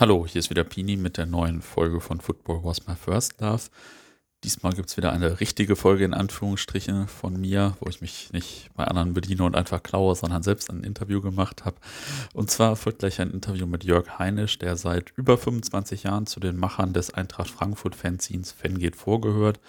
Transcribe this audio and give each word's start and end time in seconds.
Hallo, 0.00 0.26
hier 0.26 0.38
ist 0.38 0.48
wieder 0.48 0.64
Pini 0.64 0.96
mit 0.96 1.18
der 1.18 1.26
neuen 1.26 1.60
Folge 1.60 2.00
von 2.00 2.22
Football 2.22 2.64
Was 2.64 2.86
My 2.86 2.96
First 2.96 3.38
Love. 3.38 3.64
Diesmal 4.44 4.72
gibt 4.72 4.88
es 4.88 4.96
wieder 4.96 5.12
eine 5.12 5.40
richtige 5.40 5.76
Folge 5.76 6.06
in 6.06 6.14
Anführungsstrichen 6.14 7.06
von 7.06 7.38
mir, 7.38 7.76
wo 7.80 7.90
ich 7.90 8.00
mich 8.00 8.32
nicht 8.32 8.70
bei 8.74 8.84
anderen 8.84 9.12
bediene 9.12 9.44
und 9.44 9.54
einfach 9.54 9.82
klaue, 9.82 10.14
sondern 10.14 10.42
selbst 10.42 10.70
ein 10.70 10.84
Interview 10.84 11.20
gemacht 11.20 11.66
habe. 11.66 11.76
Und 12.32 12.50
zwar 12.50 12.76
folgt 12.76 13.00
gleich 13.00 13.20
ein 13.20 13.30
Interview 13.30 13.66
mit 13.66 13.84
Jörg 13.84 14.18
Heinisch, 14.18 14.58
der 14.58 14.78
seit 14.78 15.12
über 15.16 15.36
25 15.36 16.04
Jahren 16.04 16.24
zu 16.24 16.40
den 16.40 16.56
Machern 16.56 16.94
des 16.94 17.12
Eintracht 17.12 17.50
Frankfurt 17.50 17.94
Fanzines 17.94 18.52
Fan 18.52 18.80
vorgehört 18.94 19.60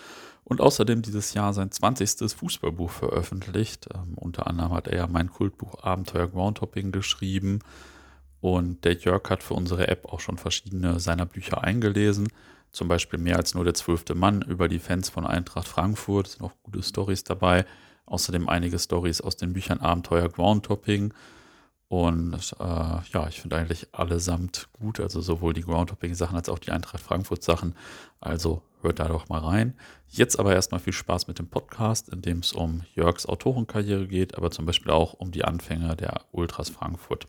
und 0.45 0.61
außerdem 0.61 1.01
dieses 1.01 1.33
Jahr 1.33 1.53
sein 1.53 1.71
20. 1.71 2.31
Fußballbuch 2.31 2.89
veröffentlicht. 2.89 3.89
Ähm, 3.93 4.13
unter 4.15 4.47
anderem 4.47 4.71
hat 4.71 4.87
er 4.87 4.95
ja 4.95 5.07
mein 5.07 5.29
Kultbuch 5.29 5.83
Abenteuer 5.83 6.29
Groundhopping 6.29 6.93
geschrieben 6.93 7.59
und 8.41 8.83
der 8.83 8.93
Jörg 8.93 9.29
hat 9.29 9.43
für 9.43 9.53
unsere 9.53 9.87
App 9.87 10.05
auch 10.05 10.19
schon 10.19 10.37
verschiedene 10.37 10.99
seiner 10.99 11.25
Bücher 11.27 11.63
eingelesen. 11.63 12.27
Zum 12.71 12.87
Beispiel 12.87 13.19
mehr 13.19 13.37
als 13.37 13.53
nur 13.53 13.63
der 13.63 13.75
zwölfte 13.75 14.15
Mann 14.15 14.41
über 14.41 14.67
die 14.67 14.79
Fans 14.79 15.09
von 15.09 15.25
Eintracht 15.25 15.67
Frankfurt. 15.67 16.27
Es 16.27 16.33
sind 16.33 16.43
auch 16.43 16.53
gute 16.63 16.81
Stories 16.81 17.23
dabei. 17.23 17.65
Außerdem 18.07 18.49
einige 18.49 18.79
Stories 18.79 19.21
aus 19.21 19.37
den 19.37 19.53
Büchern 19.53 19.79
Abenteuer 19.79 20.27
Groundtopping. 20.27 21.13
Und 21.87 22.55
äh, 22.59 22.63
ja, 22.63 23.27
ich 23.27 23.41
finde 23.41 23.57
eigentlich 23.57 23.89
allesamt 23.91 24.69
gut, 24.71 25.01
also 25.01 25.19
sowohl 25.19 25.53
die 25.53 25.61
Groundtopping-Sachen 25.61 26.37
als 26.37 26.47
auch 26.47 26.59
die 26.59 26.71
Eintracht 26.71 27.03
Frankfurt-Sachen. 27.03 27.75
Also 28.21 28.63
hört 28.81 28.99
da 28.99 29.07
doch 29.09 29.27
mal 29.29 29.39
rein. 29.39 29.75
Jetzt 30.07 30.39
aber 30.39 30.55
erstmal 30.55 30.79
viel 30.79 30.93
Spaß 30.93 31.27
mit 31.27 31.37
dem 31.37 31.47
Podcast, 31.47 32.09
in 32.09 32.21
dem 32.21 32.39
es 32.39 32.53
um 32.53 32.83
Jörgs 32.95 33.25
Autorenkarriere 33.25 34.07
geht, 34.07 34.35
aber 34.35 34.49
zum 34.49 34.65
Beispiel 34.65 34.91
auch 34.91 35.13
um 35.13 35.31
die 35.31 35.43
Anfänge 35.43 35.95
der 35.97 36.21
Ultras 36.31 36.69
Frankfurt. 36.69 37.27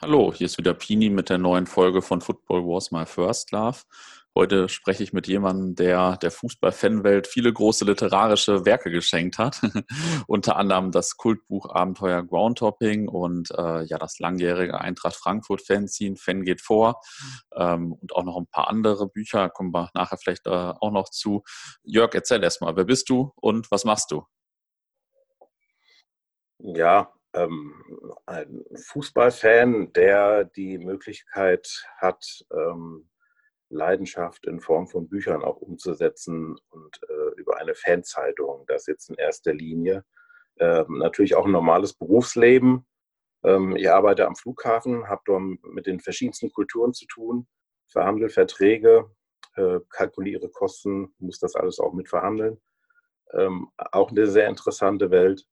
Hallo, 0.00 0.32
hier 0.32 0.44
ist 0.44 0.58
wieder 0.58 0.74
Pini 0.74 1.10
mit 1.10 1.28
der 1.28 1.38
neuen 1.38 1.66
Folge 1.66 2.02
von 2.02 2.20
Football 2.20 2.64
Wars 2.64 2.92
My 2.92 3.04
First 3.04 3.50
Love. 3.50 3.78
Heute 4.32 4.68
spreche 4.68 5.02
ich 5.02 5.12
mit 5.12 5.26
jemandem, 5.26 5.74
der 5.74 6.16
der 6.18 6.30
Fußball-Fanwelt 6.30 7.26
viele 7.26 7.52
große 7.52 7.84
literarische 7.84 8.64
Werke 8.64 8.92
geschenkt 8.92 9.38
hat. 9.38 9.60
Unter 10.28 10.54
anderem 10.54 10.92
das 10.92 11.16
Kultbuch 11.16 11.68
Abenteuer 11.68 12.22
Groundtopping 12.22 13.08
und 13.08 13.50
äh, 13.50 13.82
ja 13.86 13.98
das 13.98 14.20
langjährige 14.20 14.80
Eintracht 14.80 15.16
Frankfurt 15.16 15.62
Fanzine 15.66 16.14
Fan 16.14 16.44
geht 16.44 16.60
vor 16.60 17.00
ähm, 17.56 17.92
und 17.92 18.14
auch 18.14 18.22
noch 18.22 18.36
ein 18.36 18.46
paar 18.46 18.68
andere 18.68 19.08
Bücher. 19.08 19.50
Kommen 19.50 19.74
wir 19.74 19.90
nachher 19.94 20.18
vielleicht 20.18 20.46
äh, 20.46 20.50
auch 20.50 20.92
noch 20.92 21.08
zu. 21.08 21.42
Jörg, 21.82 22.14
erzähl 22.14 22.44
erstmal, 22.44 22.76
wer 22.76 22.84
bist 22.84 23.10
du 23.10 23.32
und 23.34 23.68
was 23.72 23.84
machst 23.84 24.12
du? 24.12 24.22
Ja, 26.60 27.12
ähm, 27.34 27.74
ein 28.26 28.64
Fußballfan, 28.74 29.92
der 29.92 30.44
die 30.44 30.78
Möglichkeit 30.78 31.84
hat, 31.98 32.44
ähm, 32.52 33.08
Leidenschaft 33.70 34.46
in 34.46 34.60
Form 34.60 34.88
von 34.88 35.08
Büchern 35.08 35.42
auch 35.42 35.56
umzusetzen 35.56 36.56
und 36.70 37.00
äh, 37.08 37.40
über 37.40 37.58
eine 37.58 37.74
Fanzeitung, 37.74 38.64
das 38.66 38.86
jetzt 38.86 39.10
in 39.10 39.16
erster 39.16 39.52
Linie. 39.52 40.04
Äh, 40.56 40.84
natürlich 40.88 41.34
auch 41.34 41.44
ein 41.44 41.52
normales 41.52 41.92
Berufsleben. 41.92 42.86
Ähm, 43.44 43.76
ich 43.76 43.90
arbeite 43.90 44.26
am 44.26 44.36
Flughafen, 44.36 45.08
habe 45.08 45.22
dort 45.26 45.42
mit 45.64 45.86
den 45.86 46.00
verschiedensten 46.00 46.50
Kulturen 46.50 46.94
zu 46.94 47.06
tun, 47.06 47.46
verhandle 47.86 48.30
Verträge, 48.30 49.10
äh, 49.54 49.80
kalkuliere 49.90 50.48
Kosten, 50.48 51.14
muss 51.18 51.38
das 51.38 51.54
alles 51.54 51.78
auch 51.78 51.92
mit 51.92 52.08
verhandeln. 52.08 52.60
Ähm, 53.32 53.68
auch 53.76 54.10
eine 54.10 54.26
sehr 54.26 54.48
interessante 54.48 55.10
Welt. 55.10 55.44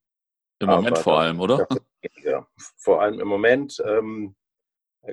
Im 0.59 0.69
Moment 0.69 0.99
vor 0.99 1.21
allem, 1.21 1.41
oder? 1.41 1.67
Ja, 2.23 2.47
vor 2.77 3.03
allem 3.03 3.21
im 3.21 3.29
Moment 3.29 3.83
ähm, 3.85 4.35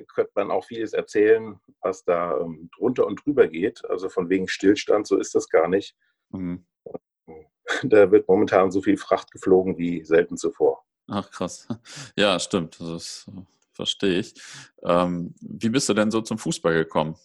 könnte 0.08 0.32
man 0.34 0.50
auch 0.50 0.64
vieles 0.64 0.92
erzählen, 0.92 1.60
was 1.80 2.04
da 2.04 2.38
ähm, 2.38 2.70
drunter 2.76 3.06
und 3.06 3.24
drüber 3.24 3.48
geht. 3.48 3.84
Also 3.84 4.08
von 4.08 4.28
wegen 4.28 4.48
Stillstand, 4.48 5.06
so 5.06 5.18
ist 5.18 5.34
das 5.34 5.48
gar 5.48 5.68
nicht. 5.68 5.96
Mhm. 6.30 6.66
Da 7.82 8.10
wird 8.10 8.28
momentan 8.28 8.70
so 8.70 8.82
viel 8.82 8.98
Fracht 8.98 9.30
geflogen 9.32 9.78
wie 9.78 10.04
selten 10.04 10.36
zuvor. 10.36 10.84
Ach 11.08 11.30
krass. 11.30 11.66
Ja, 12.14 12.38
stimmt. 12.38 12.78
Das 12.78 13.26
verstehe 13.72 14.20
ich. 14.20 14.34
Ähm, 14.82 15.34
wie 15.40 15.70
bist 15.70 15.88
du 15.88 15.94
denn 15.94 16.10
so 16.10 16.20
zum 16.20 16.38
Fußball 16.38 16.74
gekommen? 16.74 17.16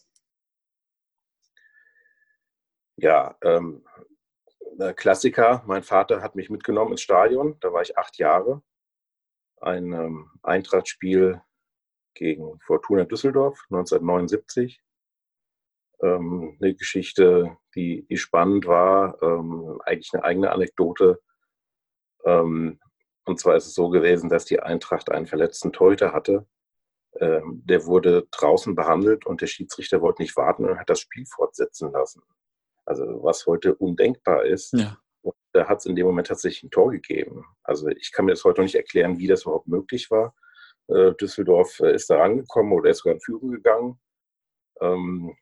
Ja, 2.96 3.38
ähm, 3.44 3.84
äh, 3.98 4.02
Klassiker. 4.96 5.64
Mein 5.68 5.84
Vater 5.84 6.22
hat 6.22 6.36
mich 6.36 6.50
mitgenommen 6.50 6.92
ins 6.92 7.02
Stadion. 7.02 7.58
Da 7.60 7.74
war 7.74 7.82
ich 7.82 7.98
acht 7.98 8.18
Jahre. 8.18 8.62
Ein 9.62 9.92
ähm, 9.92 10.32
Eintrachtspiel 10.42 11.42
gegen 12.14 12.60
Fortuna 12.62 13.04
Düsseldorf 13.06 13.60
1979. 13.70 14.82
Ähm, 16.02 16.58
eine 16.62 16.76
Geschichte, 16.76 17.58
die, 17.76 18.06
die 18.08 18.18
spannend 18.18 18.68
war. 18.68 19.22
Ähm, 19.22 19.82
eigentlich 19.86 20.14
eine 20.14 20.24
eigene 20.24 20.52
Anekdote. 20.52 21.22
Ähm, 22.26 22.80
und 23.26 23.40
zwar 23.40 23.56
ist 23.56 23.68
es 23.68 23.76
so 23.76 23.90
gewesen, 23.90 24.30
dass 24.30 24.46
die 24.46 24.62
Eintracht 24.62 25.12
einen 25.12 25.28
verletzten 25.28 25.74
Torhüter 25.74 26.14
hatte. 26.14 26.48
Ähm, 27.20 27.62
der 27.66 27.86
wurde 27.86 28.28
draußen 28.32 28.76
behandelt 28.76 29.26
und 29.26 29.42
der 29.42 29.48
Schiedsrichter 29.48 30.02
wollte 30.02 30.22
nicht 30.22 30.38
warten 30.38 30.66
und 30.66 30.80
hat 30.80 30.90
das 30.90 31.02
Spiel 31.02 31.26
fortsetzen 31.26 31.92
lassen. 31.92 32.24
Also 32.90 33.24
was 33.24 33.46
heute 33.46 33.76
undenkbar 33.76 34.46
ist. 34.46 34.74
Ja. 34.74 34.98
Und 35.22 35.36
da 35.54 35.68
hat 35.68 35.78
es 35.78 35.86
in 35.86 35.96
dem 35.96 36.08
Moment 36.08 36.28
tatsächlich 36.28 36.64
ein 36.64 36.72
Tor 36.72 36.90
gegeben. 36.90 37.46
Also 37.64 37.88
ich 37.90 38.12
kann 38.12 38.26
mir 38.26 38.32
das 38.32 38.44
heute 38.44 38.62
noch 38.62 38.66
nicht 38.66 38.76
erklären, 38.76 39.20
wie 39.20 39.28
das 39.28 39.44
überhaupt 39.44 39.68
möglich 39.68 40.10
war. 40.10 40.36
Äh, 40.88 41.14
Düsseldorf 41.14 41.80
äh, 41.82 41.94
ist 41.94 42.10
da 42.10 42.18
rangekommen 42.18 42.74
oder 42.74 42.90
ist 42.90 43.00
sogar 43.00 43.14
in 43.14 43.22
Führung 43.22 43.52
gegangen. 43.52 44.00
Ähm, 44.82 45.38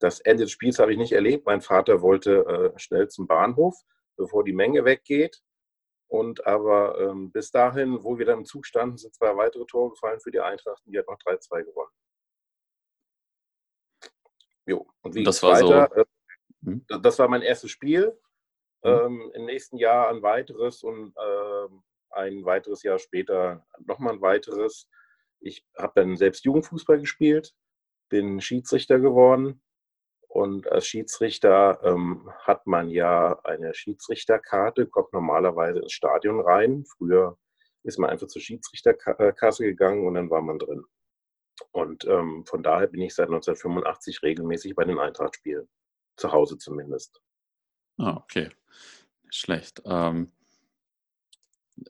das 0.00 0.18
Ende 0.18 0.44
des 0.44 0.50
Spiels 0.50 0.80
habe 0.80 0.90
ich 0.90 0.98
nicht 0.98 1.12
erlebt. 1.12 1.46
Mein 1.46 1.60
Vater 1.60 2.02
wollte 2.02 2.72
äh, 2.74 2.78
schnell 2.78 3.08
zum 3.08 3.28
Bahnhof, 3.28 3.76
bevor 4.16 4.42
die 4.42 4.52
Menge 4.52 4.84
weggeht. 4.84 5.42
Und 6.08 6.44
aber 6.44 6.98
ähm, 7.00 7.30
bis 7.30 7.52
dahin, 7.52 8.02
wo 8.02 8.18
wir 8.18 8.26
dann 8.26 8.40
im 8.40 8.44
Zug 8.44 8.66
standen, 8.66 8.98
sind 8.98 9.14
zwei 9.14 9.36
weitere 9.36 9.64
Tore 9.66 9.90
gefallen 9.90 10.20
für 10.20 10.32
die 10.32 10.40
Eintracht 10.40 10.84
und 10.84 10.92
die 10.92 10.98
hat 10.98 11.06
noch 11.06 11.18
3-2 11.18 11.62
gewonnen. 11.62 11.92
Jo. 14.66 14.86
Und 15.02 15.14
wie 15.14 15.24
das 15.24 15.42
war 15.42 15.52
weiter, 15.52 15.88
so. 15.94 16.00
Äh, 16.00 16.04
Mhm. 16.64 16.84
Das 17.02 17.18
war 17.18 17.28
mein 17.28 17.42
erstes 17.42 17.70
Spiel. 17.70 18.18
Mhm. 18.82 18.90
Ähm, 18.90 19.32
Im 19.34 19.44
nächsten 19.46 19.76
Jahr 19.76 20.08
ein 20.08 20.22
weiteres 20.22 20.82
und 20.82 21.14
äh, 21.16 21.68
ein 22.10 22.44
weiteres 22.44 22.82
Jahr 22.82 22.98
später 22.98 23.66
nochmal 23.86 24.14
ein 24.14 24.20
weiteres. 24.20 24.88
Ich 25.40 25.66
habe 25.76 25.92
dann 25.96 26.16
selbst 26.16 26.44
Jugendfußball 26.44 26.98
gespielt, 26.98 27.54
bin 28.08 28.40
Schiedsrichter 28.40 28.98
geworden. 28.98 29.60
Und 30.28 30.66
als 30.70 30.86
Schiedsrichter 30.86 31.78
ähm, 31.84 32.28
hat 32.40 32.66
man 32.66 32.90
ja 32.90 33.38
eine 33.44 33.72
Schiedsrichterkarte, 33.72 34.86
kommt 34.86 35.12
normalerweise 35.12 35.78
ins 35.78 35.92
Stadion 35.92 36.40
rein. 36.40 36.84
Früher 36.84 37.38
ist 37.84 37.98
man 37.98 38.10
einfach 38.10 38.26
zur 38.26 38.42
Schiedsrichterkasse 38.42 39.64
gegangen 39.64 40.06
und 40.06 40.14
dann 40.14 40.30
war 40.30 40.42
man 40.42 40.58
drin. 40.58 40.84
Und 41.70 42.04
ähm, 42.06 42.44
von 42.46 42.64
daher 42.64 42.88
bin 42.88 43.02
ich 43.02 43.14
seit 43.14 43.26
1985 43.28 44.22
regelmäßig 44.22 44.74
bei 44.74 44.84
den 44.84 44.98
Eintrachtspielen 44.98 45.68
zu 46.16 46.32
Hause 46.32 46.58
zumindest. 46.58 47.20
Ah, 47.98 48.16
okay. 48.16 48.50
Schlecht. 49.30 49.82
Ähm, 49.84 50.32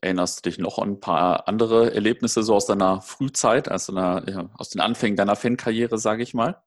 erinnerst 0.01 0.39
du 0.45 0.51
dich 0.51 0.59
noch 0.59 0.79
an 0.79 0.93
ein 0.93 1.01
paar 1.01 1.49
andere 1.49 1.95
Erlebnisse 1.95 2.43
so 2.43 2.55
aus 2.55 2.67
deiner 2.67 3.03
Frühzeit, 3.03 3.71
aus, 3.71 3.87
deiner, 3.87 4.29
ja, 4.29 4.51
aus 4.57 4.71
den 4.71 4.81
Anfängen 4.81 5.17
deiner 5.17 5.37
Fankarriere, 5.37 5.99
sage 5.99 6.23
ich 6.23 6.35
mal? 6.35 6.63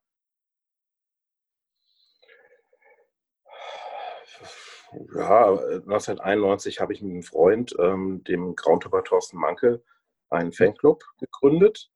Ja, 5.16 5.50
1991 5.50 6.80
habe 6.80 6.94
ich 6.94 7.02
mit 7.02 7.12
einem 7.12 7.24
Freund, 7.24 7.76
ähm, 7.80 8.24
dem 8.24 8.56
Groundhopper 8.56 9.04
Thorsten 9.04 9.38
Manke, 9.38 9.84
einen 10.30 10.54
Fanclub 10.54 11.04
gegründet, 11.20 11.92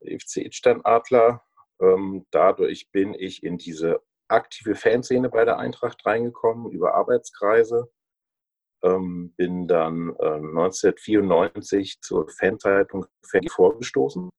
FC 0.00 0.38
Idstein 0.38 0.84
Adler. 0.84 1.44
Ähm, 1.80 2.26
dadurch 2.30 2.90
bin 2.92 3.14
ich 3.14 3.42
in 3.42 3.58
diese 3.58 4.02
aktive 4.30 4.74
Fanszene 4.74 5.28
bei 5.28 5.44
der 5.44 5.58
Eintracht 5.58 6.04
reingekommen 6.06 6.70
über 6.70 6.94
Arbeitskreise. 6.94 7.90
Ähm, 8.82 9.34
bin 9.36 9.68
dann 9.68 10.14
äh, 10.18 10.36
1994 10.36 12.00
zur 12.00 12.28
Fanzeitung 12.28 13.06
Fan 13.22 13.46
vorgestoßen. 13.48 14.30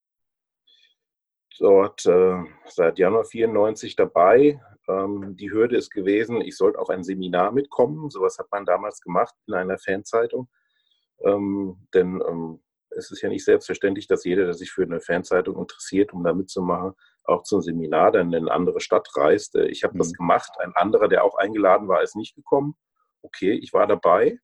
Dort 1.60 2.06
äh, 2.08 2.44
seit 2.66 2.98
Januar 2.98 3.26
94 3.26 3.96
dabei. 3.96 4.60
Ähm, 4.88 5.36
die 5.38 5.52
Hürde 5.52 5.78
ist 5.78 5.92
gewesen, 5.92 6.42
ich 6.42 6.58
sollte 6.58 6.80
auch 6.80 6.90
ein 6.90 7.04
Seminar 7.04 7.52
mitkommen. 7.52 8.10
Sowas 8.10 8.40
hat 8.40 8.52
man 8.52 8.66
damals 8.66 9.02
gemacht 9.02 9.36
in 9.46 9.54
einer 9.54 9.78
Fanzeitung. 9.78 10.50
Ähm, 11.24 11.88
denn 11.94 12.20
ähm, 12.28 12.64
es 12.90 13.12
ist 13.12 13.22
ja 13.22 13.30
nicht 13.30 13.46
selbstverständlich, 13.46 14.08
dass 14.08 14.26
jeder, 14.26 14.46
der 14.46 14.54
sich 14.54 14.72
für 14.72 14.84
eine 14.84 15.02
Fanzeitung 15.02 15.58
interessiert, 15.58 16.14
um 16.14 16.24
da 16.24 16.34
mitzumachen, 16.34 16.94
auch 17.24 17.44
zum 17.44 17.62
Seminar 17.62 18.12
dann 18.12 18.34
in 18.34 18.44
eine 18.48 18.52
andere 18.52 18.82
Stadt 18.82 19.08
reist. 19.16 19.56
Äh, 19.56 19.68
ich 19.68 19.84
habe 19.84 19.96
mhm. 19.96 20.00
das 20.00 20.14
gemacht. 20.14 20.52
Ein 20.60 20.74
anderer, 20.76 21.08
der 21.08 21.24
auch 21.24 21.36
eingeladen 21.36 21.88
war, 21.88 22.02
ist 22.02 22.16
nicht 22.16 22.36
gekommen. 22.36 22.76
Okay, 23.22 23.54
ich 23.54 23.74
war 23.74 23.88
dabei 23.88 24.40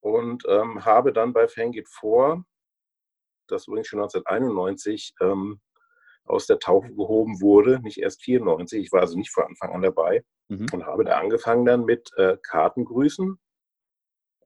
und 0.00 0.44
ähm, 0.48 0.84
habe 0.84 1.12
dann 1.12 1.32
bei 1.32 1.48
Fangit 1.48 1.88
vor, 1.88 2.44
das 3.48 3.66
übrigens 3.66 3.88
schon 3.88 4.00
1991, 4.00 5.14
ähm, 5.20 5.60
aus 6.24 6.46
der 6.46 6.58
Taufe 6.58 6.94
gehoben 6.94 7.40
wurde, 7.40 7.80
nicht 7.80 7.98
erst 7.98 8.22
94. 8.22 8.82
Ich 8.82 8.92
war 8.92 9.00
also 9.00 9.16
nicht 9.16 9.30
von 9.30 9.44
Anfang 9.44 9.72
an 9.72 9.82
dabei 9.82 10.24
mhm. 10.48 10.66
und 10.72 10.86
habe 10.86 11.04
da 11.04 11.18
angefangen 11.18 11.64
dann 11.64 11.84
mit 11.84 12.10
äh, 12.16 12.36
Kartengrüßen 12.42 13.38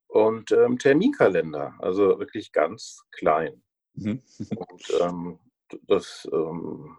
und 0.08 0.52
ähm, 0.52 0.78
Terminkalender, 0.78 1.75
also 1.78 2.19
wirklich 2.19 2.52
ganz 2.52 3.04
klein. 3.12 3.62
Mhm. 3.94 4.22
Und 4.56 5.00
ähm, 5.00 5.38
das, 5.86 6.28
ähm, 6.32 6.98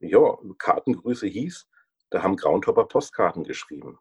ja, 0.00 0.38
Kartengrüße 0.58 1.26
hieß, 1.26 1.68
da 2.10 2.22
haben 2.22 2.36
Grauntopper 2.36 2.86
Postkarten 2.86 3.44
geschrieben. 3.44 3.98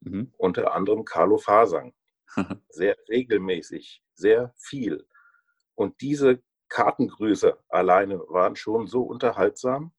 Mhm. 0.00 0.32
Unter 0.36 0.72
anderem 0.74 1.04
Carlo 1.04 1.38
Fasang. 1.38 1.94
sehr 2.68 2.96
regelmäßig, 3.08 4.02
sehr 4.14 4.52
viel. 4.56 5.06
Und 5.74 6.00
diese 6.00 6.42
Kartengrüße 6.68 7.58
alleine 7.68 8.18
waren 8.28 8.56
schon 8.56 8.86
so 8.86 9.02
unterhaltsam, 9.02 9.92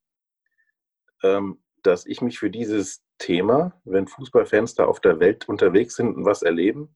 ähm, 1.24 1.64
dass 1.84 2.06
ich 2.06 2.22
mich 2.22 2.40
für 2.40 2.50
dieses 2.50 3.04
Thema, 3.18 3.80
wenn 3.84 4.08
Fußballfans 4.08 4.76
da 4.76 4.86
auf 4.86 5.00
der 5.00 5.20
Welt 5.20 5.50
unterwegs 5.50 5.96
sind 5.96 6.16
und 6.16 6.26
was 6.26 6.42
erleben, 6.42 6.96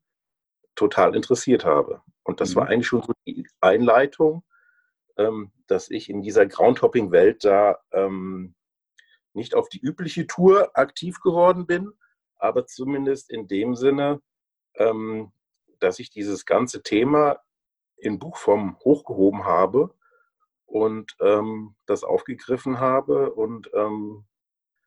total 0.75 1.15
interessiert 1.15 1.65
habe. 1.65 2.01
Und 2.23 2.39
das 2.41 2.51
mhm. 2.51 2.55
war 2.55 2.67
eigentlich 2.67 2.87
schon 2.87 3.01
so 3.01 3.13
die 3.25 3.47
Einleitung, 3.59 4.43
ähm, 5.17 5.51
dass 5.67 5.89
ich 5.89 6.09
in 6.09 6.21
dieser 6.21 6.45
Groundhopping-Welt 6.45 7.45
da 7.45 7.79
ähm, 7.91 8.55
nicht 9.33 9.55
auf 9.55 9.69
die 9.69 9.79
übliche 9.79 10.27
Tour 10.27 10.71
aktiv 10.77 11.19
geworden 11.21 11.65
bin, 11.65 11.91
aber 12.37 12.65
zumindest 12.65 13.29
in 13.29 13.47
dem 13.47 13.75
Sinne, 13.75 14.21
ähm, 14.75 15.31
dass 15.79 15.99
ich 15.99 16.09
dieses 16.09 16.45
ganze 16.45 16.83
Thema 16.83 17.39
in 17.97 18.19
Buchform 18.19 18.77
hochgehoben 18.83 19.45
habe 19.45 19.93
und 20.65 21.15
ähm, 21.21 21.75
das 21.85 22.03
aufgegriffen 22.03 22.79
habe 22.79 23.33
und 23.33 23.69
ähm, 23.73 24.25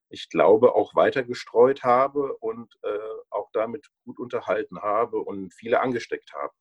ich 0.08 0.28
glaube 0.30 0.74
auch 0.74 0.94
weiter 0.94 1.22
gestreut 1.22 1.82
habe 1.82 2.36
und 2.36 2.78
äh, 2.82 2.98
auch 3.30 3.50
damit 3.52 3.90
gut 4.04 4.18
unterhalten 4.18 4.80
habe 4.80 5.18
und 5.18 5.52
viele 5.52 5.80
angesteckt 5.80 6.32
habe. 6.32 6.52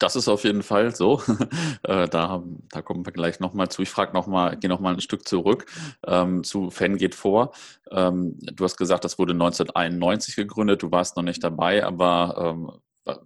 Das 0.00 0.16
ist 0.16 0.28
auf 0.28 0.44
jeden 0.44 0.62
Fall 0.62 0.94
so. 0.94 1.22
Äh, 1.82 2.08
da, 2.08 2.42
da 2.70 2.82
kommen 2.82 3.06
wir 3.06 3.12
gleich 3.12 3.40
nochmal 3.40 3.70
zu. 3.70 3.82
Ich 3.82 3.90
frage 3.90 4.12
nochmal, 4.12 4.56
gehe 4.56 4.68
nochmal 4.68 4.94
ein 4.94 5.00
Stück 5.00 5.26
zurück 5.26 5.66
ähm, 6.06 6.44
zu 6.44 6.70
Fan 6.70 6.98
geht 6.98 7.14
vor. 7.14 7.52
Ähm, 7.90 8.36
du 8.38 8.64
hast 8.64 8.76
gesagt, 8.76 9.04
das 9.04 9.18
wurde 9.18 9.32
1991 9.32 10.36
gegründet. 10.36 10.82
Du 10.82 10.90
warst 10.90 11.16
noch 11.16 11.22
nicht 11.22 11.42
dabei, 11.42 11.84
aber 11.84 12.54
ähm, 13.06 13.16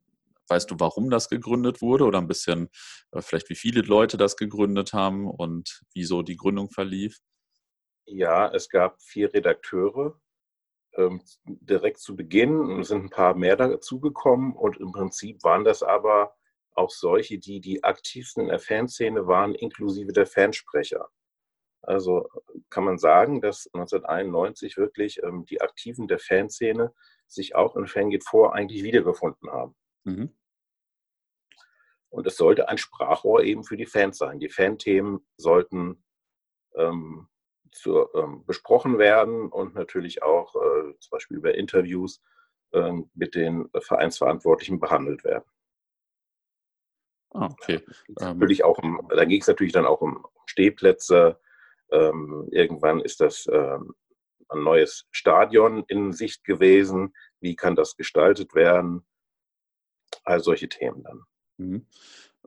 weißt 0.49 0.71
du, 0.71 0.77
warum 0.79 1.11
das 1.11 1.29
gegründet 1.29 1.83
wurde 1.83 2.05
oder 2.05 2.19
ein 2.19 2.29
bisschen 2.29 2.69
äh, 3.13 3.23
vielleicht, 3.23 3.49
wie 3.51 3.57
viele 3.57 3.83
Leute 3.83 4.17
das 4.17 4.37
gegründet 4.37 4.93
haben 4.93 5.29
und 5.29 5.83
wieso 5.95 6.23
die 6.23 6.37
Gründung 6.37 6.71
verlief? 6.71 7.19
Ja, 8.07 8.49
es 8.53 8.69
gab 8.69 9.01
vier 9.03 9.33
Redakteure. 9.33 10.21
Ähm, 10.97 11.23
direkt 11.45 11.99
zu 11.99 12.15
Beginn 12.15 12.85
sind 12.85 13.05
ein 13.05 13.11
paar 13.11 13.35
mehr 13.35 13.57
dazugekommen 13.57 14.55
und 14.55 14.77
im 14.77 14.93
Prinzip 14.93 15.43
waren 15.43 15.65
das 15.65 15.83
aber 15.83 16.35
auch 16.75 16.91
solche, 16.91 17.39
die 17.39 17.61
die 17.61 17.85
aktivsten 17.85 18.45
in 18.45 18.49
der 18.49 18.59
Fanszene 18.59 19.27
waren, 19.27 19.55
inklusive 19.55 20.13
der 20.13 20.27
Fansprecher. 20.27 21.09
Also 21.83 22.29
kann 22.71 22.85
man 22.85 22.99
sagen, 22.99 23.41
dass 23.41 23.69
1991 23.73 24.77
wirklich 24.77 25.23
ähm, 25.23 25.45
die 25.45 25.61
Aktiven 25.61 26.09
der 26.09 26.19
Fanszene 26.19 26.95
sich 27.27 27.55
auch 27.55 27.77
in 27.77 27.87
Fan 27.87 28.11
geht 28.11 28.25
vor 28.25 28.55
eigentlich 28.55 28.83
wiedergefunden 28.83 29.51
haben. 29.51 29.75
Mhm. 30.05 30.35
Und 32.09 32.27
es 32.27 32.37
sollte 32.37 32.69
ein 32.69 32.79
Sprachrohr 32.79 33.43
eben 33.43 33.65
für 33.65 33.77
die 33.77 33.87
Fans 33.87 34.19
sein. 34.19 34.39
Die 34.39 34.49
Fanthemen 34.49 35.27
sollten 35.37 36.05
ähm, 36.77 37.29
zu, 37.73 38.09
ähm, 38.15 38.45
besprochen 38.47 38.99
werden 38.99 39.51
und 39.51 39.75
natürlich 39.75 40.23
auch 40.23 40.55
äh, 40.55 40.95
zum 41.01 41.11
Beispiel 41.11 41.37
über 41.39 41.55
Interviews 41.55 42.23
äh, 42.73 42.93
mit 43.15 43.35
den 43.35 43.69
Vereinsverantwortlichen 43.81 44.79
behandelt 44.79 45.25
werden. 45.25 45.45
Ah, 47.35 47.49
okay. 47.53 47.83
Ähm, 48.21 48.39
natürlich 48.39 48.65
auch 48.65 48.79
um, 48.79 49.07
da 49.11 49.25
ging 49.25 49.41
es 49.41 49.49
natürlich 49.49 49.73
dann 49.73 49.87
auch 49.87 50.01
um 50.01 50.25
Stehplätze. 50.47 51.39
Ähm, 51.91 52.49
irgendwann 52.53 53.01
ist 53.01 53.21
das 53.21 53.47
ähm, 53.53 53.95
ein 54.49 54.63
neues 54.63 55.07
Stadion 55.11 55.85
in 55.89 56.13
Sicht 56.13 56.45
gewesen. 56.45 57.15
Wie 57.41 57.57
kann 57.57 57.75
das 57.77 57.97
gestaltet 57.97 58.55
werden? 58.55 59.05
All 60.23 60.41
solche 60.41 60.69
Themen 60.69 61.03
dann. 61.03 61.23
Mhm. 61.57 61.87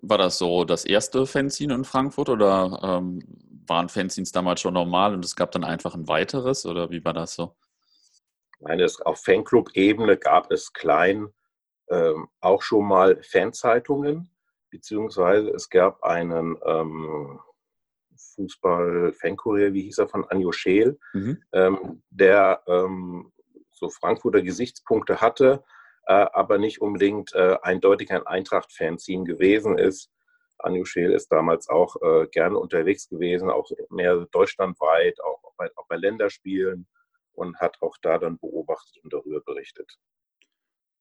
War 0.01 0.17
das 0.17 0.37
so 0.37 0.63
das 0.63 0.85
erste 0.85 1.25
Fanzine 1.25 1.73
in 1.73 1.83
Frankfurt 1.83 2.29
oder 2.29 2.79
ähm, 2.83 3.21
waren 3.67 3.89
Fanzines 3.89 4.31
damals 4.31 4.61
schon 4.61 4.73
normal 4.73 5.13
und 5.13 5.25
es 5.25 5.35
gab 5.35 5.51
dann 5.51 5.63
einfach 5.63 5.95
ein 5.95 6.07
weiteres 6.07 6.65
oder 6.65 6.89
wie 6.91 7.03
war 7.03 7.13
das 7.13 7.33
so? 7.33 7.55
Nein, 8.59 8.79
es, 8.79 9.01
auf 9.01 9.21
Fanclub-Ebene 9.23 10.17
gab 10.17 10.51
es 10.51 10.71
klein 10.71 11.33
ähm, 11.89 12.27
auch 12.39 12.61
schon 12.61 12.87
mal 12.87 13.21
Fanzeitungen 13.23 14.29
beziehungsweise 14.77 15.49
es 15.49 15.69
gab 15.69 16.03
einen 16.03 16.55
ähm, 16.65 17.39
Fußball-Fankurier, 18.35 19.73
wie 19.73 19.83
hieß 19.83 19.97
er, 19.99 20.07
von 20.07 20.25
Anjo 20.25 20.51
Scheel, 20.51 20.99
mhm. 21.13 21.41
ähm, 21.51 22.03
der 22.11 22.61
ähm, 22.67 23.31
so 23.71 23.89
Frankfurter 23.89 24.41
Gesichtspunkte 24.41 25.19
hatte, 25.19 25.63
äh, 26.05 26.13
aber 26.13 26.59
nicht 26.59 26.79
unbedingt 26.81 27.33
äh, 27.33 27.57
eindeutig 27.61 28.11
ein 28.11 28.25
Eintracht-Fanzine 28.25 29.23
gewesen 29.23 29.77
ist. 29.77 30.11
Anjo 30.59 30.85
Scheel 30.85 31.11
ist 31.11 31.31
damals 31.31 31.69
auch 31.69 31.95
äh, 32.01 32.27
gerne 32.27 32.57
unterwegs 32.57 33.09
gewesen, 33.09 33.49
auch 33.49 33.69
mehr 33.89 34.27
deutschlandweit, 34.31 35.19
auch 35.21 35.53
bei, 35.57 35.69
auch 35.75 35.87
bei 35.87 35.97
Länderspielen 35.97 36.87
und 37.33 37.59
hat 37.59 37.77
auch 37.81 37.97
da 38.01 38.17
dann 38.19 38.37
beobachtet 38.37 39.03
und 39.03 39.13
darüber 39.13 39.41
berichtet. 39.41 39.97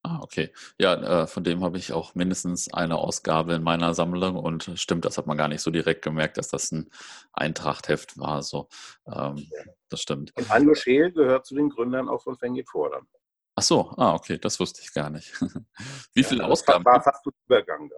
Ah, 0.06 0.20
okay. 0.22 0.52
Ja, 0.78 1.22
äh, 1.22 1.26
von 1.26 1.42
dem 1.42 1.64
habe 1.64 1.78
ich 1.78 1.92
auch 1.92 2.14
mindestens 2.14 2.72
eine 2.72 2.96
Ausgabe 2.96 3.54
in 3.54 3.64
meiner 3.64 3.92
Sammlung 3.92 4.36
und 4.36 4.70
stimmt, 4.76 5.04
das 5.04 5.18
hat 5.18 5.26
man 5.26 5.36
gar 5.36 5.48
nicht 5.48 5.62
so 5.62 5.72
direkt 5.72 6.02
gemerkt, 6.02 6.38
dass 6.38 6.46
das 6.46 6.70
ein 6.70 6.88
Eintrachtheft 7.32 8.16
war. 8.16 8.44
So, 8.44 8.68
ähm, 9.12 9.50
das 9.88 10.02
stimmt. 10.02 10.30
Und 10.36 10.48
Anjo 10.48 10.76
Scheel 10.76 11.10
gehört 11.10 11.44
zu 11.44 11.56
den 11.56 11.70
Gründern 11.70 12.08
auch 12.08 12.22
von 12.22 12.36
Fengit 12.36 12.68
Fordern. 12.68 13.08
Ach 13.56 13.64
so, 13.64 13.90
ah, 13.96 14.14
okay, 14.14 14.38
das 14.38 14.60
wusste 14.60 14.80
ich 14.80 14.94
gar 14.94 15.10
nicht. 15.10 15.32
Wie 16.14 16.22
viele 16.22 16.44
ja, 16.44 16.48
Ausgaben? 16.48 16.84
War 16.84 17.02
fast 17.02 17.26
ein 17.26 17.32
Übergang 17.46 17.88
da. 17.88 17.96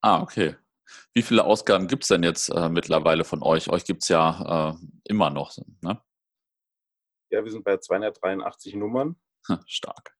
Ah, 0.00 0.22
okay. 0.22 0.56
Wie 1.14 1.22
viele 1.22 1.44
Ausgaben 1.44 1.86
gibt 1.86 2.02
es 2.02 2.08
denn 2.08 2.24
jetzt 2.24 2.48
äh, 2.48 2.68
mittlerweile 2.68 3.22
von 3.22 3.44
euch? 3.44 3.68
Euch 3.68 3.84
gibt 3.84 4.02
es 4.02 4.08
ja 4.08 4.72
äh, 4.72 4.74
immer 5.04 5.30
noch, 5.30 5.56
ne? 5.82 6.02
Ja, 7.30 7.44
wir 7.44 7.52
sind 7.52 7.62
bei 7.62 7.76
283 7.76 8.74
Nummern. 8.74 9.14
Stark. 9.66 10.17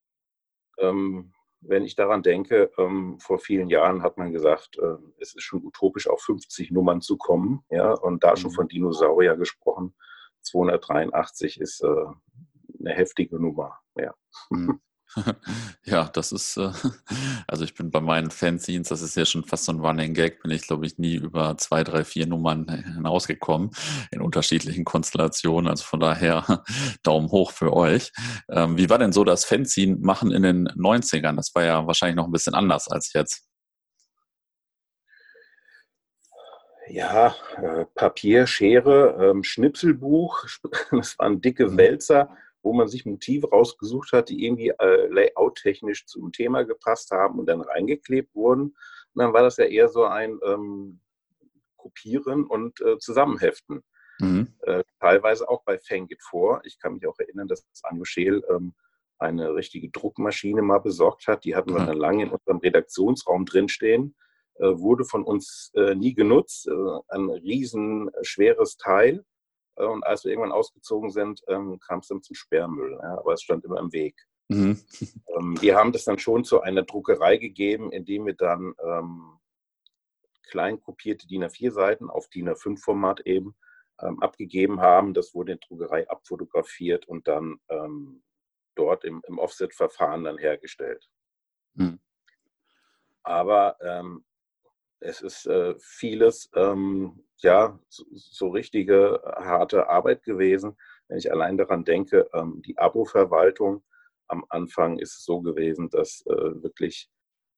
Ähm, 0.79 1.33
wenn 1.61 1.85
ich 1.85 1.97
daran 1.97 2.23
denke, 2.23 2.71
ähm, 2.79 3.19
vor 3.19 3.39
vielen 3.39 3.69
Jahren 3.69 4.03
hat 4.03 4.17
man 4.17 4.33
gesagt, 4.33 4.79
äh, 4.79 4.97
es 5.21 5.35
ist 5.35 5.43
schon 5.43 5.65
utopisch, 5.65 6.09
auf 6.09 6.21
50 6.23 6.71
Nummern 6.71 7.01
zu 7.01 7.17
kommen. 7.17 7.65
Ja, 7.71 7.93
und 7.93 8.23
da 8.23 8.37
schon 8.37 8.51
mhm. 8.53 8.55
von 8.55 8.69
Dinosaurier 8.69 9.37
gesprochen. 9.37 9.95
283 10.43 11.61
ist 11.61 11.83
äh, 11.83 11.87
eine 12.79 12.95
heftige 12.95 13.41
Nummer. 13.41 13.79
Ja. 13.97 14.15
Mhm. 14.51 14.81
Ja, 15.85 16.05
das 16.13 16.33
ist, 16.33 16.57
äh, 16.57 16.71
also 17.47 17.65
ich 17.65 17.75
bin 17.75 17.91
bei 17.91 18.01
meinen 18.01 18.31
Fanzines, 18.31 18.89
das 18.89 19.03
ist 19.03 19.17
ja 19.17 19.25
schon 19.25 19.45
fast 19.45 19.65
so 19.65 19.73
ein 19.73 19.81
Running 19.81 20.15
Gag, 20.15 20.43
bin 20.43 20.51
ich 20.51 20.63
glaube 20.63 20.87
ich 20.87 20.99
nie 20.99 21.15
über 21.15 21.57
zwei, 21.57 21.85
drei, 21.85 22.05
vier 22.05 22.27
Nummern 22.27 22.69
hinausgekommen 22.69 23.71
in 24.11 24.21
unterschiedlichen 24.21 24.85
Konstellationen. 24.85 25.71
Also 25.71 25.85
von 25.85 26.01
daher 26.01 26.65
Daumen 27.03 27.31
hoch 27.31 27.53
für 27.53 27.73
euch. 27.73 28.13
Ähm, 28.51 28.77
wie 28.77 28.91
war 28.91 28.99
denn 28.99 29.13
so 29.13 29.25
das 29.25 29.45
Fanzine 29.45 29.97
machen 29.97 30.31
in 30.31 30.43
den 30.43 30.69
90ern? 30.69 31.37
Das 31.37 31.55
war 31.55 31.65
ja 31.65 31.87
wahrscheinlich 31.87 32.17
noch 32.17 32.27
ein 32.27 32.33
bisschen 32.33 32.55
anders 32.55 32.89
als 32.89 33.13
jetzt. 33.13 33.45
Ja, 36.91 37.35
äh, 37.57 37.85
Papier, 37.95 38.47
Schere, 38.47 39.19
ähm, 39.21 39.45
Schnipselbuch, 39.45 40.47
das 40.91 41.19
waren 41.19 41.41
dicke 41.41 41.69
mhm. 41.69 41.77
Wo 42.69 42.75
man 42.75 42.87
sich 42.87 43.07
Motive 43.07 43.49
rausgesucht 43.49 44.13
hat, 44.13 44.29
die 44.29 44.45
irgendwie 44.45 44.69
äh, 44.69 45.07
layout-technisch 45.07 46.05
zum 46.05 46.33
Thema 46.33 46.65
gepasst 46.65 47.13
haben 47.13 47.39
und 47.39 47.47
dann 47.47 47.63
reingeklebt 47.63 48.35
wurden. 48.35 48.77
Und 49.15 49.23
dann 49.23 49.33
war 49.33 49.43
das 49.43 49.57
ja 49.57 49.65
eher 49.65 49.89
so 49.89 50.05
ein 50.05 50.39
ähm, 50.45 51.01
Kopieren 51.79 52.45
und 52.45 52.79
äh, 52.83 52.99
Zusammenheften. 52.99 53.83
Mhm. 54.21 54.53
Äh, 54.61 54.85
teilweise 55.01 55.49
auch 55.49 55.63
bei 55.65 55.79
Fangit 55.79 56.23
vor. 56.23 56.61
Ich 56.65 56.79
kann 56.79 56.93
mich 56.93 57.07
auch 57.07 57.19
erinnern, 57.19 57.49
dass 57.49 57.65
Anjo 57.85 58.05
Scheel 58.05 58.45
ähm, 58.51 58.75
eine 59.19 59.55
richtige 59.55 59.89
Druckmaschine 59.89 60.61
mal 60.61 60.81
besorgt 60.81 61.27
hat. 61.27 61.45
Die 61.45 61.57
hatten 61.57 61.73
wir 61.73 61.81
mhm. 61.81 61.87
dann 61.87 61.97
lange 61.97 62.25
in 62.25 62.31
unserem 62.33 62.59
Redaktionsraum 62.59 63.47
drinstehen. 63.47 64.15
Äh, 64.57 64.79
wurde 64.79 65.07
von 65.07 65.25
uns 65.25 65.71
äh, 65.75 65.95
nie 65.95 66.13
genutzt. 66.13 66.69
Äh, 66.69 66.99
ein 67.09 67.31
riesen 67.31 68.11
schweres 68.21 68.77
Teil. 68.77 69.25
Und 69.87 70.05
als 70.05 70.25
wir 70.25 70.33
irgendwann 70.33 70.53
ausgezogen 70.53 71.11
sind, 71.11 71.43
ähm, 71.49 71.79
kam 71.81 72.01
es 72.01 72.09
dann 72.09 72.23
zum 72.23 72.35
Sperrmüll. 72.35 72.99
Ja, 73.03 73.19
aber 73.19 73.35
es 73.35 73.43
stand 73.43 73.65
immer 73.65 73.79
im 73.79 73.93
Weg. 73.93 74.17
Mhm. 74.49 74.81
Ähm, 75.37 75.61
wir 75.61 75.77
haben 75.77 75.93
das 75.93 76.05
dann 76.05 76.19
schon 76.19 76.45
zu 76.45 76.63
einer 76.63 76.83
Druckerei 76.83 77.37
gegeben, 77.37 77.93
indem 77.93 78.27
wir 78.27 78.35
dann 78.35 78.75
ähm, 78.83 79.39
klein 80.49 80.81
kopierte 80.81 81.27
DIN 81.27 81.45
A4-Seiten 81.45 82.11
auf 82.11 82.29
DIN 82.29 82.49
A5-Format 82.49 83.21
eben 83.27 83.55
ähm, 84.01 84.21
abgegeben 84.23 84.81
haben. 84.81 85.15
Das 85.15 85.35
wurde 85.35 85.53
in 85.53 85.59
der 85.59 85.69
Druckerei 85.69 86.09
abfotografiert 86.09 87.07
und 87.07 87.29
dann 87.29 87.61
ähm, 87.69 88.23
dort 88.75 89.05
im, 89.05 89.23
im 89.27 89.39
Offset-Verfahren 89.39 90.25
dann 90.25 90.39
hergestellt. 90.39 91.09
Mhm. 91.75 92.01
Aber 93.23 93.77
ähm, 93.83 94.25
es 95.01 95.21
ist 95.21 95.47
äh, 95.47 95.75
vieles, 95.79 96.51
ähm, 96.55 97.25
ja, 97.39 97.79
so, 97.89 98.05
so, 98.11 98.49
richtige 98.49 99.23
harte 99.37 99.89
Arbeit 99.89 100.23
gewesen. 100.25 100.77
Wenn 101.09 101.19
ich 101.19 101.31
allein 101.31 101.57
daran 101.57 101.85
denke, 101.85 102.29
ähm, 102.35 102.63
die 102.63 102.77
Abo-Verwaltung 102.79 103.85
am 104.27 104.45
Anfang 104.49 104.99
ist 104.99 105.19
es 105.19 105.25
so 105.25 105.41
gewesen, 105.41 105.89
dass 105.91 106.25
äh, 106.27 106.63
wirklich 106.63 107.09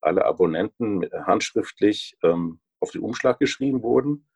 alle 0.01 0.25
Abonnenten 0.25 1.09
handschriftlich 1.13 2.17
ähm, 2.23 2.61
auf 2.81 2.91
den 2.93 3.03
Umschlag 3.03 3.39
geschrieben 3.39 3.83
wurden. 3.83 4.27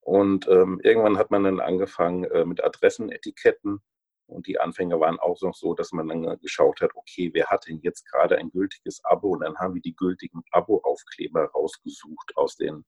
Und 0.00 0.48
ähm, 0.48 0.80
irgendwann 0.82 1.18
hat 1.18 1.30
man 1.30 1.44
dann 1.44 1.60
angefangen 1.60 2.24
äh, 2.24 2.44
mit 2.44 2.64
Adressenetiketten. 2.64 3.80
Und 4.28 4.46
die 4.46 4.60
Anfänge 4.60 5.00
waren 5.00 5.18
auch 5.18 5.40
noch 5.40 5.54
so, 5.54 5.74
dass 5.74 5.92
man 5.92 6.06
dann 6.08 6.38
geschaut 6.40 6.82
hat, 6.82 6.90
okay, 6.94 7.30
wer 7.32 7.46
hat 7.46 7.66
denn 7.66 7.80
jetzt 7.80 8.04
gerade 8.04 8.36
ein 8.36 8.50
gültiges 8.50 9.02
Abo? 9.04 9.30
Und 9.30 9.40
dann 9.40 9.56
haben 9.56 9.74
wir 9.74 9.80
die 9.80 9.96
gültigen 9.96 10.42
Abo-Aufkleber 10.50 11.46
rausgesucht 11.46 12.36
aus 12.36 12.56
den, 12.56 12.84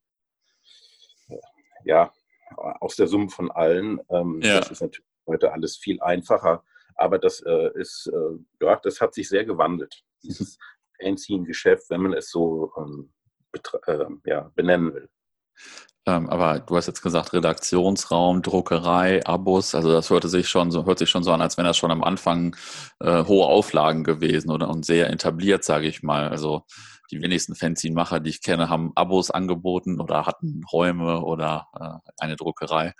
äh, 1.28 1.38
ja, 1.84 2.12
aus 2.56 2.96
der 2.96 3.06
Summe 3.06 3.30
von 3.30 3.50
allen. 3.50 4.00
Ähm, 4.10 4.40
ja. 4.42 4.58
Das 4.58 4.70
ist 4.70 4.82
natürlich 4.82 5.06
heute 5.26 5.52
alles 5.52 5.76
viel 5.78 6.00
einfacher. 6.02 6.62
Aber 6.96 7.18
das 7.18 7.40
äh, 7.40 7.70
ist, 7.74 8.10
äh, 8.12 8.64
ja, 8.64 8.76
das 8.76 9.00
hat 9.00 9.14
sich 9.14 9.28
sehr 9.28 9.46
gewandelt, 9.46 10.04
dieses 10.22 10.58
Fanzine-Geschäft, 11.00 11.88
wenn 11.88 12.02
man 12.02 12.12
es 12.12 12.30
so 12.30 12.72
ähm, 12.76 13.12
äh, 13.54 14.06
ja, 14.26 14.50
benennen 14.54 14.92
will. 14.92 15.08
Ähm, 16.06 16.30
aber 16.30 16.60
du 16.60 16.76
hast 16.76 16.86
jetzt 16.86 17.02
gesagt, 17.02 17.32
Redaktionsraum, 17.32 18.42
Druckerei, 18.42 19.24
Abos, 19.26 19.74
also 19.74 19.92
das 19.92 20.08
hörte 20.10 20.28
sich 20.28 20.48
schon 20.48 20.70
so, 20.70 20.86
hört 20.86 20.98
sich 20.98 21.10
schon 21.10 21.22
so 21.22 21.32
an, 21.32 21.42
als 21.42 21.58
wenn 21.58 21.64
das 21.66 21.76
schon 21.76 21.90
am 21.90 22.02
Anfang 22.02 22.56
äh, 23.00 23.24
hohe 23.24 23.46
Auflagen 23.46 24.02
gewesen 24.02 24.50
oder 24.50 24.68
und 24.70 24.86
sehr 24.86 25.10
etabliert, 25.10 25.62
sage 25.62 25.86
ich 25.88 26.02
mal. 26.02 26.28
Also 26.28 26.64
die 27.10 27.20
wenigsten 27.20 27.54
Fanzine-Macher, 27.54 28.20
die 28.20 28.30
ich 28.30 28.42
kenne, 28.42 28.68
haben 28.68 28.92
Abos 28.94 29.30
angeboten 29.30 30.00
oder 30.00 30.26
hatten 30.26 30.62
Räume 30.72 31.22
oder 31.22 31.68
äh, 31.78 32.10
eine 32.18 32.36
Druckerei. 32.36 32.94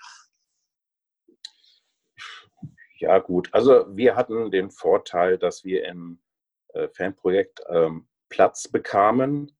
Ja, 2.98 3.18
gut. 3.18 3.48
Also 3.52 3.86
wir 3.96 4.14
hatten 4.14 4.50
den 4.50 4.70
Vorteil, 4.70 5.38
dass 5.38 5.64
wir 5.64 5.86
im 5.86 6.20
äh, 6.74 6.88
Fanprojekt 6.88 7.60
ähm, 7.70 8.08
Platz 8.28 8.68
bekamen. 8.68 9.52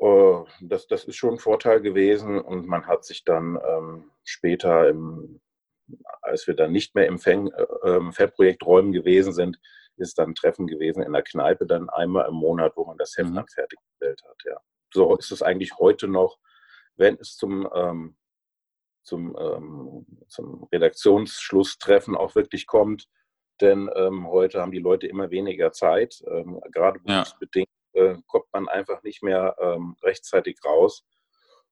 Uh, 0.00 0.44
das, 0.60 0.86
das 0.86 1.04
ist 1.04 1.16
schon 1.16 1.34
ein 1.34 1.38
Vorteil 1.38 1.80
gewesen 1.80 2.40
und 2.40 2.66
man 2.66 2.86
hat 2.86 3.04
sich 3.04 3.24
dann 3.24 3.58
ähm, 3.66 4.10
später, 4.24 4.88
im, 4.88 5.40
als 6.20 6.46
wir 6.46 6.54
dann 6.54 6.72
nicht 6.72 6.94
mehr 6.94 7.06
im 7.06 7.18
Fan, 7.18 7.48
äh, 7.48 7.66
ähm, 7.84 8.12
Fanprojekt 8.12 8.66
Räumen 8.66 8.92
gewesen 8.92 9.32
sind, 9.32 9.58
ist 9.96 10.18
dann 10.18 10.30
ein 10.30 10.34
Treffen 10.34 10.66
gewesen 10.66 11.02
in 11.02 11.12
der 11.12 11.22
Kneipe 11.22 11.66
dann 11.66 11.88
einmal 11.90 12.28
im 12.28 12.34
Monat, 12.34 12.72
wo 12.76 12.84
man 12.84 12.98
das 12.98 13.16
Heft 13.16 13.30
mhm. 13.30 13.36
dann 13.36 13.46
fertiggestellt 13.46 14.20
hat. 14.28 14.36
Ja. 14.44 14.56
So 14.92 15.16
ist 15.16 15.30
es 15.30 15.42
eigentlich 15.42 15.78
heute 15.78 16.08
noch, 16.08 16.38
wenn 16.96 17.16
es 17.20 17.36
zum 17.36 17.68
ähm, 17.72 18.16
zum, 19.04 19.36
ähm, 19.38 20.06
zum 20.28 20.66
Redaktionsschlusstreffen 20.72 22.16
auch 22.16 22.34
wirklich 22.34 22.66
kommt. 22.66 23.08
Denn 23.60 23.88
ähm, 23.94 24.26
heute 24.26 24.60
haben 24.60 24.72
die 24.72 24.80
Leute 24.80 25.06
immer 25.06 25.30
weniger 25.30 25.70
Zeit. 25.70 26.22
Ähm, 26.26 26.60
gerade 26.72 26.98
berufsbedingt 27.00 27.68
äh, 27.94 28.16
kommt 28.26 28.46
man 28.52 28.68
einfach 28.68 29.02
nicht 29.02 29.22
mehr 29.22 29.56
ähm, 29.60 29.96
rechtzeitig 30.02 30.58
raus. 30.64 31.04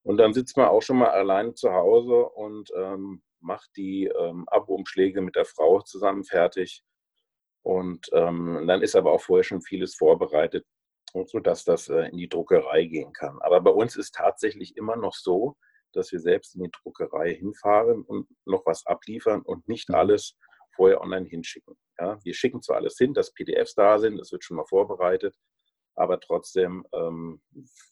Und 0.03 0.17
dann 0.17 0.35
sitzt 0.35 0.57
man 0.57 0.69
auch 0.69 0.83
schon 0.83 0.99
mal 0.99 1.11
alleine 1.11 1.55
zu 1.55 1.73
Hause 1.73 2.25
und 2.25 2.71
ähm, 2.77 3.23
macht 3.41 3.71
die 3.77 4.07
ähm, 4.07 4.45
Abo-Umschläge 4.49 5.21
mit 5.21 5.37
der 5.37 5.45
Frau 5.45 5.81
zusammen 5.83 6.25
fertig. 6.25 6.83
Und 7.65 8.11
dann 8.11 8.83
ist 8.83 8.97
aber 8.97 9.13
auch 9.13 9.21
vorher 9.21 9.45
schon 9.45 9.63
vieles 9.63 9.95
vorbereitet, 9.95 10.67
sodass 11.27 11.65
das 11.65 11.89
äh, 11.89 12.09
in 12.09 12.17
die 12.17 12.29
Druckerei 12.29 12.87
gehen 12.87 13.13
kann. 13.13 13.39
Aber 13.41 13.61
bei 13.61 13.71
uns 13.71 13.95
ist 13.95 14.17
tatsächlich 14.17 14.77
immer 14.77 14.97
noch 14.97 15.15
so, 15.15 15.57
dass 15.93 16.11
wir 16.13 16.21
selbst 16.21 16.55
in 16.55 16.65
die 16.65 16.71
Druckerei 16.71 17.35
hinfahren 17.35 18.03
und 18.03 18.29
noch 18.45 18.65
was 18.67 18.87
abliefern 18.87 19.43
und 19.43 19.69
nicht 19.69 19.89
mhm. 19.89 19.95
alles 19.97 20.37
vorher 20.75 21.01
online 21.01 21.27
hinschicken. 21.27 21.77
Ja, 21.99 22.19
wir 22.25 22.35
schicken 22.35 22.63
zwar 22.63 22.77
alles 22.77 22.97
hin, 22.97 23.13
dass 23.15 23.33
PDFs 23.33 23.75
da 23.75 23.99
sind, 23.99 24.19
das 24.19 24.33
wird 24.33 24.43
schon 24.43 24.57
mal 24.57 24.67
vorbereitet, 24.67 25.37
aber 25.95 26.21
trotzdem 26.21 26.87
ähm, 26.93 27.41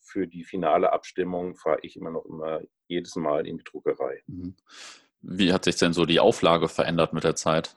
für 0.03 0.27
die 0.27 0.45
finale 0.45 0.93
Abstimmung 0.93 1.57
fahre 1.57 1.81
ich 1.83 1.97
immer 1.97 2.11
noch 2.11 2.25
immer 2.25 2.61
jedes 2.87 3.17
Mal 3.17 3.47
in 3.47 3.59
die 3.59 3.65
Druckerei. 3.65 4.23
Mhm. 4.27 4.57
Wie 5.23 5.53
hat 5.53 5.65
sich 5.65 5.77
denn 5.77 5.93
so 5.93 6.07
die 6.07 6.21
Auflage 6.21 6.69
verändert 6.69 7.13
mit 7.13 7.25
der 7.25 7.37
Zeit? 7.37 7.77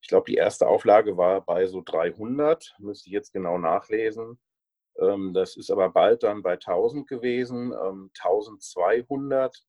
Ich 0.00 0.08
glaube, 0.08 0.30
die 0.30 0.36
erste 0.36 0.66
Auflage 0.66 1.16
war 1.16 1.42
bei 1.44 1.66
so 1.66 1.82
300, 1.84 2.76
müsste 2.78 3.08
ich 3.08 3.12
jetzt 3.12 3.32
genau 3.32 3.58
nachlesen. 3.58 4.38
Ähm, 4.98 5.34
das 5.34 5.56
ist 5.56 5.70
aber 5.70 5.90
bald 5.90 6.22
dann 6.22 6.42
bei 6.42 6.52
1000 6.52 7.06
gewesen, 7.06 7.74
1200 7.74 9.54
ähm, 9.54 9.62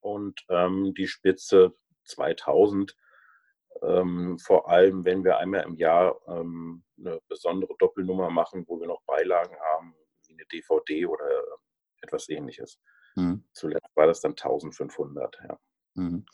und 0.00 0.40
ähm, 0.48 0.94
die 0.96 1.06
Spitze 1.06 1.74
2000. 2.04 2.96
vor 3.80 4.68
allem, 4.68 5.04
wenn 5.04 5.24
wir 5.24 5.38
einmal 5.38 5.64
im 5.64 5.74
Jahr 5.76 6.16
eine 6.26 7.20
besondere 7.28 7.74
Doppelnummer 7.78 8.30
machen, 8.30 8.64
wo 8.68 8.78
wir 8.78 8.86
noch 8.86 9.02
Beilagen 9.06 9.56
haben, 9.74 9.94
wie 10.26 10.34
eine 10.34 10.46
DVD 10.46 11.06
oder 11.06 11.24
etwas 12.00 12.28
ähnliches. 12.28 12.78
Mhm. 13.16 13.44
Zuletzt 13.52 13.90
war 13.94 14.06
das 14.06 14.20
dann 14.20 14.32
1500. 14.32 15.38
Ja. 15.48 15.58
Mhm. 15.94 16.24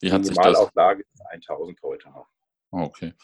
Wie 0.00 0.12
hat 0.12 0.24
die 0.24 0.30
Normalauflage 0.30 1.02
ist 1.02 1.22
1000 1.30 1.80
heute 1.82 2.10
noch. 2.10 2.26
Okay. 2.70 3.14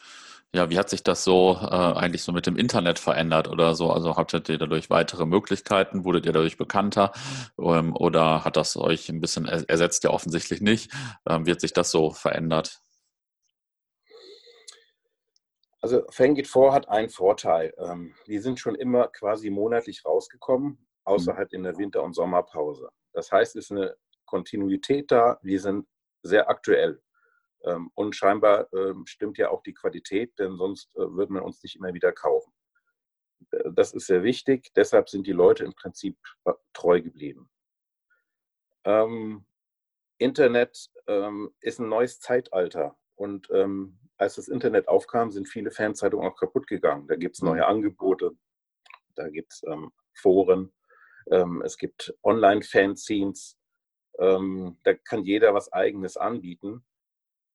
Ja, 0.54 0.70
wie 0.70 0.78
hat 0.78 0.88
sich 0.88 1.02
das 1.02 1.22
so 1.24 1.58
äh, 1.60 1.66
eigentlich 1.66 2.22
so 2.22 2.32
mit 2.32 2.46
dem 2.46 2.56
Internet 2.56 2.98
verändert 2.98 3.48
oder 3.48 3.74
so? 3.74 3.90
Also 3.90 4.16
hattet 4.16 4.48
ihr 4.48 4.56
dadurch 4.56 4.88
weitere 4.88 5.26
Möglichkeiten? 5.26 6.04
Wurdet 6.04 6.24
ihr 6.26 6.32
dadurch 6.32 6.56
bekannter? 6.56 7.12
Ähm, 7.58 7.94
oder 7.94 8.44
hat 8.44 8.56
das 8.56 8.76
euch 8.76 9.08
ein 9.10 9.20
bisschen 9.20 9.46
ersetzt? 9.46 10.04
Ja, 10.04 10.10
offensichtlich 10.10 10.60
nicht. 10.60 10.92
Ähm, 11.28 11.44
wie 11.44 11.50
hat 11.50 11.60
sich 11.60 11.72
das 11.72 11.90
so 11.90 12.10
verändert? 12.10 12.80
Also 15.84 16.02
Fangit 16.08 16.46
4 16.46 16.72
hat 16.72 16.88
einen 16.88 17.10
Vorteil. 17.10 17.74
Ähm, 17.76 18.14
wir 18.24 18.40
sind 18.40 18.58
schon 18.58 18.74
immer 18.74 19.08
quasi 19.08 19.50
monatlich 19.50 20.02
rausgekommen, 20.06 20.78
außer 21.04 21.34
mhm. 21.34 21.36
halt 21.36 21.52
in 21.52 21.62
der 21.62 21.76
Winter- 21.76 22.02
und 22.02 22.14
Sommerpause. 22.14 22.88
Das 23.12 23.30
heißt, 23.30 23.54
es 23.56 23.66
ist 23.66 23.70
eine 23.70 23.94
Kontinuität 24.24 25.10
da. 25.10 25.38
Wir 25.42 25.60
sind 25.60 25.86
sehr 26.22 26.48
aktuell. 26.48 27.02
Ähm, 27.64 27.90
und 27.92 28.16
scheinbar 28.16 28.72
ähm, 28.72 29.04
stimmt 29.04 29.36
ja 29.36 29.50
auch 29.50 29.62
die 29.62 29.74
Qualität, 29.74 30.38
denn 30.38 30.56
sonst 30.56 30.88
äh, 30.96 31.00
würde 31.00 31.34
man 31.34 31.42
uns 31.42 31.62
nicht 31.62 31.76
immer 31.76 31.92
wieder 31.92 32.12
kaufen. 32.12 32.54
Äh, 33.50 33.70
das 33.74 33.92
ist 33.92 34.06
sehr 34.06 34.22
wichtig, 34.22 34.72
deshalb 34.74 35.10
sind 35.10 35.26
die 35.26 35.32
Leute 35.32 35.64
im 35.64 35.74
Prinzip 35.74 36.16
äh, 36.46 36.54
treu 36.72 37.02
geblieben. 37.02 37.50
Ähm, 38.84 39.44
Internet 40.16 40.88
ähm, 41.08 41.54
ist 41.60 41.78
ein 41.78 41.90
neues 41.90 42.20
Zeitalter 42.20 42.96
und 43.16 43.48
ähm, 43.50 43.98
als 44.16 44.36
das 44.36 44.48
Internet 44.48 44.88
aufkam, 44.88 45.30
sind 45.30 45.48
viele 45.48 45.70
Fanzeitungen 45.70 46.26
auch 46.26 46.36
kaputt 46.36 46.66
gegangen. 46.66 47.06
Da 47.08 47.16
gibt 47.16 47.36
es 47.36 47.42
neue 47.42 47.66
Angebote, 47.66 48.32
da 49.14 49.28
gibt 49.28 49.52
es 49.52 49.62
ähm, 49.66 49.90
Foren, 50.14 50.72
es 51.64 51.78
gibt 51.78 52.14
Online-Fanzines, 52.22 53.58
da 54.18 54.94
kann 55.04 55.24
jeder 55.24 55.54
was 55.54 55.72
Eigenes 55.72 56.18
anbieten. 56.18 56.84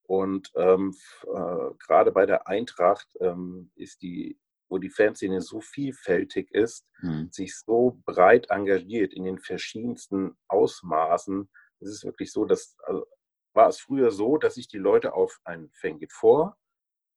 Und 0.09 0.51
ähm, 0.55 0.95
äh, 1.27 1.69
gerade 1.85 2.11
bei 2.11 2.25
der 2.25 2.47
Eintracht 2.47 3.07
ähm, 3.21 3.71
ist 3.75 4.01
die, 4.01 4.39
wo 4.67 4.79
die 4.79 4.89
Fanszene 4.89 5.39
so 5.39 5.61
vielfältig 5.61 6.51
ist, 6.51 6.87
mhm. 7.01 7.29
sich 7.31 7.55
so 7.55 8.01
breit 8.05 8.49
engagiert 8.49 9.13
in 9.13 9.23
den 9.23 9.37
verschiedensten 9.37 10.35
Ausmaßen, 10.47 11.47
es 11.81 11.89
ist 11.89 12.03
wirklich 12.03 12.31
so, 12.31 12.45
dass 12.45 12.75
also, 12.83 13.05
war 13.53 13.67
es 13.67 13.79
früher 13.79 14.11
so, 14.11 14.37
dass 14.37 14.55
sich 14.55 14.67
die 14.67 14.77
Leute 14.77 15.13
auf 15.13 15.39
ein 15.43 15.69
Fangit 15.73 16.13
vor 16.13 16.57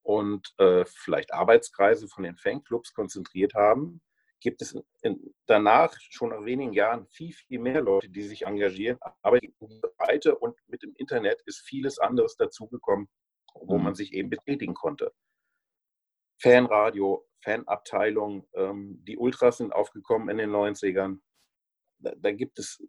und 0.03 0.53
äh, 0.59 0.85
vielleicht 0.87 1.33
Arbeitskreise 1.33 2.09
von 2.09 2.25
den 2.25 2.37
Fanclubs 2.37 2.93
konzentriert 2.95 3.55
haben 3.55 4.01
gibt 4.43 4.61
es 4.61 4.77
in, 5.03 5.35
danach 5.47 5.97
schon 6.11 6.31
nach 6.31 6.45
wenigen 6.45 6.73
Jahren 6.73 7.07
viel, 7.07 7.33
viel 7.33 7.59
mehr 7.59 7.81
Leute, 7.81 8.11
die 8.11 8.23
sich 8.23 8.45
engagieren. 8.45 8.99
Aber 9.23 9.39
die 9.39 9.55
Breite 9.97 10.37
und 10.37 10.57
mit 10.67 10.83
dem 10.83 10.95
Internet 10.97 11.41
ist 11.47 11.61
vieles 11.61 11.99
anderes 11.99 12.37
dazugekommen, 12.37 13.09
wo 13.55 13.79
mhm. 13.79 13.85
man 13.85 13.95
sich 13.95 14.13
eben 14.13 14.29
betätigen 14.29 14.75
konnte. 14.75 15.13
Fanradio, 16.41 17.27
Fanabteilung, 17.43 18.47
ähm, 18.55 19.03
die 19.05 19.17
Ultras 19.17 19.59
sind 19.59 19.73
aufgekommen 19.73 20.29
in 20.29 20.39
den 20.39 20.51
90ern. 20.51 21.21
Da, 21.99 22.13
da, 22.17 22.33
gibt 22.33 22.59
es, 22.59 22.83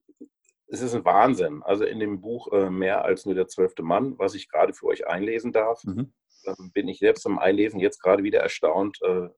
es 0.68 0.82
ist 0.82 0.96
ein 0.96 1.06
Wahnsinn. 1.06 1.62
Also 1.64 1.86
in 1.86 2.00
dem 2.00 2.22
Buch 2.22 2.52
äh, 2.52 2.70
Mehr 2.70 3.06
als 3.06 3.26
nur 3.26 3.36
der 3.36 3.48
zwölfte 3.48 3.84
Mann, 3.84 4.18
was 4.18 4.34
ich 4.34 4.50
gerade 4.50 4.74
für 4.74 4.88
euch 4.88 5.08
einlesen 5.08 5.52
darf, 5.52 5.84
mhm. 5.84 6.14
ähm, 6.46 6.72
bin 6.74 6.88
ich 6.88 7.00
selbst 7.00 7.26
am 7.26 7.40
Einlesen 7.40 7.80
jetzt 7.80 8.02
gerade 8.02 8.24
wieder 8.24 8.40
erstaunt, 8.40 9.00
äh, 9.02 9.30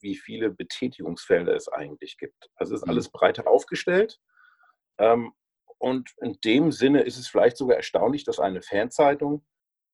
wie 0.00 0.16
viele 0.16 0.50
Betätigungsfelder 0.50 1.54
es 1.54 1.68
eigentlich 1.68 2.18
gibt. 2.18 2.50
Also 2.54 2.74
es 2.74 2.82
ist 2.82 2.86
mhm. 2.86 2.92
alles 2.92 3.08
breiter 3.10 3.48
aufgestellt. 3.48 4.20
Ähm, 4.98 5.32
Und 5.78 6.14
in 6.22 6.38
dem 6.44 6.72
Sinne 6.72 7.02
ist 7.02 7.18
es 7.18 7.28
vielleicht 7.28 7.56
sogar 7.56 7.76
erstaunlich, 7.76 8.24
dass 8.24 8.38
eine 8.38 8.62
Fanzeitung 8.62 9.44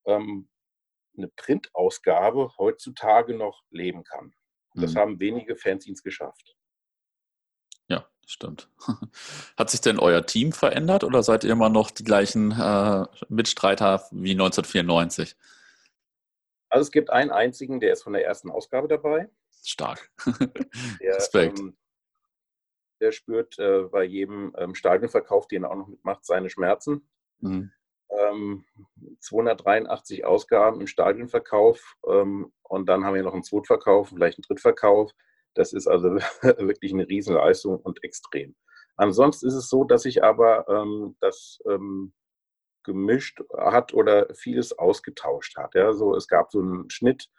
ähm, 0.05 0.47
eine 1.17 1.27
Printausgabe 1.27 2.51
heutzutage 2.57 3.35
noch 3.35 3.63
leben 3.69 4.03
kann. 4.03 4.33
Das 4.75 4.93
mhm. 4.93 4.97
haben 4.97 5.19
wenige 5.19 5.55
Fanzines 5.55 6.03
geschafft. 6.03 6.55
Stimmt. 8.25 8.69
Hat 9.57 9.69
sich 9.69 9.81
denn 9.81 9.99
euer 9.99 10.25
Team 10.25 10.53
verändert 10.53 11.03
oder 11.03 11.23
seid 11.23 11.43
ihr 11.43 11.51
immer 11.51 11.69
noch 11.69 11.91
die 11.91 12.03
gleichen 12.03 12.51
äh, 12.51 13.05
Mitstreiter 13.29 14.05
wie 14.11 14.31
1994? 14.31 15.35
Also 16.69 16.83
es 16.83 16.91
gibt 16.91 17.09
einen 17.09 17.31
einzigen, 17.31 17.79
der 17.79 17.93
ist 17.93 18.03
von 18.03 18.13
der 18.13 18.25
ersten 18.25 18.49
Ausgabe 18.49 18.87
dabei. 18.87 19.29
Stark. 19.63 20.11
Der, 20.99 21.15
Respekt. 21.15 21.59
Ähm, 21.59 21.77
der 22.99 23.11
spürt 23.11 23.59
äh, 23.59 23.83
bei 23.83 24.03
jedem 24.03 24.53
ähm, 24.57 24.75
Stadionverkauf, 24.75 25.47
den 25.47 25.63
er 25.63 25.71
auch 25.71 25.75
noch 25.75 25.87
mitmacht, 25.87 26.25
seine 26.25 26.49
Schmerzen. 26.49 27.07
Mhm. 27.39 27.71
Ähm, 28.09 28.65
283 29.19 30.25
Ausgaben 30.25 30.81
im 30.81 30.87
Stadionverkauf 30.87 31.97
ähm, 32.07 32.51
und 32.63 32.87
dann 32.87 33.03
haben 33.05 33.15
wir 33.15 33.23
noch 33.23 33.33
einen 33.33 33.43
Zweitverkauf, 33.43 34.09
vielleicht 34.09 34.37
einen 34.37 34.43
Drittverkauf. 34.43 35.11
Das 35.53 35.73
ist 35.73 35.87
also 35.87 36.15
wirklich 36.41 36.93
eine 36.93 37.07
Riesenleistung 37.07 37.77
und 37.77 38.03
extrem. 38.03 38.55
Ansonsten 38.95 39.47
ist 39.47 39.55
es 39.55 39.69
so, 39.69 39.83
dass 39.83 40.03
sich 40.03 40.23
aber 40.23 40.67
ähm, 40.67 41.15
das 41.19 41.59
ähm, 41.67 42.13
gemischt 42.83 43.41
hat 43.57 43.93
oder 43.93 44.27
vieles 44.35 44.77
ausgetauscht 44.77 45.57
hat. 45.57 45.73
Ja, 45.73 45.93
so, 45.93 46.15
es 46.15 46.27
gab 46.27 46.51
so 46.51 46.59
einen 46.59 46.89
Schnitt, 46.89 47.29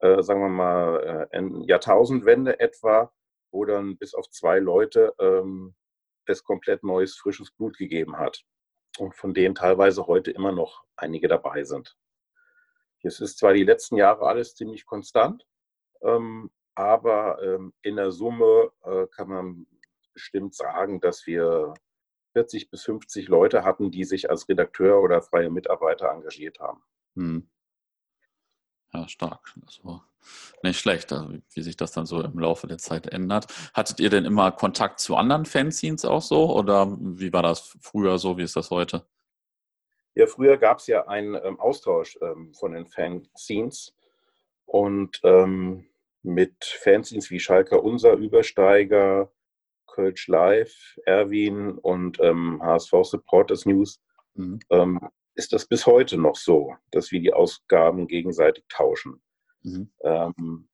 äh, 0.00 0.22
sagen 0.22 0.40
wir 0.40 0.48
mal, 0.48 1.28
äh, 1.30 1.66
Jahrtausendwende 1.66 2.58
etwa, 2.58 3.12
wo 3.50 3.64
dann 3.64 3.96
bis 3.96 4.14
auf 4.14 4.28
zwei 4.30 4.58
Leute 4.58 5.14
ähm, 5.20 5.74
es 6.26 6.44
komplett 6.44 6.82
neues, 6.82 7.16
frisches 7.16 7.50
Blut 7.52 7.78
gegeben 7.78 8.18
hat. 8.18 8.44
Und 8.98 9.14
von 9.14 9.34
denen 9.34 9.54
teilweise 9.54 10.06
heute 10.06 10.30
immer 10.30 10.52
noch 10.52 10.84
einige 10.96 11.28
dabei 11.28 11.62
sind. 11.64 11.96
Es 13.02 13.20
ist 13.20 13.38
zwar 13.38 13.52
die 13.52 13.64
letzten 13.64 13.96
Jahre 13.96 14.26
alles 14.26 14.54
ziemlich 14.54 14.84
konstant, 14.84 15.46
ähm, 16.02 16.50
aber 16.78 17.42
ähm, 17.42 17.72
in 17.82 17.96
der 17.96 18.12
Summe 18.12 18.70
äh, 18.84 19.08
kann 19.08 19.28
man 19.28 19.66
bestimmt 20.12 20.54
sagen, 20.54 21.00
dass 21.00 21.26
wir 21.26 21.74
40 22.34 22.70
bis 22.70 22.84
50 22.84 23.26
Leute 23.26 23.64
hatten, 23.64 23.90
die 23.90 24.04
sich 24.04 24.30
als 24.30 24.48
Redakteur 24.48 25.02
oder 25.02 25.20
freie 25.20 25.50
Mitarbeiter 25.50 26.08
engagiert 26.08 26.60
haben. 26.60 26.80
Hm. 27.16 27.50
Ja, 28.92 29.08
stark. 29.08 29.52
Also 29.66 30.02
nicht 30.62 30.78
schlecht, 30.78 31.12
also 31.12 31.34
wie 31.52 31.62
sich 31.62 31.76
das 31.76 31.90
dann 31.90 32.06
so 32.06 32.22
im 32.22 32.38
Laufe 32.38 32.68
der 32.68 32.78
Zeit 32.78 33.08
ändert. 33.08 33.46
Hattet 33.74 33.98
ihr 33.98 34.10
denn 34.10 34.24
immer 34.24 34.52
Kontakt 34.52 35.00
zu 35.00 35.16
anderen 35.16 35.46
Fanzines 35.46 36.04
auch 36.04 36.22
so 36.22 36.54
oder 36.54 36.96
wie 37.00 37.32
war 37.32 37.42
das 37.42 37.76
früher 37.80 38.18
so, 38.18 38.38
wie 38.38 38.44
ist 38.44 38.54
das 38.54 38.70
heute? 38.70 39.04
Ja, 40.14 40.28
früher 40.28 40.56
gab 40.58 40.78
es 40.78 40.86
ja 40.86 41.08
einen 41.08 41.34
ähm, 41.34 41.58
Austausch 41.58 42.18
ähm, 42.22 42.54
von 42.54 42.72
den 42.72 42.86
Fanzines 42.86 43.96
und 44.64 45.20
ähm, 45.24 45.88
mit 46.28 46.64
Fanzines 46.64 47.30
wie 47.30 47.40
Schalker 47.40 47.82
Unser, 47.82 48.14
Übersteiger, 48.14 49.32
Kölsch 49.86 50.28
Live, 50.28 50.96
Erwin 51.06 51.78
und 51.78 52.20
ähm, 52.20 52.62
HSV 52.62 52.92
Supporters 53.02 53.66
News 53.66 54.00
mhm. 54.34 54.60
ähm, 54.70 55.00
ist 55.34 55.52
das 55.52 55.66
bis 55.66 55.86
heute 55.86 56.18
noch 56.18 56.36
so, 56.36 56.74
dass 56.90 57.10
wir 57.10 57.20
die 57.20 57.32
Ausgaben 57.32 58.06
gegenseitig 58.06 58.64
tauschen. 58.68 59.22
Mhm. 59.62 59.90
Ähm, 60.02 60.68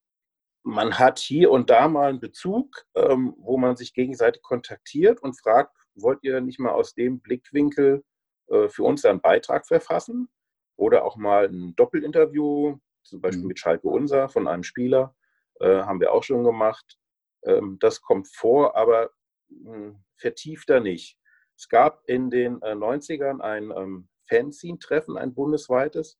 man 0.62 0.98
hat 0.98 1.18
hier 1.18 1.50
und 1.50 1.70
da 1.70 1.88
mal 1.88 2.08
einen 2.08 2.20
Bezug, 2.20 2.86
ähm, 2.94 3.34
wo 3.38 3.58
man 3.58 3.76
sich 3.76 3.92
gegenseitig 3.92 4.42
kontaktiert 4.42 5.22
und 5.22 5.38
fragt, 5.38 5.76
wollt 5.94 6.20
ihr 6.22 6.40
nicht 6.40 6.58
mal 6.58 6.72
aus 6.72 6.94
dem 6.94 7.20
Blickwinkel 7.20 8.02
äh, 8.48 8.68
für 8.68 8.82
uns 8.82 9.04
einen 9.04 9.20
Beitrag 9.20 9.66
verfassen? 9.66 10.28
Oder 10.76 11.04
auch 11.04 11.16
mal 11.16 11.46
ein 11.46 11.76
Doppelinterview, 11.76 12.78
zum 13.04 13.20
Beispiel 13.20 13.42
mhm. 13.42 13.48
mit 13.48 13.58
Schalke 13.58 13.88
Unser 13.88 14.28
von 14.28 14.48
einem 14.48 14.64
Spieler, 14.64 15.14
äh, 15.60 15.82
haben 15.82 16.00
wir 16.00 16.12
auch 16.12 16.22
schon 16.22 16.44
gemacht. 16.44 16.98
Ähm, 17.44 17.78
das 17.80 18.00
kommt 18.00 18.28
vor, 18.28 18.76
aber 18.76 19.10
hm, 19.48 20.02
vertiefter 20.16 20.80
nicht. 20.80 21.18
Es 21.56 21.68
gab 21.68 22.02
in 22.06 22.30
den 22.30 22.60
90ern 22.60 23.40
äh, 23.40 23.42
ein 23.42 23.72
ähm, 23.76 24.08
Fanzine-Treffen, 24.28 25.16
ein 25.16 25.34
bundesweites, 25.34 26.18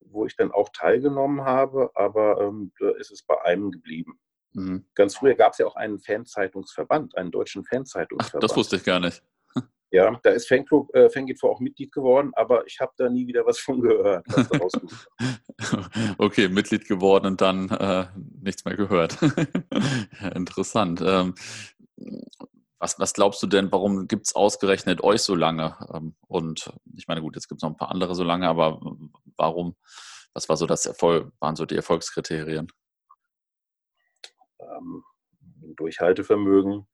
wo 0.00 0.26
ich 0.26 0.36
dann 0.36 0.52
auch 0.52 0.68
teilgenommen 0.70 1.44
habe, 1.44 1.90
aber 1.94 2.40
ähm, 2.40 2.72
da 2.78 2.90
ist 2.90 3.10
es 3.10 3.22
bei 3.22 3.40
einem 3.42 3.70
geblieben. 3.70 4.18
Mhm. 4.52 4.86
Ganz 4.94 5.16
früher 5.16 5.34
gab 5.34 5.52
es 5.52 5.58
ja 5.58 5.66
auch 5.66 5.76
einen 5.76 5.98
Fanzeitungsverband, 5.98 7.16
einen 7.16 7.30
deutschen 7.30 7.64
Fanzeitungsverband. 7.64 8.44
Ach, 8.44 8.48
das 8.48 8.56
wusste 8.56 8.76
ich 8.76 8.84
gar 8.84 9.00
nicht. 9.00 9.22
Ja, 9.94 10.18
da 10.24 10.30
ist 10.30 10.48
Fanclub, 10.48 10.92
äh, 10.92 11.08
Fangit 11.08 11.40
auch 11.44 11.60
Mitglied 11.60 11.92
geworden, 11.92 12.32
aber 12.34 12.66
ich 12.66 12.80
habe 12.80 12.90
da 12.96 13.08
nie 13.08 13.28
wieder 13.28 13.46
was 13.46 13.60
von 13.60 13.80
gehört. 13.80 14.26
okay, 16.18 16.48
Mitglied 16.48 16.88
geworden 16.88 17.26
und 17.26 17.40
dann 17.40 17.68
äh, 17.70 18.06
nichts 18.42 18.64
mehr 18.64 18.74
gehört. 18.74 19.16
Interessant. 20.34 21.00
Ähm, 21.00 21.36
was, 22.80 22.98
was, 22.98 23.12
glaubst 23.12 23.40
du 23.44 23.46
denn, 23.46 23.70
warum 23.70 24.08
gibt 24.08 24.26
es 24.26 24.34
ausgerechnet 24.34 25.00
euch 25.04 25.22
so 25.22 25.36
lange? 25.36 25.76
Ähm, 25.94 26.16
und 26.26 26.72
ich 26.96 27.06
meine, 27.06 27.20
gut, 27.20 27.36
jetzt 27.36 27.48
gibt 27.48 27.60
es 27.60 27.62
noch 27.62 27.70
ein 27.70 27.76
paar 27.76 27.92
andere 27.92 28.16
so 28.16 28.24
lange, 28.24 28.48
aber 28.48 28.80
warum, 29.36 29.76
was 30.32 30.48
war 30.48 30.56
so 30.56 30.66
das 30.66 30.86
Erfolg, 30.86 31.32
waren 31.38 31.54
so 31.54 31.66
die 31.66 31.76
Erfolgskriterien? 31.76 32.66
Ähm, 34.58 35.04
Durchhaltevermögen, 35.76 36.88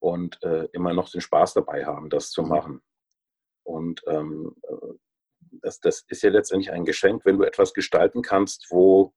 und 0.00 0.42
äh, 0.42 0.68
immer 0.72 0.94
noch 0.94 1.10
den 1.10 1.20
Spaß 1.20 1.54
dabei 1.54 1.84
haben, 1.84 2.10
das 2.10 2.30
zu 2.30 2.42
machen. 2.42 2.82
Und 3.64 4.02
ähm, 4.06 4.56
äh, 4.62 4.94
das, 5.62 5.80
das 5.80 6.04
ist 6.08 6.22
ja 6.22 6.30
letztendlich 6.30 6.72
ein 6.72 6.84
Geschenk, 6.84 7.24
wenn 7.24 7.38
du 7.38 7.44
etwas 7.44 7.74
gestalten 7.74 8.22
kannst, 8.22 8.66
wo 8.70 9.14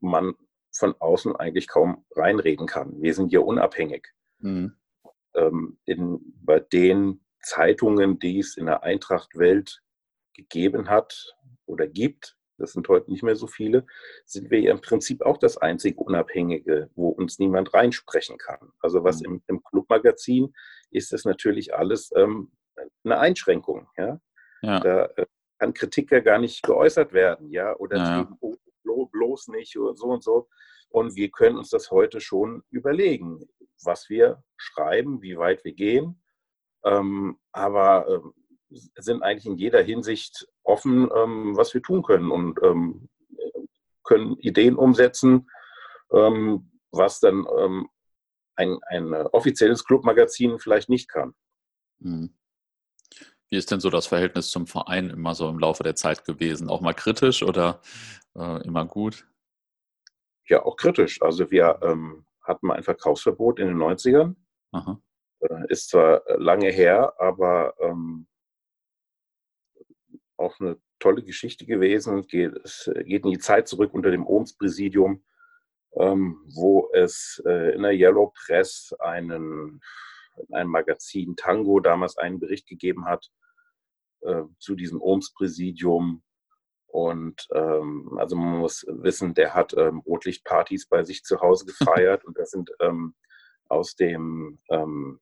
man 0.00 0.34
von 0.72 0.94
außen 0.98 1.36
eigentlich 1.36 1.68
kaum 1.68 2.04
reinreden 2.14 2.66
kann. 2.66 3.00
Wir 3.00 3.14
sind 3.14 3.28
hier 3.28 3.44
unabhängig. 3.44 4.08
Mhm. 4.38 4.76
Ähm, 5.34 5.78
in, 5.84 6.20
bei 6.42 6.60
den 6.60 7.24
Zeitungen, 7.40 8.18
die 8.18 8.40
es 8.40 8.56
in 8.56 8.66
der 8.66 8.82
Eintracht-Welt 8.82 9.82
gegeben 10.34 10.88
hat 10.88 11.34
oder 11.66 11.86
gibt, 11.86 12.36
das 12.58 12.72
sind 12.72 12.88
heute 12.88 13.10
nicht 13.10 13.22
mehr 13.22 13.36
so 13.36 13.46
viele, 13.46 13.86
sind 14.24 14.50
wir 14.50 14.60
ja 14.60 14.72
im 14.72 14.80
Prinzip 14.80 15.22
auch 15.22 15.38
das 15.38 15.56
einzige 15.58 15.98
Unabhängige, 16.00 16.90
wo 16.94 17.08
uns 17.08 17.38
niemand 17.38 17.74
reinsprechen 17.74 18.38
kann. 18.38 18.72
Also 18.80 19.04
was 19.04 19.20
mhm. 19.20 19.26
im, 19.26 19.42
im 19.46 19.64
Clubmagazin 19.64 20.54
ist 20.90 21.12
das 21.12 21.24
natürlich 21.24 21.74
alles 21.74 22.10
ähm, 22.16 22.52
eine 23.04 23.18
Einschränkung. 23.18 23.88
Ja? 23.96 24.20
ja. 24.62 24.80
Da 24.80 25.04
äh, 25.16 25.26
kann 25.58 25.74
Kritik 25.74 26.10
ja 26.10 26.20
gar 26.20 26.38
nicht 26.38 26.62
geäußert 26.62 27.12
werden, 27.12 27.50
ja, 27.50 27.74
oder 27.76 27.96
ja. 27.96 28.36
Oh, 28.40 28.56
bloß 29.16 29.48
nicht 29.48 29.76
oder 29.78 29.94
so 29.94 30.06
und 30.06 30.22
so. 30.22 30.48
Und 30.88 31.16
wir 31.16 31.30
können 31.30 31.58
uns 31.58 31.70
das 31.70 31.90
heute 31.90 32.20
schon 32.20 32.62
überlegen, 32.70 33.46
was 33.82 34.08
wir 34.08 34.42
schreiben, 34.56 35.22
wie 35.22 35.36
weit 35.36 35.64
wir 35.64 35.72
gehen. 35.72 36.22
Ähm, 36.84 37.38
aber 37.52 38.06
ähm, 38.08 38.34
sind 38.70 39.22
eigentlich 39.22 39.46
in 39.46 39.56
jeder 39.56 39.82
Hinsicht 39.82 40.48
offen, 40.62 41.08
ähm, 41.14 41.56
was 41.56 41.74
wir 41.74 41.82
tun 41.82 42.02
können 42.02 42.30
und 42.30 42.58
ähm, 42.62 43.08
können 44.04 44.36
Ideen 44.38 44.76
umsetzen, 44.76 45.48
ähm, 46.12 46.70
was 46.90 47.20
dann 47.20 47.46
ähm, 47.58 47.88
ein, 48.56 48.78
ein 48.88 49.12
offizielles 49.12 49.84
Clubmagazin 49.84 50.58
vielleicht 50.58 50.88
nicht 50.88 51.08
kann. 51.08 51.34
Hm. 52.00 52.34
Wie 53.48 53.56
ist 53.56 53.70
denn 53.70 53.80
so 53.80 53.90
das 53.90 54.06
Verhältnis 54.06 54.50
zum 54.50 54.66
Verein 54.66 55.10
immer 55.10 55.34
so 55.34 55.48
im 55.48 55.58
Laufe 55.58 55.82
der 55.82 55.94
Zeit 55.94 56.24
gewesen? 56.24 56.68
Auch 56.68 56.80
mal 56.80 56.94
kritisch 56.94 57.42
oder 57.42 57.80
äh, 58.34 58.62
immer 58.66 58.84
gut? 58.84 59.28
Ja, 60.48 60.64
auch 60.64 60.76
kritisch. 60.76 61.22
Also 61.22 61.50
wir 61.50 61.78
ähm, 61.82 62.26
hatten 62.42 62.66
mal 62.66 62.74
ein 62.74 62.82
Verkaufsverbot 62.82 63.60
in 63.60 63.68
den 63.68 63.76
90ern. 63.76 64.34
Aha. 64.72 65.00
Äh, 65.40 65.64
ist 65.68 65.90
zwar 65.90 66.22
lange 66.38 66.70
her, 66.70 67.14
aber 67.18 67.74
ähm, 67.80 68.26
auch 70.36 70.58
eine 70.60 70.78
tolle 70.98 71.22
Geschichte 71.22 71.66
gewesen. 71.66 72.24
Es 72.64 72.90
geht 73.04 73.24
in 73.24 73.30
die 73.30 73.38
Zeit 73.38 73.68
zurück 73.68 73.94
unter 73.94 74.10
dem 74.10 74.26
Ohms-Präsidium, 74.26 75.24
ähm, 75.98 76.42
wo 76.54 76.90
es 76.92 77.42
äh, 77.46 77.74
in 77.74 77.82
der 77.82 77.92
Yellow 77.92 78.32
Press 78.34 78.94
einen, 78.98 79.80
in 80.48 80.54
einem 80.54 80.70
Magazin 80.70 81.36
Tango 81.36 81.80
damals 81.80 82.16
einen 82.18 82.38
Bericht 82.38 82.68
gegeben 82.68 83.06
hat 83.06 83.30
äh, 84.20 84.42
zu 84.58 84.74
diesem 84.74 85.00
Ohms-Präsidium. 85.00 86.22
Und 86.86 87.48
ähm, 87.52 88.16
also 88.18 88.36
man 88.36 88.58
muss 88.58 88.86
wissen, 88.88 89.34
der 89.34 89.54
hat 89.54 89.74
ähm, 89.76 89.98
Rotlichtpartys 90.00 90.86
bei 90.86 91.04
sich 91.04 91.24
zu 91.24 91.40
Hause 91.40 91.66
gefeiert 91.66 92.24
und 92.26 92.38
das 92.38 92.50
sind 92.50 92.70
ähm, 92.80 93.14
aus 93.68 93.96
dem 93.96 94.58
ähm, 94.70 95.20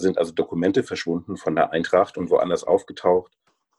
sind 0.00 0.18
also 0.18 0.32
Dokumente 0.32 0.82
verschwunden 0.82 1.36
von 1.36 1.54
der 1.54 1.72
Eintracht 1.72 2.18
und 2.18 2.30
woanders 2.30 2.64
aufgetaucht. 2.64 3.32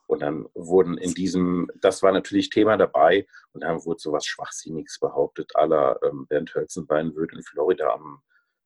Und 0.07 0.21
dann 0.21 0.49
wurden 0.53 0.97
in 0.97 1.13
diesem, 1.13 1.71
das 1.79 2.03
war 2.03 2.11
natürlich 2.11 2.49
Thema 2.49 2.75
dabei, 2.75 3.25
und 3.53 3.63
dann 3.63 3.85
wurde 3.85 3.99
sowas 3.99 4.25
Schwachsinniges 4.25 4.99
behauptet, 4.99 5.55
aller 5.55 5.99
ähm, 6.03 6.27
Bernd 6.27 6.53
Hölzenbein 6.53 7.15
würde 7.15 7.37
in 7.37 7.43
Florida 7.43 7.93
am, 7.93 8.21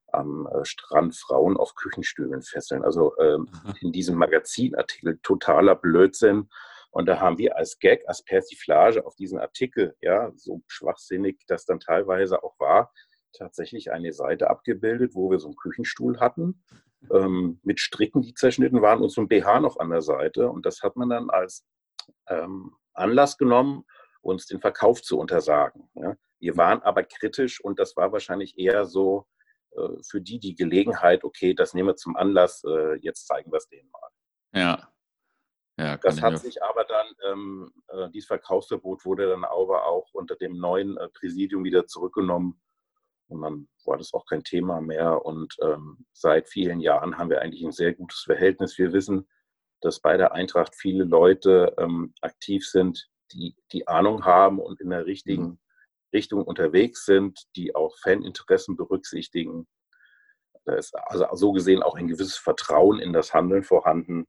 am 0.07 0.47
äh, 0.47 0.65
Strand 0.65 1.15
Frauen 1.15 1.55
auf 1.55 1.75
Küchenstühlen 1.75 2.41
fesseln. 2.41 2.83
Also 2.83 3.15
ähm, 3.19 3.47
in 3.81 3.91
diesem 3.91 4.15
Magazinartikel 4.15 5.19
totaler 5.21 5.75
Blödsinn. 5.75 6.49
Und 6.89 7.05
da 7.07 7.19
haben 7.19 7.37
wir 7.37 7.57
als 7.57 7.77
Gag, 7.77 8.07
als 8.07 8.23
Persiflage 8.23 9.05
auf 9.05 9.15
diesen 9.15 9.37
Artikel, 9.37 9.95
ja, 10.01 10.31
so 10.35 10.63
schwachsinnig 10.65 11.43
das 11.47 11.65
dann 11.65 11.79
teilweise 11.79 12.41
auch 12.41 12.59
war, 12.59 12.91
tatsächlich 13.33 13.91
eine 13.91 14.13
Seite 14.13 14.49
abgebildet, 14.49 15.13
wo 15.13 15.29
wir 15.29 15.39
so 15.39 15.49
einen 15.49 15.57
Küchenstuhl 15.57 16.19
hatten, 16.19 16.63
ähm, 17.11 17.59
mit 17.63 17.79
Stricken, 17.79 18.21
die 18.21 18.33
zerschnitten 18.33 18.81
waren 18.81 19.01
und 19.01 19.09
so 19.09 19.21
ein 19.21 19.27
BH 19.27 19.59
noch 19.59 19.77
an 19.79 19.89
der 19.89 20.01
Seite. 20.01 20.49
Und 20.49 20.65
das 20.65 20.81
hat 20.81 20.95
man 20.95 21.09
dann 21.09 21.29
als 21.29 21.65
ähm, 22.27 22.75
Anlass 22.93 23.37
genommen, 23.37 23.85
uns 24.21 24.45
den 24.47 24.59
Verkauf 24.59 25.01
zu 25.01 25.19
untersagen. 25.19 25.89
Ja. 25.95 26.15
Wir 26.39 26.57
waren 26.57 26.81
aber 26.81 27.03
kritisch 27.03 27.63
und 27.63 27.79
das 27.79 27.95
war 27.95 28.11
wahrscheinlich 28.11 28.57
eher 28.57 28.85
so 28.85 29.27
äh, 29.71 30.01
für 30.07 30.21
die 30.21 30.39
die 30.39 30.55
Gelegenheit, 30.55 31.23
okay, 31.23 31.53
das 31.53 31.73
nehmen 31.73 31.89
wir 31.89 31.95
zum 31.95 32.15
Anlass, 32.15 32.63
äh, 32.65 32.95
jetzt 33.01 33.27
zeigen 33.27 33.51
wir 33.51 33.57
es 33.57 33.67
denen 33.67 33.89
mal. 33.91 34.09
Ja, 34.53 34.95
ja, 35.77 35.97
das 35.97 36.21
hat 36.21 36.39
sich 36.39 36.63
aber 36.63 36.85
dann, 36.85 37.07
ähm, 37.29 37.73
äh, 37.89 38.09
dieses 38.09 38.27
Verkaufsverbot 38.27 39.03
wurde 39.05 39.27
dann 39.27 39.43
aber 39.43 39.85
auch 39.85 40.07
unter 40.13 40.35
dem 40.35 40.57
neuen 40.57 40.95
äh, 40.97 41.09
Präsidium 41.09 41.65
wieder 41.65 41.85
zurückgenommen. 41.85 42.61
Und 43.27 43.41
dann 43.41 43.67
war 43.85 43.97
das 43.97 44.13
auch 44.13 44.25
kein 44.25 44.43
Thema 44.43 44.81
mehr. 44.81 45.25
Und 45.25 45.55
ähm, 45.61 46.05
seit 46.13 46.47
vielen 46.47 46.79
Jahren 46.79 47.17
haben 47.17 47.29
wir 47.29 47.41
eigentlich 47.41 47.63
ein 47.63 47.71
sehr 47.71 47.93
gutes 47.93 48.21
Verhältnis. 48.21 48.77
Wir 48.77 48.93
wissen, 48.93 49.27
dass 49.81 49.99
bei 49.99 50.17
der 50.17 50.33
Eintracht 50.33 50.75
viele 50.75 51.03
Leute 51.03 51.73
ähm, 51.77 52.13
aktiv 52.21 52.67
sind, 52.67 53.09
die 53.31 53.55
die 53.71 53.87
Ahnung 53.87 54.25
haben 54.25 54.59
und 54.59 54.79
in 54.81 54.89
der 54.89 55.05
richtigen 55.05 55.43
mhm. 55.43 55.59
Richtung 56.13 56.43
unterwegs 56.43 57.05
sind, 57.05 57.45
die 57.55 57.75
auch 57.75 57.97
Faninteressen 57.99 58.75
berücksichtigen. 58.75 59.67
Da 60.65 60.75
ist 60.75 60.95
also 60.95 61.27
so 61.33 61.51
gesehen 61.51 61.83
auch 61.83 61.95
ein 61.95 62.07
gewisses 62.07 62.37
Vertrauen 62.37 62.99
in 62.99 63.13
das 63.13 63.33
Handeln 63.33 63.63
vorhanden. 63.63 64.25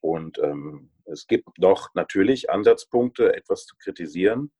Und 0.00 0.38
ähm, 0.38 0.90
es 1.04 1.26
gibt 1.26 1.58
noch 1.58 1.94
natürlich 1.94 2.50
Ansatzpunkte, 2.50 3.34
etwas 3.34 3.66
zu 3.66 3.76
kritisieren. 3.76 4.52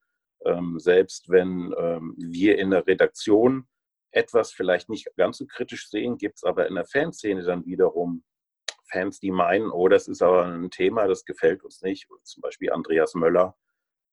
Ähm, 0.44 0.78
selbst 0.78 1.28
wenn 1.28 1.74
ähm, 1.78 2.14
wir 2.16 2.58
in 2.58 2.70
der 2.70 2.86
Redaktion 2.86 3.66
etwas 4.10 4.52
vielleicht 4.52 4.88
nicht 4.88 5.08
ganz 5.16 5.38
so 5.38 5.46
kritisch 5.46 5.88
sehen, 5.88 6.18
gibt 6.18 6.36
es 6.36 6.44
aber 6.44 6.68
in 6.68 6.74
der 6.74 6.86
Fanszene 6.86 7.42
dann 7.42 7.66
wiederum 7.66 8.24
Fans, 8.90 9.18
die 9.18 9.30
meinen, 9.30 9.70
oh, 9.70 9.88
das 9.88 10.08
ist 10.08 10.22
aber 10.22 10.46
ein 10.46 10.70
Thema, 10.70 11.08
das 11.08 11.24
gefällt 11.24 11.64
uns 11.64 11.82
nicht. 11.82 12.06
Zum 12.22 12.40
Beispiel 12.42 12.70
Andreas 12.70 13.14
Möller 13.14 13.56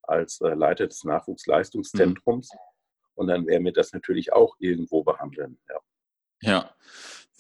als 0.04 0.42
äh, 0.42 0.54
Leiter 0.54 0.88
des 0.88 1.04
Nachwuchsleistungszentrums. 1.04 2.50
Mhm. 2.54 2.60
Und 3.16 3.28
dann 3.28 3.46
werden 3.46 3.66
wir 3.66 3.74
das 3.74 3.94
natürlich 3.94 4.34
auch 4.34 4.56
irgendwo 4.60 5.04
behandeln. 5.04 5.60
Ja. 5.70 5.80
ja. 6.42 6.76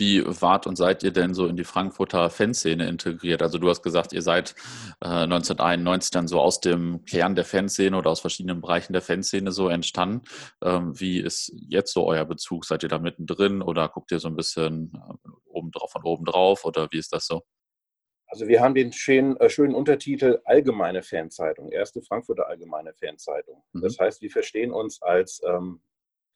Wie 0.01 0.23
wart 0.25 0.65
und 0.65 0.77
seid 0.77 1.03
ihr 1.03 1.11
denn 1.11 1.35
so 1.35 1.45
in 1.45 1.55
die 1.55 1.63
Frankfurter 1.63 2.31
Fanszene 2.31 2.87
integriert? 2.87 3.43
Also 3.43 3.59
du 3.59 3.69
hast 3.69 3.83
gesagt, 3.83 4.13
ihr 4.13 4.23
seid 4.23 4.55
äh, 4.99 5.05
1991 5.05 6.09
dann 6.09 6.27
so 6.27 6.41
aus 6.41 6.59
dem 6.59 7.05
Kern 7.05 7.35
der 7.35 7.45
Fanszene 7.45 7.95
oder 7.95 8.09
aus 8.09 8.19
verschiedenen 8.19 8.61
Bereichen 8.61 8.93
der 8.93 9.03
Fanszene 9.03 9.51
so 9.51 9.69
entstanden. 9.69 10.23
Ähm, 10.63 10.99
wie 10.99 11.19
ist 11.19 11.53
jetzt 11.69 11.93
so 11.93 12.07
euer 12.07 12.25
Bezug? 12.25 12.65
Seid 12.65 12.81
ihr 12.81 12.89
da 12.89 12.97
mittendrin 12.97 13.61
oder 13.61 13.89
guckt 13.89 14.11
ihr 14.11 14.17
so 14.17 14.27
ein 14.27 14.35
bisschen 14.35 14.91
äh, 14.95 15.29
oben 15.45 15.69
drauf 15.69 15.91
von 15.91 16.01
oben 16.03 16.25
drauf 16.25 16.65
oder 16.65 16.87
wie 16.89 16.97
ist 16.97 17.13
das 17.13 17.27
so? 17.27 17.43
Also 18.25 18.47
wir 18.47 18.59
haben 18.59 18.73
den 18.73 18.91
schönen, 18.93 19.37
äh, 19.37 19.51
schönen 19.51 19.75
Untertitel 19.75 20.39
Allgemeine 20.45 21.03
Fanzeitung, 21.03 21.71
erste 21.71 22.01
Frankfurter 22.01 22.47
Allgemeine 22.47 22.95
Fanzeitung. 22.95 23.61
Mhm. 23.73 23.81
Das 23.81 23.99
heißt, 23.99 24.23
wir 24.23 24.31
verstehen 24.31 24.71
uns 24.71 24.99
als 25.03 25.43
ähm, 25.45 25.83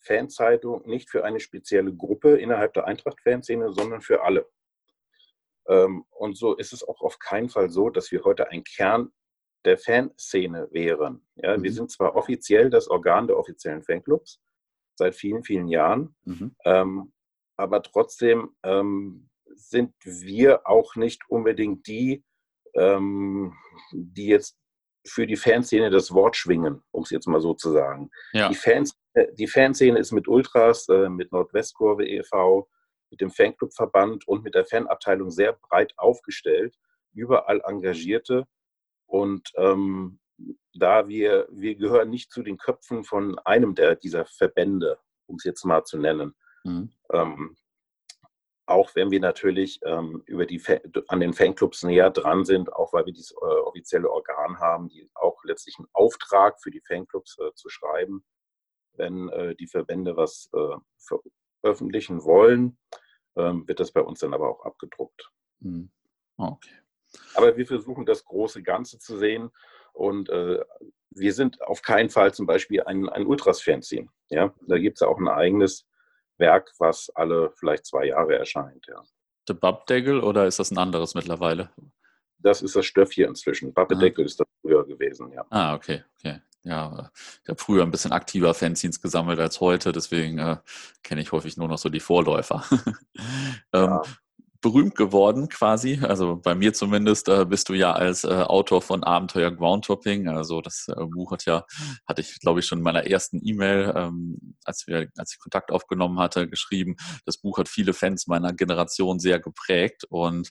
Fanzeitung 0.06 0.88
nicht 0.88 1.10
für 1.10 1.24
eine 1.24 1.39
spezielle 1.39 1.94
Gruppe 1.94 2.38
innerhalb 2.38 2.74
der 2.74 2.86
Eintracht-Fanszene, 2.86 3.74
sondern 3.74 4.02
für 4.02 4.24
alle. 4.24 4.48
Ähm, 5.68 6.06
und 6.12 6.38
so 6.38 6.56
ist 6.56 6.74
es 6.74 6.84
auch 6.88 7.02
auf 7.02 7.20
keinen 7.20 7.50
Fall 7.50 7.70
so, 7.70 7.89
dass 7.89 8.12
wir 8.12 8.24
heute 8.24 8.50
ein 8.50 8.63
Kern 8.63 9.12
der 9.65 9.78
Fanszene 9.78 10.68
wären. 10.72 11.26
Ja, 11.36 11.58
mhm. 11.58 11.63
Wir 11.63 11.74
sind 11.74 11.91
zwar 11.91 12.15
offiziell 12.15 12.70
das 12.70 12.88
Organ 12.88 13.28
der 13.28 13.38
offiziellen 13.38 13.84
Fanclubs 13.84 14.41
seit 14.98 15.15
vielen, 15.15 15.44
vielen 15.44 15.68
Jahren, 15.68 16.15
mhm. 16.24 16.56
ähm, 16.63 17.13
aber 17.58 17.82
trotzdem 17.82 18.56
ähm, 18.63 19.30
sind 19.56 19.94
wir 20.04 20.68
auch 20.68 20.96
nicht 20.96 21.24
unbedingt 21.30 21.88
die, 21.88 22.24
ähm, 22.76 23.54
die 23.91 24.28
jetzt 24.28 24.58
für 25.08 25.28
die 25.28 25.36
Fanszene 25.36 25.89
das 25.89 26.13
Wort 26.13 26.36
schwingen, 26.36 26.82
um 26.91 27.04
es 27.04 27.10
jetzt 27.10 27.28
mal 27.28 27.41
so 27.41 27.54
zu 27.54 27.72
sagen. 27.72 28.10
Ja. 28.34 28.50
Die, 28.50 28.56
Fans, 28.56 28.98
die 29.34 29.47
Fanszene 29.47 29.99
ist 29.99 30.12
mit 30.12 30.28
Ultras, 30.28 30.88
äh, 30.89 31.10
mit 31.10 31.32
Nordwestkurve 31.32 32.06
e.V., 32.06 32.69
mit 33.12 33.21
dem 33.21 33.32
Fanclubverband 33.32 34.28
und 34.28 34.43
mit 34.43 34.56
der 34.56 34.65
Fanabteilung 34.65 35.30
sehr 35.32 35.54
breit 35.54 35.93
aufgestellt, 35.97 36.75
überall 37.13 37.62
Engagierte. 37.65 38.45
Und 39.06 39.51
ähm, 39.56 40.19
da 40.73 41.08
wir, 41.08 41.47
wir 41.49 41.75
gehören 41.75 42.10
nicht 42.10 42.32
zu 42.32 42.43
den 42.43 42.58
Köpfen 42.58 43.04
von 43.04 43.39
einem 43.39 43.75
der, 43.75 43.95
dieser 43.95 44.25
Verbände, 44.25 44.99
um 45.28 45.38
es 45.38 45.43
jetzt 45.45 45.63
mal 45.63 45.84
zu 45.84 45.97
nennen. 45.97 46.36
Mhm. 46.63 46.91
Ähm, 47.13 47.56
auch 48.65 48.95
wenn 48.95 49.12
wir 49.12 49.19
natürlich 49.19 49.80
ähm, 49.84 50.23
über 50.25 50.45
die, 50.45 50.62
an 51.08 51.19
den 51.19 51.34
Fanclubs 51.34 51.84
näher 51.84 52.10
dran 52.10 52.45
sind, 52.45 52.73
auch 52.73 52.93
weil 52.93 53.06
wir 53.06 53.13
dieses 53.13 53.32
äh, 53.32 53.45
offizielle 53.45 54.10
Organ 54.10 54.60
haben, 54.60 54.89
die 54.89 55.08
auch 55.13 55.43
letztlich 55.43 55.78
einen 55.78 55.88
Auftrag 55.93 56.60
für 56.62 56.71
die 56.71 56.82
Fanclubs 56.82 57.38
äh, 57.39 57.54
zu 57.54 57.69
schreiben, 57.69 58.25
wenn 58.98 59.30
äh, 59.30 59.56
die 59.56 59.68
Verbände 59.68 60.16
was 60.16 60.50
äh, 60.54 61.18
veröffentlichen 61.62 62.24
wollen, 62.24 62.78
ähm, 63.36 63.68
wird 63.68 63.80
das 63.80 63.92
bei 63.92 64.02
uns 64.02 64.20
dann 64.20 64.34
aber 64.34 64.50
auch 64.50 64.66
abgedruckt. 64.66 65.30
Mhm. 65.60 65.92
Okay. 66.38 66.72
Aber 67.36 67.56
wir 67.56 67.66
versuchen 67.66 68.06
das 68.06 68.26
große 68.26 68.62
Ganze 68.64 69.00
zu 69.00 69.18
sehen 69.18 69.52
und 69.94 70.30
äh, 70.30 70.64
wir 71.12 71.34
sind 71.34 71.62
auf 71.62 71.82
keinen 71.82 72.10
Fall 72.10 72.34
zum 72.34 72.46
Beispiel 72.46 72.84
ein, 72.84 73.08
ein 73.10 73.26
Ultras-Fanzine. 73.26 74.10
Ja? 74.30 74.54
Da 74.68 74.78
gibt 74.78 74.98
es 74.98 75.02
ja 75.02 75.08
auch 75.08 75.18
ein 75.18 75.30
eigenes 75.30 75.88
Werk, 76.38 76.72
was 76.80 77.10
alle 77.16 77.52
vielleicht 77.56 77.86
zwei 77.86 78.06
Jahre 78.08 78.36
erscheint. 78.36 78.86
Ja. 78.88 79.02
Der 79.48 79.54
Babdeckel 79.54 80.22
oder 80.22 80.46
ist 80.46 80.60
das 80.60 80.72
ein 80.72 80.78
anderes 80.78 81.16
mittlerweile? 81.16 81.72
Das 82.40 82.62
ist 82.62 82.76
das 82.76 82.86
Stöffchen 82.86 83.30
inzwischen. 83.30 83.74
Babbedeckel 83.74 84.24
ah. 84.24 84.26
ist 84.26 84.40
das 84.40 84.48
früher 84.62 84.86
gewesen, 84.86 85.32
ja. 85.32 85.46
Ah, 85.50 85.76
okay, 85.76 86.04
okay. 86.20 86.42
Ja, 86.65 87.12
ich 87.43 87.49
habe 87.49 87.62
früher 87.62 87.84
ein 87.84 87.91
bisschen 87.91 88.12
aktiver 88.12 88.54
Fanzines 88.56 88.99
gesammelt 88.99 89.39
als 89.39 89.62
heute, 89.62 89.91
deswegen 89.91 90.39
äh, 90.39 90.58
kenne 91.04 91.21
ich 91.21 91.32
häufig 91.32 91.58
nur 91.58 91.67
noch 91.67 91.78
so 91.78 91.89
die 91.89 91.99
Vorläufer. 91.99 92.63
ähm, 93.73 93.89
ja 93.89 94.01
berühmt 94.65 94.95
geworden 94.95 95.47
quasi. 95.47 95.99
Also 96.01 96.38
bei 96.38 96.56
mir 96.56 96.73
zumindest 96.73 97.30
äh, 97.30 97.45
bist 97.45 97.69
du 97.69 97.75
ja 97.75 97.91
als 97.91 98.23
äh, 98.23 98.30
Autor 98.30 98.82
von 98.82 99.04
Abenteuer 99.04 99.51
Groundtopping. 99.51 100.28
Also 100.28 100.60
das 100.60 100.88
äh, 100.88 101.06
Buch 101.06 101.32
hat 101.34 101.45
ja, 101.45 101.65
hatte 102.08 102.21
ich 102.21 102.39
glaube 102.39 102.62
ich 102.62 102.65
schon 102.65 102.80
in 102.80 102.84
meiner 102.84 103.06
ersten 103.06 103.39
E-Mail, 103.45 103.93
ähm, 103.95 104.56
als 104.63 104.88
als 105.17 105.34
ich 105.34 105.39
Kontakt 105.39 105.71
aufgenommen 105.71 106.17
hatte, 106.17 106.49
geschrieben. 106.49 106.95
Das 107.28 107.38
Buch 107.38 107.60
hat 107.60 107.69
viele 107.69 107.93
Fans 107.93 108.25
meiner 108.25 108.54
Generation 108.54 109.19
sehr 109.19 109.39
geprägt. 109.39 110.04
Und 110.10 110.49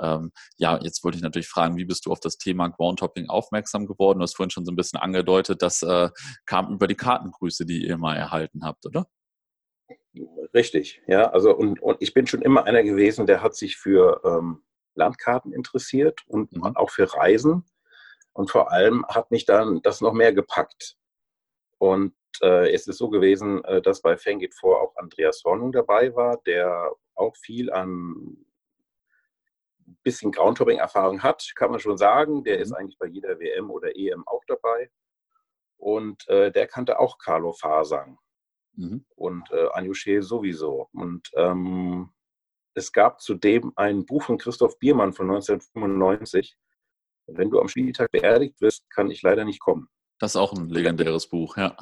ähm, 0.00 0.30
ja, 0.58 0.78
jetzt 0.80 1.02
wollte 1.02 1.16
ich 1.16 1.24
natürlich 1.24 1.48
fragen, 1.48 1.76
wie 1.76 1.86
bist 1.86 2.06
du 2.06 2.12
auf 2.12 2.20
das 2.20 2.38
Thema 2.38 2.68
Groundtopping 2.68 3.28
aufmerksam 3.28 3.86
geworden? 3.86 4.20
Du 4.20 4.22
hast 4.22 4.36
vorhin 4.36 4.50
schon 4.50 4.64
so 4.64 4.70
ein 4.70 4.76
bisschen 4.76 5.00
angedeutet, 5.00 5.60
das 5.60 5.82
äh, 5.82 6.10
kam 6.44 6.72
über 6.72 6.86
die 6.86 6.94
Kartengrüße, 6.94 7.66
die 7.66 7.84
ihr 7.84 7.98
mal 7.98 8.14
erhalten 8.14 8.64
habt, 8.64 8.86
oder? 8.86 9.08
Richtig, 10.54 11.02
ja. 11.06 11.30
Also 11.30 11.54
und, 11.54 11.80
und 11.82 11.98
ich 12.00 12.14
bin 12.14 12.26
schon 12.26 12.42
immer 12.42 12.64
einer 12.64 12.82
gewesen, 12.82 13.26
der 13.26 13.42
hat 13.42 13.54
sich 13.54 13.76
für 13.76 14.20
ähm, 14.24 14.62
Landkarten 14.94 15.52
interessiert 15.52 16.22
und 16.26 16.52
mhm. 16.52 16.76
auch 16.76 16.90
für 16.90 17.12
Reisen. 17.12 17.64
Und 18.32 18.50
vor 18.50 18.70
allem 18.70 19.06
hat 19.08 19.30
mich 19.30 19.46
dann 19.46 19.80
das 19.82 20.00
noch 20.00 20.12
mehr 20.12 20.32
gepackt. 20.32 20.96
Und 21.78 22.14
äh, 22.42 22.72
es 22.72 22.86
ist 22.86 22.98
so 22.98 23.08
gewesen, 23.08 23.64
äh, 23.64 23.80
dass 23.80 24.02
bei 24.02 24.16
Fangit 24.16 24.54
vor 24.54 24.80
auch 24.82 24.96
Andreas 24.96 25.42
Hornung 25.44 25.72
dabei 25.72 26.14
war, 26.14 26.40
der 26.46 26.92
auch 27.14 27.36
viel 27.36 27.72
an 27.72 28.46
bisschen 30.02 30.32
Groundtopping-Erfahrung 30.32 31.22
hat, 31.22 31.52
kann 31.54 31.70
man 31.70 31.80
schon 31.80 31.96
sagen. 31.96 32.44
Der 32.44 32.58
ist 32.58 32.70
mhm. 32.70 32.76
eigentlich 32.76 32.98
bei 32.98 33.06
jeder 33.06 33.38
WM 33.38 33.70
oder 33.70 33.96
EM 33.96 34.26
auch 34.26 34.44
dabei. 34.46 34.90
Und 35.78 36.26
äh, 36.28 36.50
der 36.50 36.66
kannte 36.66 36.98
auch 36.98 37.18
Carlo 37.18 37.52
Fasang. 37.52 38.18
Mhm. 38.76 39.04
Und 39.14 39.50
äh, 39.50 39.68
Anjuche 39.72 40.22
sowieso. 40.22 40.88
Und 40.92 41.30
ähm, 41.34 42.10
es 42.74 42.92
gab 42.92 43.20
zudem 43.20 43.72
ein 43.76 44.04
Buch 44.04 44.22
von 44.22 44.38
Christoph 44.38 44.78
Biermann 44.78 45.12
von 45.12 45.30
1995. 45.30 46.56
Wenn 47.26 47.50
du 47.50 47.58
am 47.58 47.68
Spieltag 47.68 48.12
beerdigt 48.12 48.60
wirst, 48.60 48.88
kann 48.90 49.10
ich 49.10 49.22
leider 49.22 49.44
nicht 49.44 49.60
kommen. 49.60 49.88
Das 50.18 50.32
ist 50.32 50.36
auch 50.36 50.52
ein 50.52 50.68
legendäres 50.68 51.26
Buch, 51.28 51.56
ja. 51.56 51.76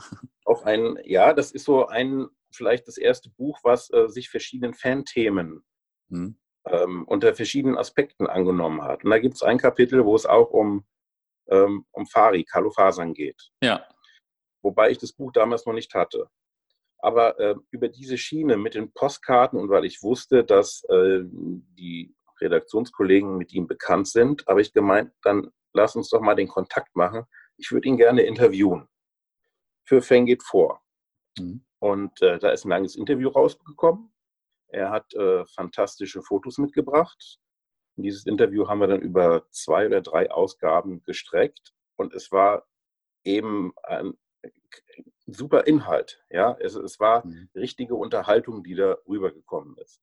Auch 0.45 0.65
ein, 0.65 0.99
ja, 1.05 1.33
das 1.33 1.53
ist 1.53 1.65
so 1.65 1.87
ein, 1.87 2.29
vielleicht 2.53 2.89
das 2.89 2.97
erste 2.97 3.31
Buch, 3.31 3.59
was 3.63 3.91
äh, 3.93 4.09
sich 4.09 4.29
verschiedenen 4.29 4.75
Fanthemen 4.75 5.65
mhm. 6.09 6.39
ähm, 6.67 7.05
unter 7.07 7.35
verschiedenen 7.35 7.77
Aspekten 7.77 8.27
angenommen 8.27 8.83
hat. 8.83 9.05
Und 9.05 9.11
da 9.11 9.19
gibt 9.19 9.35
es 9.35 9.43
ein 9.43 9.59
Kapitel, 9.59 10.05
wo 10.05 10.15
es 10.15 10.27
auch 10.27 10.51
um, 10.51 10.85
ähm, 11.49 11.87
um 11.93 12.07
Fari, 12.07 12.45
Carlo 12.45 12.71
Fasern 12.71 13.15
geht. 13.15 13.51
Ja. 13.63 13.87
Wobei 14.63 14.91
ich 14.91 14.99
das 14.99 15.13
Buch 15.13 15.33
damals 15.33 15.67
noch 15.67 15.75
nicht 15.75 15.95
hatte. 15.95 16.29
Aber 17.05 17.39
äh, 17.39 17.55
über 17.71 17.89
diese 17.89 18.17
Schiene 18.17 18.57
mit 18.57 18.75
den 18.75 18.91
Postkarten 18.91 19.61
und 19.61 19.69
weil 19.69 19.85
ich 19.85 20.03
wusste, 20.03 20.43
dass 20.43 20.85
äh, 20.85 21.21
die 21.23 22.15
Redaktionskollegen 22.41 23.37
mit 23.37 23.53
ihm 23.53 23.67
bekannt 23.67 24.09
sind, 24.09 24.47
habe 24.47 24.63
ich 24.63 24.73
gemeint, 24.73 25.13
dann 25.21 25.51
lass 25.75 25.97
uns 25.97 26.09
doch 26.09 26.23
mal 26.23 26.35
den 26.35 26.49
Kontakt 26.49 26.97
machen. 26.97 27.27
Ich 27.59 27.71
würde 27.73 27.89
ihn 27.89 27.99
gerne 27.99 28.23
interviewen. 28.23 28.89
Für 29.87 30.01
Feng 30.01 30.25
geht 30.25 30.43
vor. 30.43 30.81
Mhm. 31.39 31.67
Und 31.79 32.23
äh, 32.23 32.39
da 32.39 32.53
ist 32.53 32.65
ein 32.65 32.71
langes 32.71 32.97
Interview 32.97 33.29
rausgekommen. 33.29 34.11
Er 34.69 34.91
hat 34.91 35.13
äh, 35.13 35.45
fantastische 35.45 36.23
Fotos 36.23 36.57
mitgebracht. 36.57 37.39
Und 37.97 38.05
dieses 38.05 38.25
Interview 38.25 38.67
haben 38.67 38.81
wir 38.81 38.87
dann 38.87 39.03
über 39.03 39.47
zwei 39.51 39.85
oder 39.85 40.01
drei 40.01 40.31
Ausgaben 40.31 41.03
gestreckt. 41.03 41.75
Und 41.97 42.15
es 42.15 42.33
war 42.33 42.67
eben 43.25 43.75
ein 43.83 44.15
super 45.27 45.67
Inhalt. 45.67 46.23
Ja, 46.31 46.57
es, 46.61 46.75
es 46.75 47.01
war 47.01 47.27
mhm. 47.27 47.49
richtige 47.55 47.95
Unterhaltung, 47.95 48.63
die 48.63 48.75
da 48.75 48.97
rübergekommen 49.09 49.77
ist. 49.79 50.01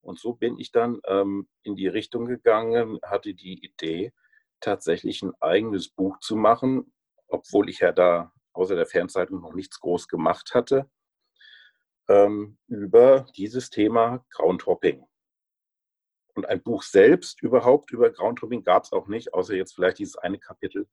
Und 0.00 0.18
so 0.20 0.34
bin 0.34 0.58
ich 0.58 0.70
dann 0.70 1.00
ähm, 1.06 1.48
in 1.62 1.74
die 1.74 1.88
Richtung 1.88 2.26
gegangen, 2.26 3.00
hatte 3.02 3.34
die 3.34 3.64
Idee, 3.64 4.12
tatsächlich 4.60 5.22
ein 5.22 5.32
eigenes 5.40 5.88
Buch 5.88 6.18
zu 6.20 6.36
machen, 6.36 6.92
obwohl 7.28 7.68
ich 7.68 7.80
ja 7.80 7.92
da 7.92 8.32
außer 8.52 8.74
der 8.74 8.86
Fernzeitung 8.86 9.40
noch 9.40 9.52
nichts 9.52 9.80
groß 9.80 10.08
gemacht 10.08 10.54
hatte, 10.54 10.88
ähm, 12.08 12.58
über 12.68 13.26
dieses 13.36 13.70
Thema 13.70 14.24
Groundhopping. 14.30 15.04
Und 16.34 16.46
ein 16.46 16.62
Buch 16.62 16.82
selbst 16.82 17.42
überhaupt 17.42 17.90
über 17.90 18.10
Groundhopping 18.10 18.62
gab 18.62 18.84
es 18.84 18.92
auch 18.92 19.08
nicht, 19.08 19.34
außer 19.34 19.54
jetzt 19.54 19.74
vielleicht 19.74 19.98
dieses 19.98 20.16
eine 20.16 20.38
Kapitel 20.38 20.86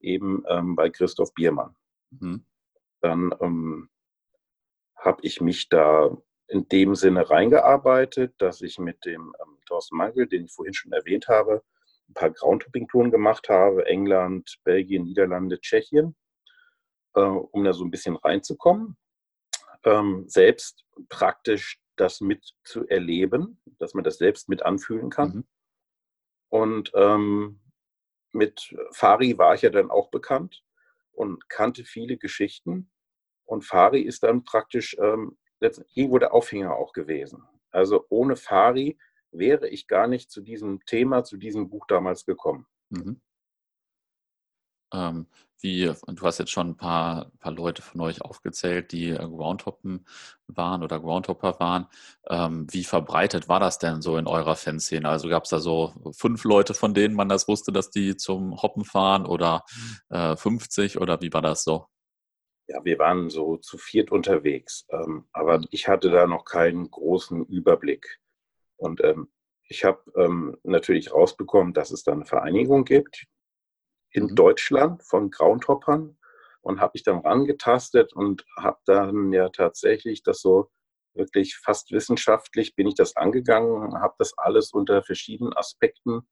eben 0.00 0.44
ähm, 0.48 0.76
bei 0.76 0.90
Christoph 0.90 1.32
Biermann. 1.34 1.76
Mhm. 2.10 2.44
Dann 3.00 3.34
ähm, 3.40 3.88
habe 4.96 5.20
ich 5.22 5.40
mich 5.40 5.68
da 5.68 6.16
in 6.48 6.68
dem 6.68 6.94
Sinne 6.94 7.30
reingearbeitet, 7.30 8.34
dass 8.38 8.60
ich 8.60 8.78
mit 8.78 9.04
dem 9.04 9.34
ähm, 9.40 9.58
Thorsten 9.66 9.96
Mangel, 9.96 10.26
den 10.26 10.44
ich 10.44 10.52
vorhin 10.52 10.74
schon 10.74 10.92
erwähnt 10.92 11.28
habe, 11.28 11.62
ein 12.08 12.14
paar 12.14 12.30
Groundhopping-Touren 12.30 13.10
gemacht 13.10 13.48
habe, 13.48 13.86
England, 13.86 14.58
Belgien, 14.64 15.04
Niederlande, 15.04 15.60
Tschechien, 15.60 16.16
äh, 17.14 17.20
um 17.20 17.64
da 17.64 17.72
so 17.72 17.84
ein 17.84 17.90
bisschen 17.90 18.16
reinzukommen. 18.16 18.96
Ähm, 19.84 20.24
selbst 20.28 20.84
praktisch 21.08 21.80
das 21.96 22.20
mit 22.20 22.54
zu 22.64 22.86
erleben, 22.88 23.60
dass 23.78 23.94
man 23.94 24.04
das 24.04 24.18
selbst 24.18 24.48
mit 24.48 24.62
anfühlen 24.62 25.08
kann. 25.08 25.28
Mhm. 25.28 25.44
Und 26.48 26.92
ähm, 26.94 27.60
mit 28.32 28.74
Fari 28.92 29.38
war 29.38 29.54
ich 29.54 29.62
ja 29.62 29.70
dann 29.70 29.90
auch 29.90 30.10
bekannt 30.10 30.64
und 31.12 31.48
kannte 31.48 31.84
viele 31.84 32.16
Geschichten. 32.16 32.90
Und 33.44 33.64
Fari 33.64 34.02
ist 34.02 34.22
dann 34.22 34.44
praktisch 34.44 34.96
ähm, 35.00 35.36
irgendwo 35.94 36.18
der 36.18 36.32
Aufhänger 36.32 36.74
auch 36.74 36.92
gewesen. 36.92 37.42
Also 37.70 38.06
ohne 38.08 38.36
Fari 38.36 38.98
wäre 39.32 39.68
ich 39.68 39.86
gar 39.86 40.06
nicht 40.06 40.30
zu 40.30 40.40
diesem 40.40 40.84
Thema, 40.86 41.24
zu 41.24 41.36
diesem 41.36 41.68
Buch 41.68 41.86
damals 41.86 42.24
gekommen. 42.24 42.66
Mhm. 42.90 43.20
Ähm, 44.92 45.26
wie, 45.62 45.92
du 46.06 46.22
hast 46.22 46.38
jetzt 46.38 46.50
schon 46.50 46.70
ein 46.70 46.76
paar, 46.76 47.30
paar 47.38 47.52
Leute 47.52 47.82
von 47.82 48.00
euch 48.00 48.22
aufgezählt, 48.22 48.92
die 48.92 49.10
äh, 49.10 49.16
Groundhoppen 49.18 50.06
waren 50.46 50.82
oder 50.82 50.98
Groundhopper 51.00 51.60
waren. 51.60 51.86
Ähm, 52.28 52.66
wie 52.70 52.84
verbreitet 52.84 53.48
war 53.48 53.60
das 53.60 53.78
denn 53.78 54.00
so 54.02 54.16
in 54.16 54.26
eurer 54.26 54.56
Fanszene? 54.56 55.08
Also 55.08 55.28
gab 55.28 55.44
es 55.44 55.50
da 55.50 55.60
so 55.60 55.92
fünf 56.12 56.44
Leute, 56.44 56.74
von 56.74 56.94
denen 56.94 57.14
man 57.14 57.28
das 57.28 57.48
wusste, 57.48 57.72
dass 57.72 57.90
die 57.90 58.16
zum 58.16 58.62
Hoppen 58.62 58.84
fahren 58.84 59.26
oder 59.26 59.64
äh, 60.08 60.36
50 60.36 60.98
oder 60.98 61.20
wie 61.20 61.32
war 61.32 61.42
das 61.42 61.64
so? 61.64 61.86
Ja, 62.66 62.84
wir 62.84 62.98
waren 62.98 63.30
so 63.30 63.56
zu 63.56 63.78
viert 63.78 64.12
unterwegs, 64.12 64.86
ähm, 64.90 65.26
aber 65.32 65.58
mhm. 65.58 65.66
ich 65.70 65.88
hatte 65.88 66.10
da 66.10 66.26
noch 66.26 66.44
keinen 66.44 66.90
großen 66.90 67.44
Überblick. 67.46 68.20
Und 68.76 69.02
ähm, 69.04 69.28
ich 69.68 69.84
habe 69.84 70.00
ähm, 70.16 70.56
natürlich 70.62 71.12
rausbekommen, 71.12 71.74
dass 71.74 71.90
es 71.90 72.02
da 72.02 72.12
eine 72.12 72.24
Vereinigung 72.24 72.84
gibt, 72.84 73.26
in 74.12 74.24
mhm. 74.24 74.34
Deutschland 74.34 75.02
von 75.02 75.30
Groundhoppern 75.30 76.16
und 76.62 76.80
habe 76.80 76.92
mich 76.94 77.02
dann 77.02 77.18
rangetastet 77.18 78.12
und 78.12 78.44
habe 78.56 78.78
dann 78.84 79.32
ja 79.32 79.48
tatsächlich 79.48 80.22
das 80.22 80.40
so 80.40 80.70
wirklich 81.14 81.56
fast 81.56 81.90
wissenschaftlich 81.90 82.76
bin 82.76 82.86
ich 82.86 82.94
das 82.94 83.16
angegangen, 83.16 84.00
habe 84.00 84.14
das 84.18 84.36
alles 84.36 84.72
unter 84.72 85.02
verschiedenen 85.02 85.52
Aspekten 85.54 86.22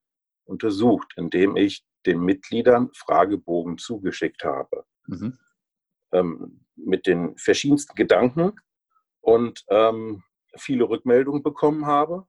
untersucht, 0.45 1.13
indem 1.17 1.55
ich 1.55 1.83
den 2.05 2.21
Mitgliedern 2.21 2.89
Fragebogen 2.93 3.77
zugeschickt 3.77 4.43
habe. 4.43 4.85
Mhm. 5.07 5.37
Ähm, 6.11 6.65
mit 6.75 7.05
den 7.05 7.37
verschiedensten 7.37 7.93
Gedanken 7.95 8.53
und 9.19 9.65
ähm, 9.69 10.23
viele 10.57 10.89
Rückmeldungen 10.89 11.43
bekommen 11.43 11.85
habe. 11.85 12.25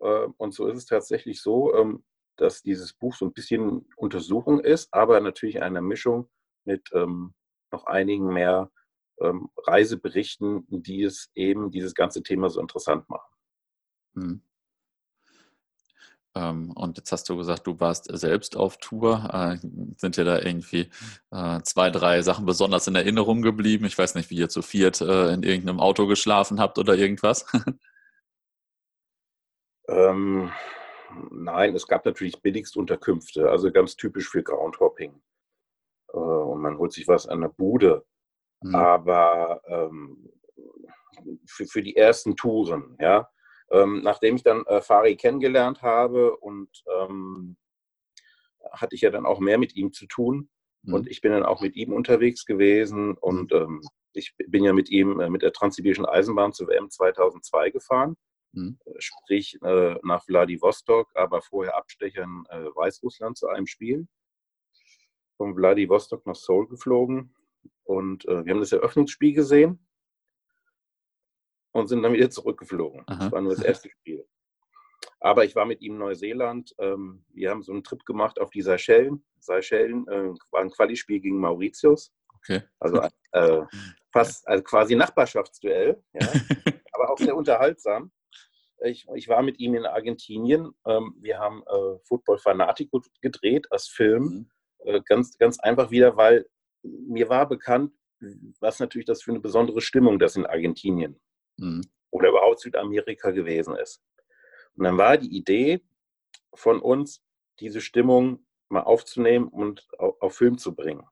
Äh, 0.00 0.26
und 0.36 0.52
so 0.52 0.66
ist 0.66 0.76
es 0.76 0.86
tatsächlich 0.86 1.40
so, 1.40 1.74
ähm, 1.74 2.04
dass 2.40 2.62
dieses 2.62 2.92
Buch 2.92 3.14
so 3.14 3.26
ein 3.26 3.32
bisschen 3.32 3.86
Untersuchung 3.96 4.60
ist, 4.60 4.92
aber 4.92 5.20
natürlich 5.20 5.62
eine 5.62 5.82
Mischung 5.82 6.28
mit 6.64 6.88
ähm, 6.92 7.34
noch 7.72 7.86
einigen 7.86 8.32
mehr 8.32 8.70
ähm, 9.20 9.50
Reiseberichten, 9.56 10.64
die 10.68 11.02
es 11.02 11.30
eben 11.34 11.70
dieses 11.70 11.94
ganze 11.94 12.22
Thema 12.22 12.48
so 12.50 12.60
interessant 12.60 13.08
machen. 13.08 13.34
Hm. 14.14 14.42
Ähm, 16.34 16.70
und 16.72 16.96
jetzt 16.96 17.10
hast 17.10 17.28
du 17.28 17.36
gesagt, 17.36 17.66
du 17.66 17.80
warst 17.80 18.06
selbst 18.16 18.56
auf 18.56 18.78
Tour. 18.78 19.28
Äh, 19.32 19.58
sind 19.96 20.16
dir 20.16 20.24
da 20.24 20.38
irgendwie 20.38 20.90
äh, 21.32 21.60
zwei, 21.62 21.90
drei 21.90 22.22
Sachen 22.22 22.46
besonders 22.46 22.86
in 22.86 22.94
Erinnerung 22.94 23.42
geblieben? 23.42 23.84
Ich 23.84 23.98
weiß 23.98 24.14
nicht, 24.14 24.30
wie 24.30 24.36
ihr 24.36 24.48
zu 24.48 24.62
viert 24.62 25.00
äh, 25.00 25.32
in 25.32 25.42
irgendeinem 25.42 25.80
Auto 25.80 26.06
geschlafen 26.06 26.60
habt 26.60 26.78
oder 26.78 26.94
irgendwas. 26.96 27.46
ähm, 29.88 30.52
Nein, 31.30 31.74
es 31.74 31.86
gab 31.86 32.04
natürlich 32.04 32.40
Billigstunterkünfte, 32.42 33.50
also 33.50 33.70
ganz 33.70 33.96
typisch 33.96 34.28
für 34.28 34.42
Groundhopping. 34.42 35.20
Äh, 36.12 36.16
und 36.16 36.60
man 36.60 36.78
holt 36.78 36.92
sich 36.92 37.08
was 37.08 37.26
an 37.26 37.40
der 37.40 37.48
Bude. 37.48 38.04
Mhm. 38.62 38.74
Aber 38.74 39.62
ähm, 39.66 40.30
für, 41.46 41.66
für 41.66 41.82
die 41.82 41.96
ersten 41.96 42.36
Touren, 42.36 42.96
ja, 43.00 43.28
ähm, 43.70 44.02
nachdem 44.02 44.36
ich 44.36 44.42
dann 44.42 44.64
äh, 44.66 44.80
Fari 44.80 45.16
kennengelernt 45.16 45.82
habe 45.82 46.36
und 46.36 46.68
ähm, 47.00 47.56
hatte 48.72 48.94
ich 48.94 49.02
ja 49.02 49.10
dann 49.10 49.26
auch 49.26 49.40
mehr 49.40 49.58
mit 49.58 49.76
ihm 49.76 49.92
zu 49.92 50.06
tun. 50.06 50.50
Mhm. 50.82 50.94
Und 50.94 51.08
ich 51.08 51.20
bin 51.20 51.32
dann 51.32 51.44
auch 51.44 51.60
mit 51.60 51.76
ihm 51.76 51.92
unterwegs 51.92 52.44
gewesen 52.44 53.16
und 53.16 53.52
ähm, 53.52 53.82
ich 54.12 54.34
bin 54.48 54.64
ja 54.64 54.72
mit 54.72 54.90
ihm 54.90 55.20
äh, 55.20 55.30
mit 55.30 55.42
der 55.42 55.52
Transsibirischen 55.52 56.06
Eisenbahn 56.06 56.52
zur 56.52 56.68
WM 56.68 56.90
2002 56.90 57.70
gefahren. 57.70 58.16
Mhm. 58.52 58.78
Äh, 58.84 58.92
sprich 58.98 59.58
äh, 59.62 59.96
nach 60.02 60.24
Vladivostok, 60.24 61.08
aber 61.14 61.42
vorher 61.42 61.76
Abstecher 61.76 62.22
in 62.22 62.44
äh, 62.50 62.66
Weißrussland 62.74 63.38
zu 63.38 63.48
einem 63.48 63.66
Spiel. 63.66 64.08
Von 65.36 65.54
Vladivostok 65.54 66.26
nach 66.26 66.34
Seoul 66.34 66.68
geflogen 66.68 67.34
und 67.84 68.26
äh, 68.26 68.44
wir 68.44 68.52
haben 68.52 68.60
das 68.60 68.72
Eröffnungsspiel 68.72 69.34
gesehen 69.34 69.86
und 71.72 71.88
sind 71.88 72.02
dann 72.02 72.12
wieder 72.12 72.30
zurückgeflogen. 72.30 73.04
Aha. 73.06 73.24
Das 73.24 73.32
war 73.32 73.40
nur 73.40 73.54
das 73.54 73.64
erste 73.64 73.90
Spiel. 74.00 74.26
Aber 75.20 75.44
ich 75.44 75.54
war 75.54 75.66
mit 75.66 75.82
ihm 75.82 75.92
in 75.94 75.98
Neuseeland. 75.98 76.74
Ähm, 76.78 77.24
wir 77.32 77.50
haben 77.50 77.62
so 77.62 77.72
einen 77.72 77.84
Trip 77.84 78.04
gemacht 78.04 78.40
auf 78.40 78.50
die 78.50 78.62
Seychellen. 78.62 79.24
Seychellen 79.38 80.06
äh, 80.08 80.34
war 80.50 80.60
ein 80.62 80.70
Quali-Spiel 80.70 81.20
gegen 81.20 81.38
Mauritius. 81.38 82.12
Okay. 82.36 82.62
Also 82.78 83.02
äh, 83.32 83.62
fast 84.12 84.46
also 84.48 84.62
quasi 84.64 84.94
Nachbarschaftsduell, 84.94 86.02
ja. 86.14 86.28
aber 86.92 87.10
auch 87.10 87.18
sehr 87.18 87.36
unterhaltsam. 87.36 88.10
Ich, 88.82 89.06
ich 89.14 89.28
war 89.28 89.42
mit 89.42 89.58
ihm 89.58 89.74
in 89.74 89.86
Argentinien. 89.86 90.72
Ähm, 90.86 91.14
wir 91.18 91.38
haben 91.38 91.62
äh, 91.66 91.98
Football 92.04 92.38
Fanatico 92.38 93.02
gedreht 93.20 93.66
als 93.70 93.88
Film. 93.88 94.22
Mhm. 94.22 94.50
Äh, 94.84 95.00
ganz, 95.04 95.36
ganz 95.38 95.58
einfach 95.60 95.90
wieder, 95.90 96.16
weil 96.16 96.46
mir 96.82 97.28
war 97.28 97.48
bekannt, 97.48 97.92
was 98.60 98.80
natürlich 98.80 99.06
das 99.06 99.22
für 99.22 99.30
eine 99.30 99.40
besondere 99.40 99.80
Stimmung 99.80 100.18
das 100.18 100.36
in 100.36 100.46
Argentinien 100.46 101.20
mhm. 101.56 101.82
oder 102.10 102.30
überhaupt 102.30 102.60
Südamerika 102.60 103.30
gewesen 103.30 103.76
ist. 103.76 104.02
Und 104.74 104.84
dann 104.84 104.98
war 104.98 105.16
die 105.18 105.34
Idee 105.34 105.82
von 106.54 106.80
uns, 106.80 107.22
diese 107.60 107.80
Stimmung 107.80 108.46
mal 108.68 108.82
aufzunehmen 108.82 109.48
und 109.48 109.86
auf, 109.98 110.20
auf 110.20 110.36
Film 110.36 110.58
zu 110.58 110.74
bringen. 110.74 111.06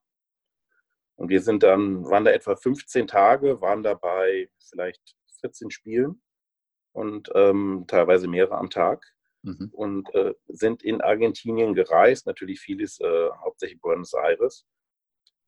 Und 1.16 1.28
wir 1.28 1.42
sind 1.42 1.62
dann, 1.62 2.04
waren 2.04 2.24
da 2.24 2.30
etwa 2.30 2.56
15 2.56 3.08
Tage, 3.08 3.60
waren 3.60 3.82
dabei 3.82 4.48
vielleicht 4.58 5.16
14 5.40 5.70
Spielen 5.70 6.22
und 6.92 7.30
ähm, 7.34 7.84
teilweise 7.86 8.28
mehrere 8.28 8.58
am 8.58 8.70
Tag. 8.70 9.04
Mhm. 9.42 9.70
Und 9.72 10.14
äh, 10.14 10.34
sind 10.48 10.82
in 10.82 11.00
Argentinien 11.00 11.74
gereist, 11.74 12.26
natürlich 12.26 12.60
vieles, 12.60 13.00
äh, 13.00 13.28
hauptsächlich 13.40 13.80
Buenos 13.80 14.14
Aires, 14.14 14.66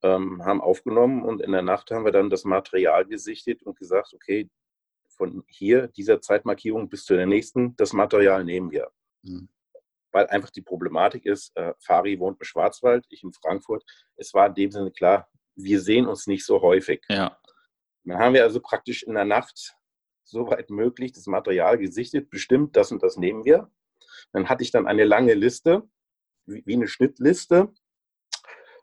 ähm, 0.02 0.44
haben 0.44 0.60
aufgenommen 0.60 1.22
und 1.24 1.42
in 1.42 1.52
der 1.52 1.62
Nacht 1.62 1.90
haben 1.90 2.04
wir 2.04 2.12
dann 2.12 2.30
das 2.30 2.44
Material 2.44 3.04
gesichtet 3.04 3.62
und 3.62 3.78
gesagt, 3.78 4.14
okay, 4.14 4.48
von 5.08 5.44
hier, 5.48 5.88
dieser 5.88 6.20
Zeitmarkierung 6.20 6.88
bis 6.88 7.04
zu 7.04 7.14
der 7.14 7.26
nächsten, 7.26 7.76
das 7.76 7.92
Material 7.92 8.44
nehmen 8.44 8.70
wir. 8.70 8.90
Mhm. 9.22 9.48
Weil 10.12 10.26
einfach 10.28 10.50
die 10.50 10.62
Problematik 10.62 11.26
ist, 11.26 11.54
äh, 11.56 11.74
Fari 11.78 12.18
wohnt 12.18 12.40
im 12.40 12.44
Schwarzwald, 12.44 13.04
ich 13.10 13.22
in 13.22 13.32
Frankfurt. 13.32 13.84
Es 14.16 14.32
war 14.34 14.46
in 14.46 14.54
dem 14.54 14.70
Sinne 14.70 14.90
klar, 14.90 15.28
wir 15.56 15.80
sehen 15.80 16.06
uns 16.06 16.26
nicht 16.26 16.44
so 16.44 16.62
häufig. 16.62 17.04
Ja. 17.08 17.36
Dann 18.04 18.18
haben 18.18 18.34
wir 18.34 18.44
also 18.44 18.60
praktisch 18.60 19.02
in 19.02 19.14
der 19.14 19.26
Nacht 19.26 19.76
soweit 20.24 20.70
möglich 20.70 21.12
das 21.12 21.26
Material 21.26 21.78
gesichtet, 21.78 22.30
bestimmt, 22.30 22.76
das 22.76 22.92
und 22.92 23.02
das 23.02 23.16
nehmen 23.16 23.44
wir. 23.44 23.70
Dann 24.32 24.48
hatte 24.48 24.62
ich 24.62 24.70
dann 24.70 24.86
eine 24.86 25.04
lange 25.04 25.34
Liste, 25.34 25.88
wie 26.46 26.74
eine 26.74 26.88
Schnittliste. 26.88 27.72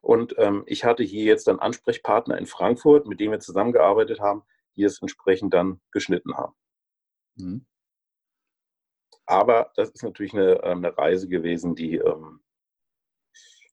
Und 0.01 0.35
ähm, 0.37 0.63
ich 0.67 0.85
hatte 0.85 1.03
hier 1.03 1.23
jetzt 1.23 1.49
einen 1.49 1.59
Ansprechpartner 1.59 2.37
in 2.37 2.45
Frankfurt, 2.45 3.07
mit 3.07 3.19
dem 3.19 3.31
wir 3.31 3.39
zusammengearbeitet 3.39 4.19
haben, 4.19 4.43
die 4.75 4.83
es 4.83 5.01
entsprechend 5.01 5.53
dann 5.53 5.81
geschnitten 5.91 6.35
haben. 6.35 6.53
Mhm. 7.35 7.65
Aber 9.25 9.71
das 9.75 9.89
ist 9.89 10.03
natürlich 10.03 10.33
eine, 10.33 10.63
ähm, 10.63 10.77
eine 10.77 10.97
Reise 10.97 11.27
gewesen, 11.27 11.75
die 11.75 11.95
ähm, 11.95 12.41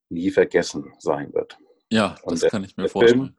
nie 0.08 0.30
vergessen 0.30 0.92
sein 0.98 1.32
wird. 1.32 1.58
Ja, 1.90 2.16
das 2.24 2.40
der, 2.40 2.50
kann 2.50 2.64
ich 2.64 2.76
mir 2.76 2.88
vorstellen. 2.88 3.20
Film, 3.20 3.36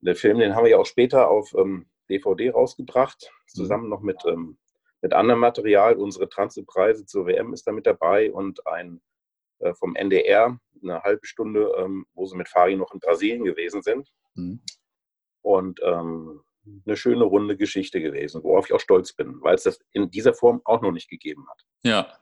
der 0.00 0.16
Film, 0.16 0.38
den 0.38 0.54
haben 0.54 0.64
wir 0.64 0.72
ja 0.72 0.78
auch 0.78 0.86
später 0.86 1.28
auf 1.28 1.54
ähm, 1.54 1.86
DVD 2.08 2.50
rausgebracht, 2.50 3.30
mhm. 3.30 3.48
zusammen 3.48 3.88
noch 3.88 4.00
mit, 4.00 4.22
ähm, 4.26 4.58
mit 5.00 5.12
anderem 5.12 5.40
Material. 5.40 5.96
Unsere 5.96 6.28
Transitpreise 6.28 7.06
zur 7.06 7.26
WM 7.26 7.52
ist 7.52 7.66
da 7.66 7.72
mit 7.72 7.86
dabei 7.86 8.32
und 8.32 8.66
ein 8.66 9.00
äh, 9.60 9.74
vom 9.74 9.96
NDR, 9.96 10.58
eine 10.82 11.02
halbe 11.02 11.26
Stunde, 11.26 11.72
ähm, 11.78 12.06
wo 12.14 12.26
sie 12.26 12.36
mit 12.36 12.48
Fari 12.48 12.76
noch 12.76 12.92
in 12.92 13.00
Brasilien 13.00 13.44
gewesen 13.44 13.82
sind. 13.82 14.10
Mhm. 14.34 14.60
Und 15.42 15.80
ähm, 15.82 16.42
eine 16.86 16.96
schöne 16.96 17.24
runde 17.24 17.56
Geschichte 17.56 18.00
gewesen, 18.00 18.42
worauf 18.42 18.66
ich 18.66 18.72
auch 18.72 18.80
stolz 18.80 19.12
bin, 19.12 19.40
weil 19.42 19.54
es 19.54 19.64
das 19.64 19.78
in 19.92 20.10
dieser 20.10 20.32
Form 20.32 20.62
auch 20.64 20.80
noch 20.80 20.92
nicht 20.92 21.10
gegeben 21.10 21.46
hat. 21.48 21.62
Ja, 21.84 22.18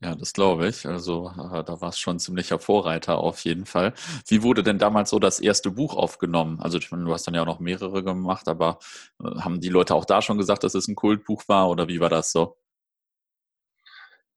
ja, 0.00 0.14
das 0.14 0.32
glaube 0.32 0.68
ich. 0.68 0.86
Also 0.86 1.30
äh, 1.30 1.64
da 1.64 1.80
war 1.80 1.88
es 1.90 1.98
schon 1.98 2.16
ein 2.16 2.20
ziemlicher 2.20 2.58
Vorreiter 2.58 3.18
auf 3.18 3.40
jeden 3.44 3.66
Fall. 3.66 3.94
Wie 4.26 4.42
wurde 4.42 4.62
denn 4.62 4.78
damals 4.78 5.10
so 5.10 5.18
das 5.18 5.40
erste 5.40 5.70
Buch 5.70 5.96
aufgenommen? 5.96 6.60
Also 6.60 6.78
ich 6.78 6.90
meine, 6.90 7.04
du 7.04 7.12
hast 7.12 7.26
dann 7.26 7.34
ja 7.34 7.42
auch 7.42 7.46
noch 7.46 7.60
mehrere 7.60 8.02
gemacht, 8.02 8.48
aber 8.48 8.78
äh, 9.22 9.40
haben 9.40 9.60
die 9.60 9.68
Leute 9.68 9.94
auch 9.94 10.04
da 10.04 10.20
schon 10.20 10.38
gesagt, 10.38 10.64
dass 10.64 10.74
es 10.74 10.88
ein 10.88 10.94
Kultbuch 10.94 11.44
war 11.48 11.70
oder 11.70 11.88
wie 11.88 12.00
war 12.00 12.10
das 12.10 12.32
so? 12.32 12.58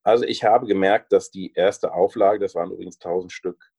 Also 0.02 0.24
ich 0.24 0.42
habe 0.42 0.66
gemerkt, 0.66 1.12
dass 1.12 1.30
die 1.30 1.52
erste 1.52 1.92
Auflage, 1.92 2.38
das 2.38 2.54
waren 2.54 2.70
übrigens 2.70 2.96
1000 2.96 3.30
Stück, 3.30 3.70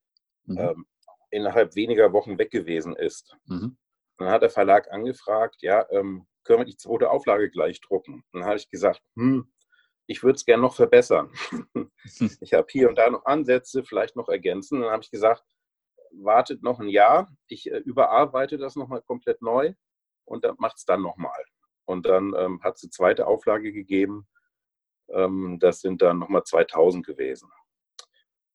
mhm. 0.46 0.58
ähm, 0.60 0.86
innerhalb 1.32 1.76
weniger 1.76 2.14
Wochen 2.14 2.38
weg 2.38 2.52
gewesen 2.52 2.96
ist. 2.96 3.36
Mhm. 3.46 3.78
Dann 4.18 4.30
hat 4.30 4.44
der 4.44 4.52
Verlag 4.52 4.92
angefragt, 4.92 5.58
ja, 5.62 5.86
ähm, 5.90 6.28
können 6.44 6.60
wir 6.60 6.66
die 6.66 6.78
zweite 6.78 7.10
Auflage 7.10 7.50
gleich 7.50 7.82
drucken? 7.82 8.24
dann 8.32 8.46
habe 8.46 8.58
ich 8.58 8.70
gesagt, 8.70 9.02
hm, 9.16 9.52
ich 10.10 10.24
würde 10.24 10.38
es 10.38 10.46
gerne 10.46 10.64
noch 10.64 10.74
verbessern. 10.74 11.32
ich 12.42 12.54
habe 12.56 12.66
hier 12.72 12.90
und 12.90 12.98
da 12.98 13.12
noch 13.12 13.26
Ansätze, 13.26 13.84
vielleicht 13.84 14.16
noch 14.16 14.28
ergänzen. 14.28 14.82
Dann 14.82 14.90
habe 14.90 15.04
ich 15.04 15.12
gesagt, 15.12 15.44
wartet 16.12 16.64
noch 16.64 16.80
ein 16.80 16.88
Jahr, 16.88 17.30
ich 17.48 17.72
äh, 17.72 17.78
überarbeite 17.78 18.58
das 18.58 18.76
nochmal 18.76 19.04
komplett 19.04 19.44
neu 19.44 19.76
und 20.26 20.44
dann 20.44 20.56
macht 20.58 20.78
es 20.78 20.86
dann 20.86 21.04
nochmal. 21.04 21.46
Und 21.86 22.08
dann 22.08 22.34
ähm, 22.36 22.60
hat 22.64 22.78
es 22.78 22.84
eine 22.84 22.90
zweite 22.90 23.28
Auflage 23.28 23.72
gegeben. 23.72 24.28
Ähm, 25.10 25.60
das 25.60 25.82
sind 25.82 26.02
dann 26.02 26.18
nochmal 26.18 26.44
2000 26.44 27.06
gewesen. 27.06 27.52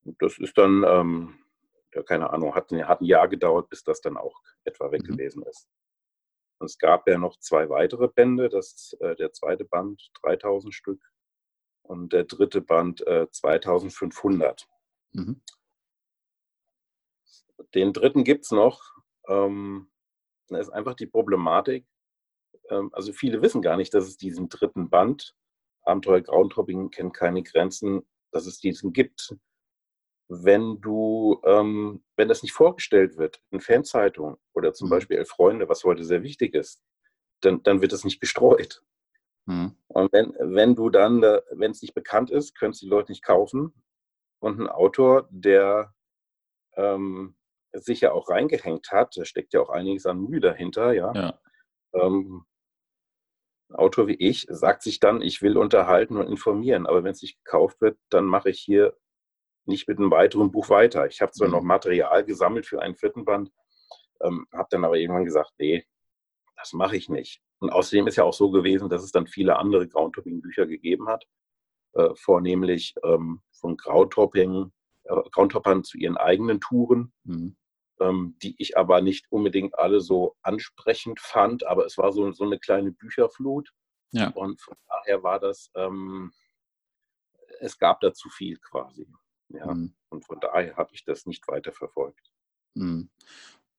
Und 0.04 0.20
das 0.20 0.38
ist 0.38 0.58
dann, 0.58 0.82
ähm, 0.84 1.38
ja, 1.94 2.02
keine 2.02 2.30
Ahnung, 2.30 2.56
hat, 2.56 2.72
hat, 2.72 3.00
ein 3.00 3.04
Jahr 3.04 3.28
gedauert, 3.28 3.68
bis 3.68 3.84
das 3.84 4.00
dann 4.00 4.16
auch 4.16 4.40
etwa 4.64 4.90
weg 4.90 5.02
mhm. 5.02 5.16
gewesen 5.16 5.44
ist. 5.44 5.68
Und 6.58 6.66
es 6.66 6.78
gab 6.78 7.08
ja 7.08 7.16
noch 7.16 7.38
zwei 7.38 7.68
weitere 7.68 8.08
Bände. 8.08 8.48
Das, 8.48 8.96
äh, 8.98 9.14
der 9.14 9.32
zweite 9.32 9.64
Band, 9.64 10.10
3000 10.22 10.74
Stück 10.74 11.00
und 11.84 12.12
der 12.12 12.24
dritte 12.24 12.60
Band 12.60 13.06
äh, 13.06 13.30
2500. 13.30 14.68
Mhm. 15.12 15.40
Den 17.74 17.92
dritten 17.92 18.24
gibt 18.24 18.44
es 18.44 18.50
noch. 18.50 18.82
Ähm, 19.28 19.90
da 20.48 20.58
ist 20.58 20.70
einfach 20.70 20.94
die 20.94 21.06
Problematik. 21.06 21.86
Ähm, 22.70 22.90
also 22.92 23.12
viele 23.12 23.42
wissen 23.42 23.62
gar 23.62 23.76
nicht, 23.76 23.94
dass 23.94 24.06
es 24.06 24.16
diesen 24.16 24.48
dritten 24.48 24.90
Band, 24.90 25.34
Abenteuer 25.82 26.22
Groundhopping 26.22 26.90
kennt 26.90 27.14
keine 27.14 27.42
Grenzen, 27.42 28.06
dass 28.32 28.46
es 28.46 28.58
diesen 28.58 28.92
gibt. 28.92 29.36
Wenn 30.28 30.80
du, 30.80 31.40
ähm, 31.44 32.02
wenn 32.16 32.28
das 32.28 32.42
nicht 32.42 32.52
vorgestellt 32.52 33.18
wird 33.18 33.42
in 33.50 33.60
Fanzeitungen 33.60 34.36
oder 34.54 34.72
zum 34.72 34.88
mhm. 34.88 34.92
Beispiel 34.92 35.18
Elf 35.18 35.28
Freunde, 35.28 35.68
was 35.68 35.84
heute 35.84 36.04
sehr 36.04 36.22
wichtig 36.22 36.54
ist, 36.54 36.82
dann, 37.40 37.62
dann 37.62 37.82
wird 37.82 37.92
das 37.92 38.04
nicht 38.04 38.20
gestreut. 38.20 38.82
Mhm. 39.46 39.76
Und 39.88 40.12
wenn, 40.12 40.34
wenn 40.38 40.74
du 40.74 40.90
dann, 40.90 41.22
wenn 41.22 41.70
es 41.70 41.82
nicht 41.82 41.94
bekannt 41.94 42.30
ist, 42.30 42.58
können 42.58 42.72
es 42.72 42.80
die 42.80 42.88
Leute 42.88 43.12
nicht 43.12 43.24
kaufen. 43.24 43.74
Und 44.40 44.60
ein 44.60 44.68
Autor, 44.68 45.28
der 45.30 45.94
ähm, 46.76 47.36
sich 47.72 48.00
ja 48.00 48.12
auch 48.12 48.28
reingehängt 48.28 48.90
hat, 48.90 49.16
da 49.16 49.24
steckt 49.24 49.52
ja 49.54 49.60
auch 49.60 49.70
einiges 49.70 50.06
an 50.06 50.20
Mühe 50.20 50.40
dahinter, 50.40 50.92
ja. 50.92 51.12
ja. 51.14 51.40
Ähm, 51.94 52.44
ein 53.70 53.76
Autor 53.76 54.06
wie 54.06 54.16
ich 54.16 54.46
sagt 54.50 54.82
sich 54.82 55.00
dann, 55.00 55.22
ich 55.22 55.40
will 55.42 55.56
unterhalten 55.56 56.16
und 56.16 56.28
informieren, 56.28 56.86
aber 56.86 57.02
wenn 57.02 57.12
es 57.12 57.22
nicht 57.22 57.42
gekauft 57.44 57.80
wird, 57.80 57.98
dann 58.10 58.26
mache 58.26 58.50
ich 58.50 58.60
hier 58.60 58.96
nicht 59.66 59.88
mit 59.88 59.98
einem 59.98 60.10
weiteren 60.10 60.50
Buch 60.50 60.68
weiter. 60.68 61.06
Ich 61.06 61.22
habe 61.22 61.32
zwar 61.32 61.48
mhm. 61.48 61.54
noch 61.54 61.62
Material 61.62 62.24
gesammelt 62.24 62.66
für 62.66 62.82
einen 62.82 62.96
vierten 62.96 63.24
Band, 63.24 63.50
ähm, 64.22 64.46
habe 64.52 64.68
dann 64.70 64.84
aber 64.84 64.96
irgendwann 64.96 65.24
gesagt, 65.24 65.52
nee, 65.58 65.86
das 66.56 66.72
mache 66.72 66.96
ich 66.96 67.08
nicht. 67.08 67.42
Und 67.60 67.70
außerdem 67.70 68.06
ist 68.06 68.16
ja 68.16 68.24
auch 68.24 68.34
so 68.34 68.50
gewesen, 68.50 68.88
dass 68.88 69.02
es 69.02 69.12
dann 69.12 69.26
viele 69.26 69.58
andere 69.58 69.88
Groundtopping-Bücher 69.88 70.66
gegeben 70.66 71.08
hat, 71.08 71.26
äh, 71.94 72.14
vornehmlich 72.14 72.94
ähm, 73.02 73.40
von 73.52 73.76
Groundtopping, 73.76 74.72
äh, 75.04 75.22
Groundtoppern 75.30 75.84
zu 75.84 75.96
ihren 75.98 76.16
eigenen 76.16 76.60
Touren, 76.60 77.12
mhm. 77.24 77.56
ähm, 78.00 78.36
die 78.42 78.54
ich 78.58 78.76
aber 78.76 79.00
nicht 79.00 79.30
unbedingt 79.30 79.78
alle 79.78 80.00
so 80.00 80.36
ansprechend 80.42 81.20
fand, 81.20 81.64
aber 81.66 81.86
es 81.86 81.96
war 81.96 82.12
so, 82.12 82.30
so 82.32 82.44
eine 82.44 82.58
kleine 82.58 82.92
Bücherflut. 82.92 83.70
Ja. 84.10 84.30
Und 84.30 84.60
von 84.60 84.76
daher 84.88 85.22
war 85.22 85.40
das, 85.40 85.70
ähm, 85.74 86.32
es 87.60 87.78
gab 87.78 88.00
da 88.00 88.12
zu 88.12 88.28
viel 88.28 88.58
quasi. 88.58 89.06
Ja. 89.48 89.72
Mhm. 89.72 89.94
Und 90.08 90.24
von 90.24 90.40
daher 90.40 90.76
habe 90.76 90.90
ich 90.94 91.04
das 91.04 91.26
nicht 91.26 91.46
weiter 91.48 91.72
verfolgt. 91.72 92.30
Mhm. 92.74 93.10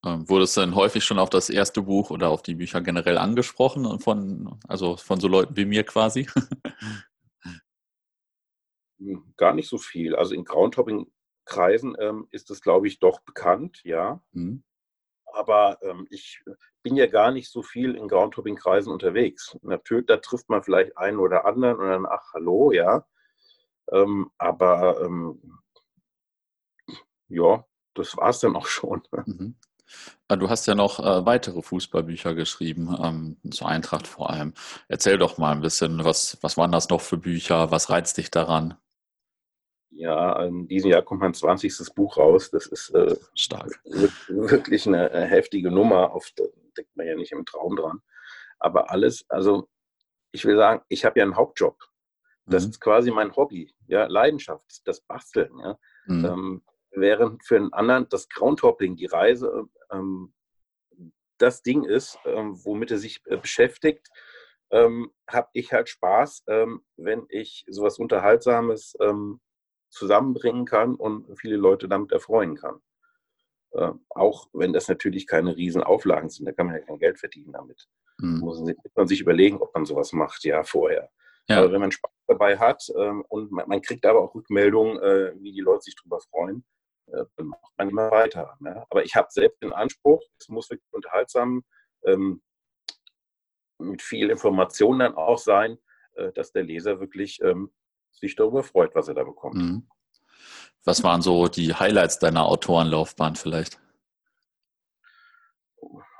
Ähm, 0.05 0.29
wurde 0.29 0.43
es 0.43 0.53
dann 0.53 0.75
häufig 0.75 1.03
schon 1.03 1.17
auf 1.17 1.29
das 1.31 1.49
erste 1.49 1.81
Buch 1.81 2.11
oder 2.11 2.29
auf 2.29 2.43
die 2.43 2.55
Bücher 2.55 2.81
generell 2.81 3.17
angesprochen, 3.17 3.99
von, 3.99 4.59
also 4.67 4.97
von 4.97 5.19
so 5.19 5.27
Leuten 5.27 5.57
wie 5.57 5.65
mir 5.65 5.83
quasi? 5.83 6.27
Hm, 8.99 9.33
gar 9.35 9.53
nicht 9.53 9.67
so 9.67 9.77
viel. 9.77 10.15
Also 10.15 10.35
in 10.35 10.45
Groundhopping-Kreisen 10.45 11.97
ähm, 11.99 12.27
ist 12.31 12.49
es, 12.49 12.61
glaube 12.61 12.87
ich, 12.87 12.99
doch 12.99 13.19
bekannt, 13.21 13.81
ja. 13.83 14.21
Mhm. 14.31 14.63
Aber 15.33 15.79
ähm, 15.81 16.07
ich 16.09 16.41
bin 16.81 16.95
ja 16.95 17.07
gar 17.07 17.31
nicht 17.31 17.51
so 17.51 17.61
viel 17.61 17.95
in 17.95 18.07
Groundhopping-Kreisen 18.07 18.93
unterwegs. 18.93 19.57
Natürlich, 19.63 20.05
da 20.05 20.17
trifft 20.17 20.47
man 20.49 20.63
vielleicht 20.63 20.97
einen 20.97 21.19
oder 21.19 21.45
anderen 21.45 21.79
und 21.79 21.89
dann, 21.89 22.05
ach, 22.05 22.33
hallo, 22.33 22.71
ja. 22.71 23.05
Ähm, 23.91 24.31
aber 24.37 25.01
ähm, 25.01 25.61
ja, 27.27 27.65
das 27.95 28.15
war 28.17 28.29
es 28.29 28.39
dann 28.39 28.55
auch 28.55 28.67
schon. 28.67 29.01
Mhm. 29.25 29.55
Ah, 30.27 30.35
du 30.35 30.49
hast 30.49 30.65
ja 30.65 30.75
noch 30.75 30.99
äh, 30.99 31.25
weitere 31.25 31.61
Fußballbücher 31.61 32.33
geschrieben, 32.33 32.95
ähm, 33.01 33.37
zur 33.51 33.67
Eintracht 33.67 34.07
vor 34.07 34.29
allem. 34.31 34.53
Erzähl 34.87 35.17
doch 35.17 35.37
mal 35.37 35.51
ein 35.51 35.61
bisschen, 35.61 36.03
was, 36.03 36.37
was 36.41 36.57
waren 36.57 36.71
das 36.71 36.89
noch 36.89 37.01
für 37.01 37.17
Bücher? 37.17 37.71
Was 37.71 37.89
reizt 37.89 38.17
dich 38.17 38.31
daran? 38.31 38.75
Ja, 39.91 40.43
in 40.43 40.67
diesem 40.67 40.91
Jahr 40.91 41.03
kommt 41.03 41.21
mein 41.21 41.33
20. 41.33 41.93
Buch 41.95 42.17
raus. 42.17 42.51
Das 42.51 42.65
ist 42.67 42.89
äh, 42.89 43.15
stark. 43.33 43.79
Wirklich 44.27 44.87
eine 44.87 45.09
äh, 45.11 45.25
heftige 45.25 45.71
Nummer. 45.71 46.17
Da 46.35 46.43
denkt 46.77 46.95
man 46.97 47.07
ja 47.07 47.15
nicht 47.15 47.31
im 47.31 47.45
Traum 47.45 47.75
dran. 47.75 48.01
Aber 48.59 48.91
alles, 48.91 49.25
also 49.29 49.69
ich 50.31 50.43
will 50.43 50.57
sagen, 50.57 50.81
ich 50.89 51.05
habe 51.05 51.19
ja 51.19 51.23
einen 51.23 51.37
Hauptjob. 51.37 51.77
Das 52.45 52.65
mhm. 52.65 52.71
ist 52.71 52.81
quasi 52.81 53.11
mein 53.11 53.35
Hobby, 53.35 53.73
ja, 53.87 54.05
Leidenschaft, 54.05 54.81
das 54.85 55.01
Basteln. 55.01 55.57
Ja. 55.59 55.77
Mhm. 56.07 56.25
Ähm, 56.25 56.61
während 56.95 57.43
für 57.45 57.57
einen 57.57 57.73
anderen 57.73 58.07
das 58.09 58.29
Groundhopping, 58.29 58.95
die 58.95 59.05
Reise, 59.05 59.67
ähm, 59.91 60.33
das 61.37 61.61
Ding 61.61 61.83
ist, 61.83 62.17
ähm, 62.25 62.57
womit 62.63 62.91
er 62.91 62.97
sich 62.97 63.21
äh, 63.25 63.37
beschäftigt, 63.37 64.07
ähm, 64.71 65.11
habe 65.29 65.49
ich 65.53 65.73
halt 65.73 65.89
Spaß, 65.89 66.43
ähm, 66.47 66.81
wenn 66.97 67.25
ich 67.29 67.65
sowas 67.67 67.99
Unterhaltsames 67.99 68.95
ähm, 69.01 69.39
zusammenbringen 69.89 70.65
kann 70.65 70.95
und 70.95 71.39
viele 71.39 71.57
Leute 71.57 71.87
damit 71.87 72.11
erfreuen 72.11 72.55
kann. 72.55 72.81
Äh, 73.71 73.91
auch 74.09 74.49
wenn 74.53 74.73
das 74.73 74.87
natürlich 74.87 75.27
keine 75.27 75.55
riesen 75.55 75.83
Auflagen 75.83 76.29
sind, 76.29 76.45
da 76.45 76.51
kann 76.51 76.67
man 76.67 76.75
ja 76.75 76.81
kein 76.81 76.99
Geld 76.99 77.19
verdienen 77.19 77.53
damit. 77.53 77.87
Mhm. 78.17 78.39
Muss 78.39 78.63
man 78.95 79.07
sich 79.07 79.21
überlegen, 79.21 79.57
ob 79.57 79.73
man 79.73 79.85
sowas 79.85 80.13
macht, 80.13 80.43
ja, 80.43 80.63
vorher. 80.63 81.09
Ja. 81.47 81.59
Aber 81.59 81.71
wenn 81.71 81.81
man 81.81 81.91
Spaß 81.91 82.11
dabei 82.27 82.57
hat 82.57 82.83
ähm, 82.97 83.23
und 83.29 83.51
man, 83.51 83.67
man, 83.67 83.81
kriegt 83.81 84.05
aber 84.05 84.21
auch 84.21 84.33
Rückmeldungen, 84.33 84.97
äh, 84.99 85.33
wie 85.41 85.51
die 85.51 85.61
Leute 85.61 85.83
sich 85.83 85.95
darüber 85.95 86.19
freuen, 86.19 86.65
macht 87.37 87.73
man 87.77 87.89
immer 87.89 88.11
weiter. 88.11 88.57
Ne? 88.59 88.85
Aber 88.89 89.03
ich 89.03 89.15
habe 89.15 89.27
selbst 89.29 89.61
den 89.61 89.73
Anspruch, 89.73 90.21
es 90.39 90.49
muss 90.49 90.69
wirklich 90.69 90.91
unterhaltsam 90.93 91.63
ähm, 92.05 92.41
mit 93.77 94.01
viel 94.01 94.29
Information 94.29 94.99
dann 94.99 95.15
auch 95.15 95.37
sein, 95.37 95.77
äh, 96.15 96.31
dass 96.31 96.51
der 96.51 96.63
Leser 96.63 96.99
wirklich 96.99 97.41
ähm, 97.41 97.71
sich 98.11 98.35
darüber 98.35 98.63
freut, 98.63 98.95
was 98.95 99.07
er 99.07 99.13
da 99.13 99.23
bekommt. 99.23 99.55
Mhm. 99.55 99.87
Was 100.83 101.03
waren 101.03 101.21
so 101.21 101.47
die 101.47 101.73
Highlights 101.73 102.19
deiner 102.19 102.45
Autorenlaufbahn 102.45 103.35
vielleicht? 103.35 103.79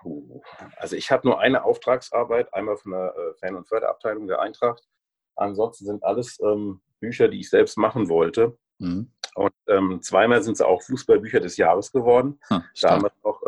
Uh, 0.03 0.41
also 0.77 0.95
ich 0.95 1.11
habe 1.11 1.27
nur 1.27 1.39
eine 1.39 1.63
Auftragsarbeit, 1.63 2.53
einmal 2.53 2.77
von 2.77 2.91
der 2.91 3.15
äh, 3.15 3.33
Fan- 3.39 3.55
und 3.55 3.67
Förderabteilung 3.67 4.27
der 4.27 4.39
Eintracht. 4.39 4.87
Ansonsten 5.35 5.85
sind 5.85 6.03
alles 6.03 6.39
ähm, 6.39 6.81
Bücher, 6.99 7.27
die 7.27 7.39
ich 7.39 7.49
selbst 7.49 7.77
machen 7.77 8.09
wollte. 8.09 8.57
Mhm. 8.79 9.11
Und 9.35 9.53
ähm, 9.67 10.01
zweimal 10.01 10.41
sind 10.41 10.53
es 10.53 10.61
auch 10.61 10.81
Fußballbücher 10.81 11.41
des 11.41 11.57
Jahres 11.57 11.91
geworden. 11.91 12.39
Hm, 12.47 12.63
da 12.81 12.91
haben 12.91 13.03
wir 13.03 13.11
auch 13.23 13.41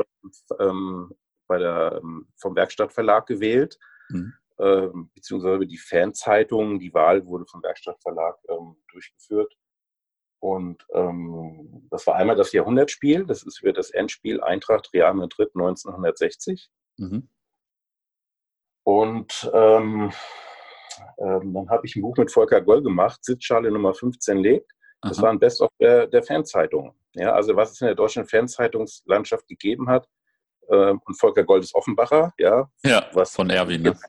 ähm, 0.60 1.16
bei 1.48 1.58
der, 1.58 2.02
ähm, 2.04 2.28
vom 2.36 2.56
Werkstattverlag 2.56 3.26
gewählt, 3.26 3.80
mhm. 4.10 4.34
ähm, 4.60 5.10
beziehungsweise 5.16 5.66
die 5.66 5.78
Fanzeitung. 5.78 6.80
Die 6.80 6.94
Wahl 6.94 7.26
wurde 7.26 7.46
vom 7.46 7.64
Werkstattverlag 7.64 8.38
ähm, 8.50 8.76
durchgeführt. 8.92 9.56
Und 10.40 10.86
ähm, 10.94 11.88
das 11.90 12.06
war 12.06 12.16
einmal 12.16 12.36
das 12.36 12.52
Jahrhundertspiel, 12.52 13.26
das 13.26 13.44
ist 13.44 13.62
über 13.62 13.74
das 13.74 13.90
Endspiel 13.90 14.42
Eintracht 14.42 14.94
Real 14.94 15.14
Madrid 15.14 15.50
1960. 15.56 16.70
Mhm. 16.98 17.30
Und 18.84 19.50
ähm, 19.54 20.12
ähm, 21.18 21.54
dann 21.54 21.70
habe 21.70 21.86
ich 21.86 21.96
ein 21.96 22.02
Buch 22.02 22.18
mit 22.18 22.32
Volker 22.32 22.62
Goll 22.62 22.84
gemacht, 22.84 23.24
Sitzschale 23.24 23.72
Nummer 23.72 23.94
15 23.94 24.38
lebt. 24.38 24.72
Das 25.02 25.18
Aha. 25.18 25.24
war 25.24 25.30
ein 25.32 25.40
Best-of 25.40 25.70
der, 25.80 26.08
der 26.08 26.24
Fanzeitungen. 26.24 26.94
Ja, 27.14 27.34
also 27.34 27.56
was 27.56 27.72
es 27.72 27.82
in 27.82 27.88
der 27.88 27.96
deutschen 27.96 28.26
Fanzeitungslandschaft 28.28 29.48
gegeben 29.48 29.90
hat. 29.90 30.08
Ähm, 30.70 31.02
und 31.06 31.16
Volker 31.16 31.44
Gold 31.44 31.64
ist 31.64 31.76
Offenbacher, 31.76 32.34
ja. 32.38 32.70
Ja, 32.84 33.08
was 33.14 33.34
von 33.34 33.50
Erwin. 33.50 33.84
Ne? 33.84 34.00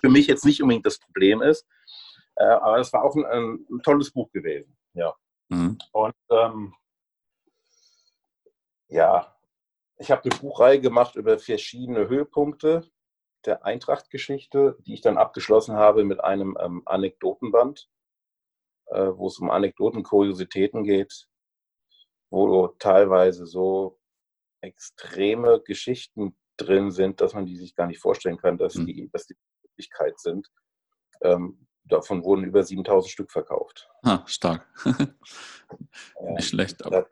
Für 0.00 0.08
mich 0.08 0.26
jetzt 0.26 0.44
nicht 0.44 0.62
unbedingt 0.62 0.86
das 0.86 0.98
Problem 0.98 1.42
ist. 1.42 1.66
Äh, 2.36 2.44
aber 2.44 2.78
es 2.78 2.92
war 2.92 3.04
auch 3.04 3.14
ein, 3.14 3.24
ein, 3.24 3.66
ein, 3.70 3.82
tolles 3.82 4.10
Buch 4.10 4.30
gewesen. 4.32 4.76
Ja. 4.94 5.14
Mhm. 5.48 5.78
Und 5.92 6.14
ähm, 6.30 6.74
ja, 8.88 9.34
ich 9.98 10.10
habe 10.10 10.22
eine 10.24 10.38
Buchreihe 10.40 10.80
gemacht 10.80 11.14
über 11.14 11.38
verschiedene 11.38 12.08
Höhepunkte 12.08 12.90
der 13.44 13.64
Eintracht-Geschichte, 13.64 14.76
die 14.80 14.94
ich 14.94 15.00
dann 15.00 15.18
abgeschlossen 15.18 15.76
habe 15.76 16.04
mit 16.04 16.22
einem 16.22 16.56
ähm, 16.60 16.82
Anekdotenband, 16.84 17.88
äh, 18.92 19.16
wo 19.16 19.26
es 19.26 19.38
um 19.38 19.50
Anekdoten, 19.50 20.02
Kuriositäten 20.02 20.84
geht, 20.84 21.28
wo 22.30 22.68
teilweise 22.78 23.46
so 23.46 23.98
extreme 24.62 25.60
Geschichten 25.60 26.36
drin 26.56 26.90
sind, 26.90 27.20
dass 27.20 27.34
man 27.34 27.46
die 27.46 27.56
sich 27.56 27.74
gar 27.74 27.86
nicht 27.86 28.00
vorstellen 28.00 28.38
kann, 28.38 28.58
dass 28.58 28.74
mhm. 28.76 28.86
die, 28.86 29.10
dass 29.12 29.26
die 29.26 29.36
Möglichkeit 29.62 30.18
sind. 30.18 30.48
Ähm, 31.22 31.66
davon 31.84 32.24
wurden 32.24 32.44
über 32.44 32.62
7000 32.62 33.10
Stück 33.10 33.32
verkauft. 33.32 33.88
Ah, 34.02 34.22
stark. 34.26 34.66
nicht 36.36 36.48
schlecht, 36.48 36.84
aber. 36.84 37.08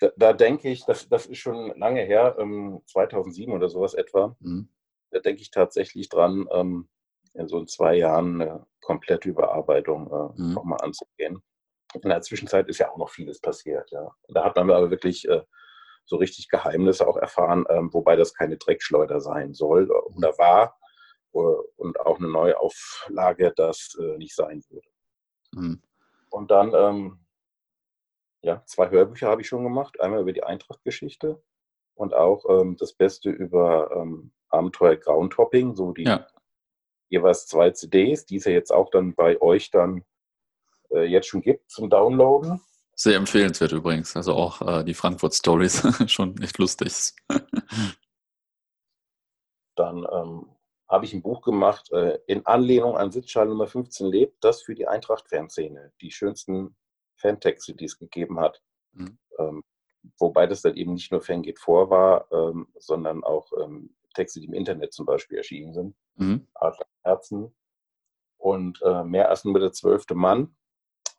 Da, 0.00 0.10
da, 0.16 0.32
denke 0.32 0.70
ich, 0.70 0.84
das, 0.84 1.08
das 1.08 1.26
ist 1.26 1.38
schon 1.38 1.78
lange 1.78 2.02
her, 2.02 2.36
ähm, 2.38 2.80
2007 2.86 3.52
oder 3.52 3.68
sowas 3.68 3.94
etwa. 3.94 4.36
Mhm. 4.40 4.68
Da 5.10 5.20
denke 5.20 5.40
ich 5.40 5.50
tatsächlich 5.50 6.08
dran, 6.08 6.48
ähm, 6.52 6.88
in 7.34 7.48
so 7.48 7.64
zwei 7.64 7.96
Jahren 7.96 8.40
eine 8.40 8.66
komplette 8.80 9.28
Überarbeitung 9.28 10.06
äh, 10.06 10.40
mhm. 10.40 10.54
nochmal 10.54 10.80
anzugehen. 10.82 11.42
In 11.94 12.08
der 12.08 12.22
Zwischenzeit 12.22 12.68
ist 12.68 12.78
ja 12.78 12.90
auch 12.90 12.96
noch 12.96 13.10
vieles 13.10 13.40
passiert. 13.40 13.90
Ja. 13.90 14.10
Da 14.28 14.44
hat 14.44 14.56
man 14.56 14.70
aber 14.70 14.90
wirklich 14.90 15.28
äh, 15.28 15.42
so 16.04 16.16
richtig 16.16 16.48
Geheimnisse 16.48 17.06
auch 17.06 17.16
erfahren, 17.16 17.64
ähm, 17.68 17.92
wobei 17.92 18.16
das 18.16 18.34
keine 18.34 18.56
Dreckschleuder 18.56 19.20
sein 19.20 19.54
soll 19.54 19.90
oder 19.90 20.36
war 20.38 20.78
äh, 21.32 21.38
und 21.76 22.00
auch 22.00 22.18
eine 22.18 22.28
Neuauflage 22.28 23.52
das 23.56 23.96
äh, 24.00 24.16
nicht 24.18 24.34
sein 24.34 24.62
würde. 24.68 24.88
Mhm. 25.52 25.82
Und 26.30 26.50
dann, 26.50 26.74
ähm, 26.74 27.20
ja, 28.42 28.62
zwei 28.66 28.90
Hörbücher 28.90 29.28
habe 29.28 29.40
ich 29.40 29.48
schon 29.48 29.62
gemacht. 29.62 30.00
Einmal 30.00 30.20
über 30.20 30.32
die 30.32 30.42
Eintracht-Geschichte 30.42 31.42
und 31.94 32.12
auch 32.12 32.44
ähm, 32.48 32.76
das 32.76 32.92
Beste 32.92 33.30
über 33.30 33.90
ähm, 33.96 34.32
Abenteuer 34.48 34.96
Groundhopping, 34.96 35.74
so 35.74 35.92
die 35.92 36.04
ja. 36.04 36.26
Jeweils 37.08 37.46
zwei 37.46 37.70
CDs, 37.70 38.26
die 38.26 38.36
es 38.36 38.44
ja 38.44 38.52
jetzt 38.52 38.72
auch 38.72 38.90
dann 38.90 39.14
bei 39.14 39.40
euch 39.40 39.70
dann 39.70 40.04
äh, 40.90 41.04
jetzt 41.04 41.28
schon 41.28 41.42
gibt 41.42 41.70
zum 41.70 41.90
Downloaden. 41.90 42.60
Sehr 42.96 43.16
empfehlenswert 43.16 43.72
übrigens. 43.72 44.16
Also 44.16 44.34
auch 44.34 44.62
äh, 44.62 44.84
die 44.84 44.94
Frankfurt 44.94 45.34
Stories 45.34 45.82
schon 46.10 46.40
echt 46.40 46.58
lustig. 46.58 47.12
Dann 49.76 50.06
ähm, 50.12 50.46
habe 50.88 51.04
ich 51.04 51.12
ein 51.12 51.22
Buch 51.22 51.42
gemacht 51.42 51.90
äh, 51.90 52.18
in 52.28 52.46
Anlehnung 52.46 52.96
an 52.96 53.10
Sitzschal 53.10 53.48
Nummer 53.48 53.66
15 53.66 54.06
lebt, 54.06 54.44
das 54.44 54.62
für 54.62 54.76
die 54.76 54.86
Eintracht-Fanszene. 54.86 55.92
Die 56.00 56.12
schönsten 56.12 56.76
Fantexte, 57.16 57.74
die 57.74 57.86
es 57.86 57.98
gegeben 57.98 58.38
hat. 58.38 58.62
Mhm. 58.92 59.18
Ähm, 59.38 59.64
wobei 60.18 60.46
das 60.46 60.62
dann 60.62 60.76
eben 60.76 60.94
nicht 60.94 61.10
nur 61.10 61.20
Fan 61.20 61.42
geht 61.42 61.58
vor 61.58 61.90
war, 61.90 62.30
ähm, 62.30 62.68
sondern 62.78 63.24
auch 63.24 63.50
ähm, 63.60 63.96
Texte, 64.14 64.40
die 64.40 64.46
im 64.46 64.54
Internet 64.54 64.92
zum 64.92 65.06
Beispiel 65.06 65.38
erschienen 65.38 65.74
sind. 65.74 65.96
Mhm. 66.16 66.46
Adler 66.54 66.86
Herzen 67.02 67.54
und 68.38 68.80
äh, 68.82 69.04
mehr 69.04 69.28
als 69.28 69.44
nur 69.44 69.58
der 69.58 69.72
zwölfte 69.72 70.14
Mann 70.14 70.56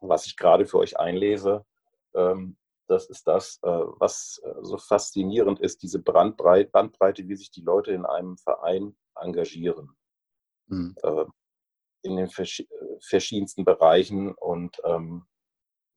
was 0.08 0.26
ich 0.26 0.38
gerade 0.38 0.66
für 0.66 0.80
euch 0.80 1.00
einlese, 1.00 1.66
ähm, 2.14 2.58
das 2.88 3.08
ist 3.08 3.28
das, 3.28 3.60
äh, 3.64 3.68
was 3.68 4.42
äh, 4.44 4.54
so 4.62 4.78
faszinierend 4.78 5.60
ist, 5.60 5.82
diese 5.82 6.00
Bandbreite, 6.00 6.70
Bandbreite, 6.70 7.28
wie 7.28 7.36
sich 7.36 7.52
die 7.52 7.62
Leute 7.62 7.92
in 7.92 8.06
einem 8.06 8.38
Verein 8.38 8.96
engagieren. 9.16 9.96
Mhm. 10.68 10.96
Äh, 11.02 11.26
in 12.04 12.18
den 12.18 12.30
verschiedensten 12.30 13.66
Bereichen 13.66 14.36
und 14.36 14.80
ähm, 14.84 15.26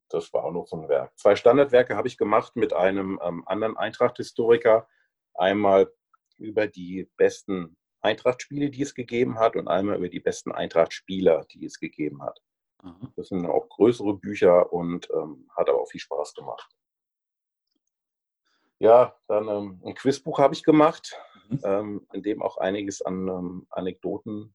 das 0.09 0.33
war 0.33 0.45
auch 0.45 0.53
noch 0.53 0.67
so 0.67 0.77
ein 0.81 0.89
Werk. 0.89 1.13
Zwei 1.19 1.37
Standardwerke 1.37 1.97
habe 1.97 2.09
ich 2.09 2.17
gemacht 2.17 2.57
mit 2.57 2.73
einem 2.73 3.21
ähm, 3.23 3.47
anderen 3.47 3.77
Eintracht-Historiker. 3.77 4.89
Einmal 5.35 5.93
über 6.39 6.67
die 6.67 7.09
besten 7.17 7.77
Eintracht-Spiele, 8.01 8.71
die 8.71 8.83
es 8.83 8.95
gegeben 8.95 9.39
hat 9.39 9.57
und 9.57 9.69
einmal 9.69 9.97
über 9.97 10.09
die 10.09 10.21
besten 10.21 10.53
Eintracht-Spieler, 10.53 11.45
die 11.53 11.65
es 11.65 11.79
gegeben 11.79 12.23
hat. 12.23 12.41
Mhm. 12.83 13.13
Das 13.17 13.29
sind 13.29 13.47
auch 13.47 13.69
größere 13.69 14.15
Bücher 14.15 14.73
und 14.73 15.09
ähm, 15.11 15.51
hat 15.57 15.69
aber 15.69 15.81
auch 15.81 15.91
viel 15.91 16.01
Spaß 16.01 16.35
gemacht. 16.35 16.71
Ja, 18.79 19.17
dann 19.27 19.49
ähm, 19.49 19.83
ein 19.85 19.95
Quizbuch 19.95 20.39
habe 20.39 20.55
ich 20.55 20.63
gemacht, 20.63 21.17
mhm. 21.49 21.61
ähm, 21.65 22.07
in 22.13 22.23
dem 22.23 22.43
auch 22.43 22.59
einiges 22.59 23.03
an 23.03 23.27
ähm, 23.27 23.67
Anekdoten 23.71 24.55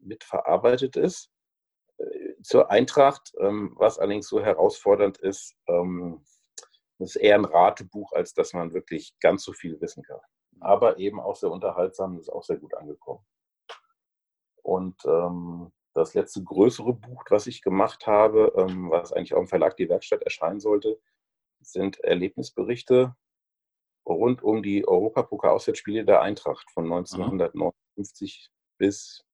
mitverarbeitet 0.00 0.96
ist. 0.96 1.30
Äh, 1.98 2.34
zur 2.42 2.70
Eintracht, 2.70 3.32
ähm, 3.38 3.74
was 3.76 3.98
allerdings 3.98 4.28
so 4.28 4.40
herausfordernd 4.42 5.18
ist, 5.18 5.54
ähm, 5.68 6.24
ist 6.98 7.16
eher 7.16 7.36
ein 7.36 7.44
Ratebuch, 7.44 8.12
als 8.12 8.34
dass 8.34 8.52
man 8.52 8.72
wirklich 8.72 9.14
ganz 9.20 9.44
so 9.44 9.52
viel 9.52 9.80
wissen 9.80 10.02
kann. 10.02 10.20
Aber 10.64 10.98
eben 10.98 11.20
auch 11.20 11.36
sehr 11.36 11.50
unterhaltsam, 11.50 12.18
ist 12.18 12.30
auch 12.30 12.42
sehr 12.42 12.56
gut 12.56 12.74
angekommen. 12.74 13.24
Und 14.62 14.96
ähm, 15.04 15.72
das 15.92 16.14
letzte 16.14 16.42
größere 16.42 16.94
Buch, 16.94 17.24
was 17.28 17.46
ich 17.46 17.62
gemacht 17.62 18.06
habe, 18.06 18.52
ähm, 18.56 18.90
was 18.90 19.12
eigentlich 19.12 19.34
auch 19.34 19.40
im 19.40 19.46
Verlag 19.46 19.76
Die 19.76 19.88
Werkstatt 19.88 20.22
erscheinen 20.22 20.60
sollte, 20.60 20.98
sind 21.60 22.00
Erlebnisberichte 22.00 23.14
rund 24.06 24.42
um 24.42 24.62
die 24.62 24.86
Europapokal-Auswärtsspiele 24.86 26.04
der 26.04 26.20
Eintracht 26.20 26.70
von 26.70 26.84
1959 26.84 28.50
mhm. 28.50 28.54
bis 28.78 29.24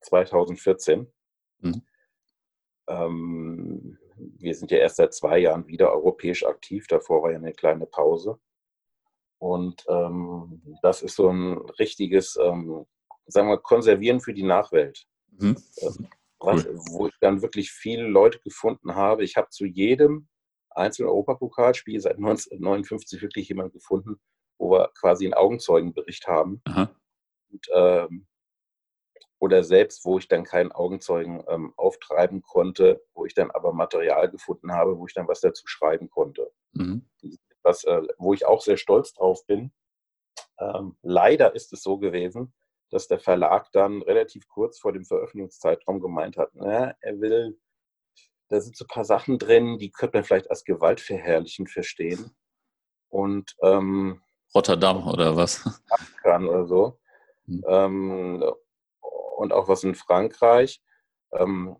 2014. 0.00 1.12
Mhm. 1.58 1.82
Ähm, 2.88 3.98
wir 4.16 4.54
sind 4.54 4.70
ja 4.70 4.78
erst 4.78 4.96
seit 4.96 5.14
zwei 5.14 5.38
Jahren 5.38 5.66
wieder 5.66 5.92
europäisch 5.92 6.44
aktiv. 6.44 6.86
Davor 6.86 7.22
war 7.22 7.30
ja 7.30 7.38
eine 7.38 7.52
kleine 7.52 7.86
Pause. 7.86 8.38
Und 9.42 9.84
ähm, 9.88 10.62
das 10.82 11.02
ist 11.02 11.16
so 11.16 11.28
ein 11.28 11.58
richtiges, 11.80 12.38
ähm, 12.40 12.86
sagen 13.26 13.48
wir, 13.48 13.58
Konservieren 13.58 14.20
für 14.20 14.34
die 14.34 14.44
Nachwelt. 14.44 15.04
Mhm. 15.32 15.56
Was, 15.82 15.98
cool. 16.68 16.80
Wo 16.92 17.08
ich 17.08 17.14
dann 17.20 17.42
wirklich 17.42 17.72
viele 17.72 18.06
Leute 18.06 18.38
gefunden 18.38 18.94
habe. 18.94 19.24
Ich 19.24 19.36
habe 19.36 19.48
zu 19.50 19.64
jedem 19.64 20.28
einzelnen 20.70 21.08
Europapokalspiel 21.08 21.98
seit 21.98 22.18
1959 22.18 23.20
wirklich 23.20 23.48
jemanden 23.48 23.72
gefunden, 23.72 24.20
wo 24.58 24.70
wir 24.70 24.92
quasi 24.96 25.24
einen 25.24 25.34
Augenzeugenbericht 25.34 26.28
haben. 26.28 26.62
Und, 27.50 27.66
ähm, 27.74 28.28
oder 29.40 29.64
selbst, 29.64 30.04
wo 30.04 30.18
ich 30.18 30.28
dann 30.28 30.44
keinen 30.44 30.70
Augenzeugen 30.70 31.42
ähm, 31.48 31.74
auftreiben 31.76 32.42
konnte, 32.42 33.02
wo 33.12 33.26
ich 33.26 33.34
dann 33.34 33.50
aber 33.50 33.72
Material 33.72 34.30
gefunden 34.30 34.70
habe, 34.70 35.00
wo 35.00 35.08
ich 35.08 35.14
dann 35.14 35.26
was 35.26 35.40
dazu 35.40 35.66
schreiben 35.66 36.10
konnte. 36.10 36.52
Mhm. 36.74 37.08
Was, 37.62 37.84
äh, 37.84 38.02
wo 38.18 38.34
ich 38.34 38.44
auch 38.44 38.60
sehr 38.60 38.76
stolz 38.76 39.12
drauf 39.12 39.46
bin. 39.46 39.72
Ähm, 40.58 40.96
leider 41.02 41.54
ist 41.54 41.72
es 41.72 41.82
so 41.82 41.98
gewesen, 41.98 42.52
dass 42.90 43.08
der 43.08 43.18
Verlag 43.18 43.70
dann 43.72 44.02
relativ 44.02 44.48
kurz 44.48 44.78
vor 44.78 44.92
dem 44.92 45.04
Veröffentlichungszeitraum 45.04 46.00
gemeint 46.00 46.36
hat, 46.36 46.50
na, 46.54 46.94
er 47.00 47.20
will, 47.20 47.58
da 48.48 48.60
sind 48.60 48.76
so 48.76 48.84
ein 48.84 48.88
paar 48.88 49.04
Sachen 49.04 49.38
drin, 49.38 49.78
die 49.78 49.90
könnte 49.90 50.18
man 50.18 50.24
vielleicht 50.24 50.50
als 50.50 50.64
gewaltverherrlichend 50.64 51.70
verstehen. 51.70 52.36
Und 53.08 53.56
ähm, 53.62 54.20
Rotterdam 54.54 55.08
oder 55.08 55.36
was? 55.36 55.82
Kann 56.22 56.46
oder 56.46 56.66
so. 56.66 56.98
Hm. 57.46 57.64
Ähm, 57.66 58.44
und 59.36 59.52
auch 59.52 59.68
was 59.68 59.84
in 59.84 59.94
Frankreich. 59.94 60.82
Ähm, 61.32 61.76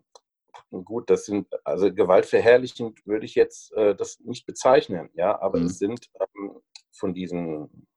gut, 0.71 1.09
das 1.09 1.25
sind, 1.25 1.47
also 1.63 1.93
gewaltverherrlichend 1.93 3.05
würde 3.05 3.25
ich 3.25 3.35
jetzt 3.35 3.73
äh, 3.73 3.95
das 3.95 4.19
nicht 4.19 4.45
bezeichnen, 4.45 5.09
ja, 5.13 5.39
aber 5.41 5.59
hm. 5.59 5.65
es 5.65 5.79
sind 5.79 6.09
ähm, 6.19 6.61
von 6.91 7.13
diesen 7.13 7.87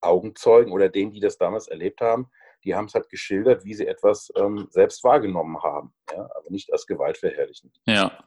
Augenzeugen 0.00 0.72
oder 0.72 0.88
denen, 0.88 1.12
die 1.12 1.20
das 1.20 1.38
damals 1.38 1.68
erlebt 1.68 2.00
haben, 2.00 2.28
die 2.64 2.74
haben 2.74 2.86
es 2.86 2.94
halt 2.94 3.08
geschildert, 3.08 3.64
wie 3.64 3.74
sie 3.74 3.86
etwas 3.86 4.32
ähm, 4.36 4.68
selbst 4.70 5.02
wahrgenommen 5.04 5.62
haben, 5.62 5.94
ja, 6.10 6.28
aber 6.34 6.50
nicht 6.50 6.72
als 6.72 6.86
gewaltverherrlichend. 6.86 7.80
Ja. 7.86 8.24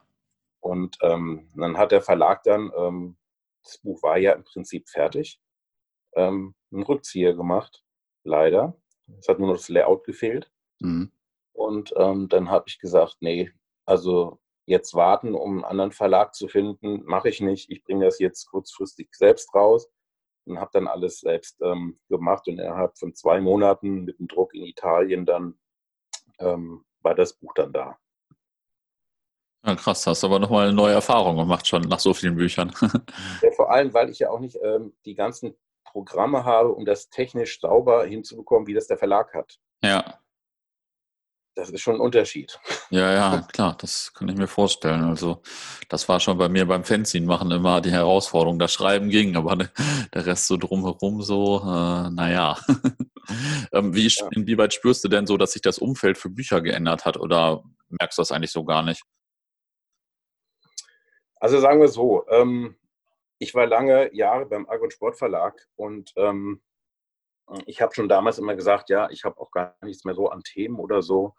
Und 0.60 0.98
ähm, 1.02 1.50
dann 1.54 1.78
hat 1.78 1.92
der 1.92 2.02
Verlag 2.02 2.42
dann, 2.42 2.72
ähm, 2.76 3.16
das 3.62 3.78
Buch 3.78 4.02
war 4.02 4.18
ja 4.18 4.32
im 4.32 4.44
Prinzip 4.44 4.88
fertig, 4.88 5.40
ähm, 6.14 6.54
einen 6.72 6.82
Rückzieher 6.82 7.34
gemacht, 7.34 7.84
leider. 8.24 8.76
Es 9.18 9.28
hat 9.28 9.38
nur 9.38 9.48
noch 9.48 9.56
das 9.56 9.68
Layout 9.68 10.04
gefehlt. 10.04 10.50
Mhm. 10.80 11.12
Und 11.52 11.94
ähm, 11.96 12.28
dann 12.28 12.50
habe 12.50 12.64
ich 12.68 12.78
gesagt, 12.78 13.16
nee, 13.20 13.50
also 13.86 14.40
jetzt 14.66 14.94
warten, 14.94 15.34
um 15.34 15.52
einen 15.52 15.64
anderen 15.64 15.92
Verlag 15.92 16.34
zu 16.34 16.48
finden, 16.48 17.04
mache 17.04 17.28
ich 17.28 17.40
nicht. 17.40 17.70
Ich 17.70 17.84
bringe 17.84 18.04
das 18.04 18.18
jetzt 18.18 18.46
kurzfristig 18.46 19.08
selbst 19.12 19.54
raus 19.54 19.88
und 20.44 20.58
habe 20.58 20.70
dann 20.74 20.88
alles 20.88 21.20
selbst 21.20 21.60
ähm, 21.62 21.96
gemacht. 22.08 22.46
Und 22.48 22.58
innerhalb 22.58 22.98
von 22.98 23.14
zwei 23.14 23.40
Monaten 23.40 24.04
mit 24.04 24.18
dem 24.18 24.28
Druck 24.28 24.54
in 24.54 24.64
Italien 24.64 25.24
dann 25.24 25.58
ähm, 26.40 26.84
war 27.00 27.14
das 27.14 27.34
Buch 27.34 27.54
dann 27.54 27.72
da. 27.72 27.96
Ja, 29.64 29.74
krass, 29.74 30.06
hast 30.06 30.22
aber 30.22 30.38
nochmal 30.38 30.68
eine 30.68 30.76
neue 30.76 30.94
Erfahrung 30.94 31.36
gemacht, 31.36 31.66
schon 31.66 31.82
nach 31.82 31.98
so 31.98 32.14
vielen 32.14 32.36
Büchern. 32.36 32.72
ja, 33.42 33.50
vor 33.52 33.70
allem, 33.70 33.94
weil 33.94 34.10
ich 34.10 34.20
ja 34.20 34.30
auch 34.30 34.38
nicht 34.38 34.58
ähm, 34.62 34.96
die 35.04 35.14
ganzen 35.14 35.56
Programme 35.84 36.44
habe, 36.44 36.72
um 36.72 36.84
das 36.84 37.08
technisch 37.08 37.60
sauber 37.60 38.04
hinzubekommen, 38.04 38.66
wie 38.66 38.74
das 38.74 38.86
der 38.86 38.98
Verlag 38.98 39.32
hat. 39.34 39.58
Ja 39.82 40.20
das 41.56 41.70
ist 41.70 41.80
schon 41.80 41.94
ein 41.94 42.00
Unterschied. 42.00 42.60
Ja, 42.90 43.12
ja, 43.12 43.46
klar, 43.50 43.76
das 43.80 44.12
kann 44.12 44.28
ich 44.28 44.36
mir 44.36 44.46
vorstellen. 44.46 45.04
Also 45.04 45.40
das 45.88 46.06
war 46.06 46.20
schon 46.20 46.36
bei 46.36 46.50
mir 46.50 46.66
beim 46.66 46.84
Fanzine 46.84 47.26
machen 47.26 47.50
immer 47.50 47.80
die 47.80 47.90
Herausforderung. 47.90 48.58
Das 48.58 48.74
Schreiben 48.74 49.08
ging, 49.08 49.36
aber 49.36 49.56
der 50.14 50.26
Rest 50.26 50.48
so 50.48 50.58
drumherum 50.58 51.22
so, 51.22 51.60
äh, 51.62 52.10
naja. 52.10 52.58
ähm, 53.72 53.94
wie, 53.94 54.06
ja. 54.06 54.28
Inwieweit 54.32 54.74
spürst 54.74 55.02
du 55.02 55.08
denn 55.08 55.26
so, 55.26 55.38
dass 55.38 55.52
sich 55.52 55.62
das 55.62 55.78
Umfeld 55.78 56.18
für 56.18 56.28
Bücher 56.28 56.60
geändert 56.60 57.06
hat 57.06 57.16
oder 57.16 57.64
merkst 57.88 58.18
du 58.18 58.20
das 58.20 58.32
eigentlich 58.32 58.52
so 58.52 58.64
gar 58.64 58.82
nicht? 58.82 59.02
Also 61.36 61.58
sagen 61.58 61.80
wir 61.80 61.88
so, 61.88 62.26
ähm, 62.28 62.76
ich 63.38 63.54
war 63.54 63.66
lange 63.66 64.14
Jahre 64.14 64.44
beim 64.44 64.68
Argon 64.68 64.90
Sportverlag 64.90 65.66
und 65.74 66.12
ähm, 66.16 66.60
ich 67.64 67.80
habe 67.80 67.94
schon 67.94 68.10
damals 68.10 68.38
immer 68.38 68.54
gesagt, 68.54 68.90
ja, 68.90 69.08
ich 69.10 69.24
habe 69.24 69.40
auch 69.40 69.50
gar 69.50 69.74
nichts 69.82 70.04
mehr 70.04 70.14
so 70.14 70.28
an 70.28 70.42
Themen 70.42 70.78
oder 70.78 71.00
so. 71.00 71.34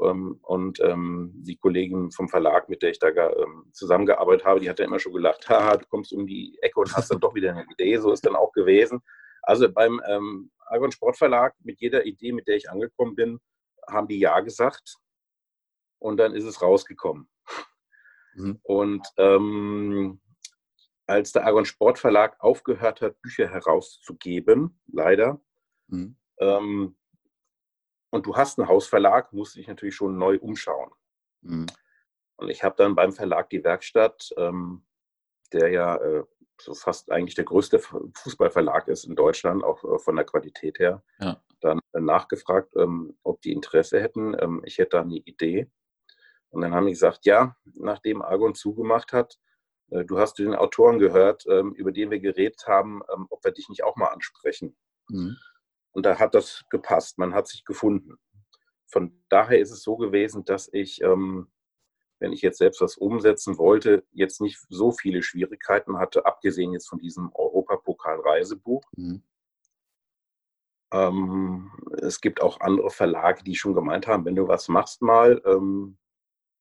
Ähm, 0.00 0.38
und 0.42 0.80
ähm, 0.80 1.32
die 1.34 1.56
Kollegin 1.56 2.10
vom 2.12 2.28
Verlag, 2.28 2.68
mit 2.68 2.82
der 2.82 2.90
ich 2.90 2.98
da 2.98 3.08
ähm, 3.08 3.70
zusammengearbeitet 3.72 4.44
habe, 4.44 4.60
die 4.60 4.70
hat 4.70 4.78
ja 4.78 4.84
immer 4.84 4.98
schon 4.98 5.12
gelacht, 5.12 5.48
haha, 5.48 5.76
du 5.76 5.86
kommst 5.86 6.12
um 6.12 6.26
die 6.26 6.58
Ecke 6.62 6.80
und 6.80 6.94
hast 6.94 7.10
dann 7.10 7.20
doch 7.20 7.34
wieder 7.34 7.50
eine 7.50 7.66
Idee. 7.72 7.96
So 7.98 8.12
ist 8.12 8.24
dann 8.24 8.36
auch 8.36 8.52
gewesen. 8.52 9.00
Also 9.42 9.70
beim 9.70 10.00
ähm, 10.06 10.50
Argon 10.66 10.92
Sportverlag, 10.92 11.54
mit 11.62 11.80
jeder 11.80 12.04
Idee, 12.04 12.32
mit 12.32 12.46
der 12.46 12.56
ich 12.56 12.70
angekommen 12.70 13.14
bin, 13.14 13.40
haben 13.88 14.08
die 14.08 14.18
Ja 14.18 14.40
gesagt. 14.40 14.96
Und 15.98 16.18
dann 16.18 16.34
ist 16.34 16.44
es 16.44 16.62
rausgekommen. 16.62 17.28
Mhm. 18.34 18.60
Und 18.62 19.06
ähm, 19.16 20.20
als 21.06 21.32
der 21.32 21.44
Argon 21.44 21.64
Sportverlag 21.64 22.36
aufgehört 22.38 23.00
hat, 23.00 23.20
Bücher 23.22 23.48
herauszugeben, 23.48 24.78
leider, 24.86 25.40
mhm. 25.88 26.16
ähm, 26.38 26.96
und 28.10 28.26
du 28.26 28.36
hast 28.36 28.58
einen 28.58 28.68
Hausverlag, 28.68 29.32
musst 29.32 29.56
dich 29.56 29.68
natürlich 29.68 29.94
schon 29.94 30.18
neu 30.18 30.38
umschauen. 30.38 30.90
Mhm. 31.42 31.66
Und 32.36 32.48
ich 32.48 32.62
habe 32.62 32.76
dann 32.76 32.94
beim 32.94 33.12
Verlag 33.12 33.50
Die 33.50 33.64
Werkstatt, 33.64 34.30
ähm, 34.36 34.84
der 35.52 35.70
ja 35.70 35.96
äh, 35.96 36.24
so 36.60 36.74
fast 36.74 37.10
eigentlich 37.10 37.34
der 37.34 37.44
größte 37.44 37.78
Fußballverlag 37.78 38.88
ist 38.88 39.04
in 39.04 39.16
Deutschland, 39.16 39.64
auch 39.64 39.82
äh, 39.84 39.98
von 39.98 40.16
der 40.16 40.24
Qualität 40.24 40.78
her, 40.78 41.02
ja. 41.20 41.40
dann 41.60 41.80
äh, 41.92 42.00
nachgefragt, 42.00 42.74
ähm, 42.76 43.16
ob 43.22 43.40
die 43.42 43.52
Interesse 43.52 44.00
hätten. 44.00 44.36
Ähm, 44.40 44.62
ich 44.64 44.78
hätte 44.78 44.96
da 44.96 45.00
eine 45.02 45.16
Idee. 45.16 45.70
Und 46.50 46.62
dann 46.62 46.74
haben 46.74 46.86
die 46.86 46.92
gesagt, 46.92 47.26
ja, 47.26 47.56
nachdem 47.74 48.22
Argon 48.22 48.54
zugemacht 48.54 49.12
hat, 49.12 49.38
äh, 49.90 50.04
du 50.04 50.18
hast 50.18 50.38
den 50.38 50.54
Autoren 50.54 50.98
gehört, 50.98 51.44
ähm, 51.48 51.72
über 51.74 51.92
den 51.92 52.10
wir 52.10 52.20
geredet 52.20 52.66
haben, 52.66 53.02
ähm, 53.12 53.26
ob 53.30 53.44
wir 53.44 53.52
dich 53.52 53.68
nicht 53.68 53.84
auch 53.84 53.96
mal 53.96 54.08
ansprechen. 54.08 54.76
Mhm. 55.08 55.36
Und 55.98 56.04
da 56.04 56.16
hat 56.16 56.32
das 56.36 56.64
gepasst, 56.70 57.18
man 57.18 57.34
hat 57.34 57.48
sich 57.48 57.64
gefunden. 57.64 58.20
Von 58.86 59.20
daher 59.30 59.58
ist 59.58 59.72
es 59.72 59.82
so 59.82 59.96
gewesen, 59.96 60.44
dass 60.44 60.72
ich, 60.72 61.02
ähm, 61.02 61.50
wenn 62.20 62.32
ich 62.32 62.40
jetzt 62.40 62.58
selbst 62.58 62.80
was 62.80 62.96
umsetzen 62.96 63.58
wollte, 63.58 64.06
jetzt 64.12 64.40
nicht 64.40 64.60
so 64.68 64.92
viele 64.92 65.24
Schwierigkeiten 65.24 65.98
hatte, 65.98 66.24
abgesehen 66.24 66.72
jetzt 66.72 66.88
von 66.88 67.00
diesem 67.00 67.32
Europapokal-Reisebuch. 67.34 68.84
Mhm. 68.96 69.24
Ähm, 70.92 71.72
es 72.00 72.20
gibt 72.20 72.42
auch 72.42 72.60
andere 72.60 72.90
Verlage, 72.90 73.42
die 73.42 73.56
schon 73.56 73.74
gemeint 73.74 74.06
haben, 74.06 74.24
wenn 74.24 74.36
du 74.36 74.46
was 74.46 74.68
machst 74.68 75.02
mal, 75.02 75.42
ähm, 75.46 75.98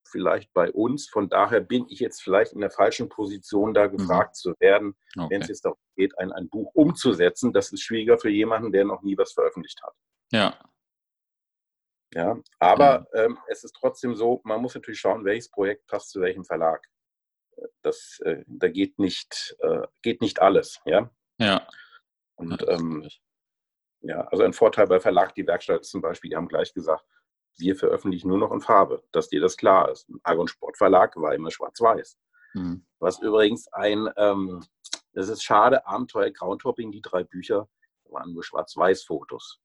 vielleicht 0.08 0.54
bei 0.54 0.72
uns. 0.72 1.08
Von 1.10 1.30
daher 1.30 1.62
bin 1.62 1.86
ich 1.90 2.00
jetzt 2.00 2.22
vielleicht 2.22 2.54
in 2.54 2.62
der 2.62 2.72
falschen 2.72 3.10
Position, 3.10 3.74
da 3.74 3.88
mhm. 3.88 3.98
gefragt 3.98 4.32
mhm. 4.32 4.34
zu 4.34 4.54
werden, 4.60 4.96
okay. 5.18 5.28
wenn 5.30 5.42
es 5.42 5.48
jetzt 5.48 5.66
darum 5.66 5.78
geht, 5.96 6.18
ein, 6.18 6.32
ein 6.32 6.50
Buch 6.50 6.72
umzusetzen. 6.74 7.54
Das 7.54 7.72
ist 7.72 7.82
schwieriger 7.82 8.18
für 8.18 8.30
jemanden, 8.30 8.72
der 8.72 8.86
noch 8.86 9.02
nie 9.02 9.18
was 9.18 9.34
veröffentlicht 9.34 9.82
hat. 9.84 9.94
Ja. 10.32 10.60
Ja, 12.14 12.40
aber 12.60 13.08
ja. 13.14 13.26
Ähm, 13.26 13.38
es 13.50 13.64
ist 13.64 13.76
trotzdem 13.78 14.16
so, 14.16 14.42
man 14.46 14.62
muss 14.62 14.76
natürlich 14.76 15.00
schauen, 15.00 15.26
welches 15.26 15.50
Projekt 15.50 15.88
passt 15.88 16.12
zu 16.12 16.22
welchem 16.22 16.46
Verlag. 16.46 16.88
Das, 17.82 18.20
äh, 18.24 18.44
da 18.48 18.70
geht 18.70 18.98
nicht, 18.98 19.58
äh, 19.60 19.86
geht 20.02 20.22
nicht 20.22 20.42
alles, 20.42 20.80
ja. 20.86 21.10
Ja. 21.40 21.68
Und 22.36 22.66
ähm, 22.68 23.10
ja, 24.02 24.22
also 24.28 24.44
ein 24.44 24.54
Vorteil 24.54 24.88
bei 24.88 25.00
Verlag, 25.00 25.34
die 25.36 25.46
Werkstatt 25.46 25.86
zum 25.86 26.02
Beispiel, 26.02 26.30
die 26.30 26.36
haben 26.36 26.48
gleich 26.48 26.74
gesagt, 26.74 27.04
wir 27.58 27.76
veröffentlichen 27.76 28.28
nur 28.28 28.38
noch 28.38 28.52
in 28.52 28.62
Farbe, 28.62 29.04
dass 29.12 29.30
dir 29.30 29.42
das 29.42 29.58
klar 29.58 29.92
ist. 29.92 30.08
Argon 30.24 30.48
Sportverlag 30.48 31.16
war 31.18 31.34
immer 31.34 31.52
schwarz-weiß. 31.52 32.18
Mhm. 32.54 32.86
Was 33.00 33.20
übrigens 33.20 33.68
ein, 33.74 34.10
ähm, 34.18 34.64
das 35.14 35.30
ist 35.30 35.44
schade, 35.44 35.86
Abenteuer 35.86 36.32
Groundhopping, 36.32 36.92
die 36.92 37.02
drei 37.02 37.24
Bücher 37.24 37.68
waren 38.06 38.34
nur 38.34 38.44
Schwarz-Weiß-Fotos. 38.44 39.60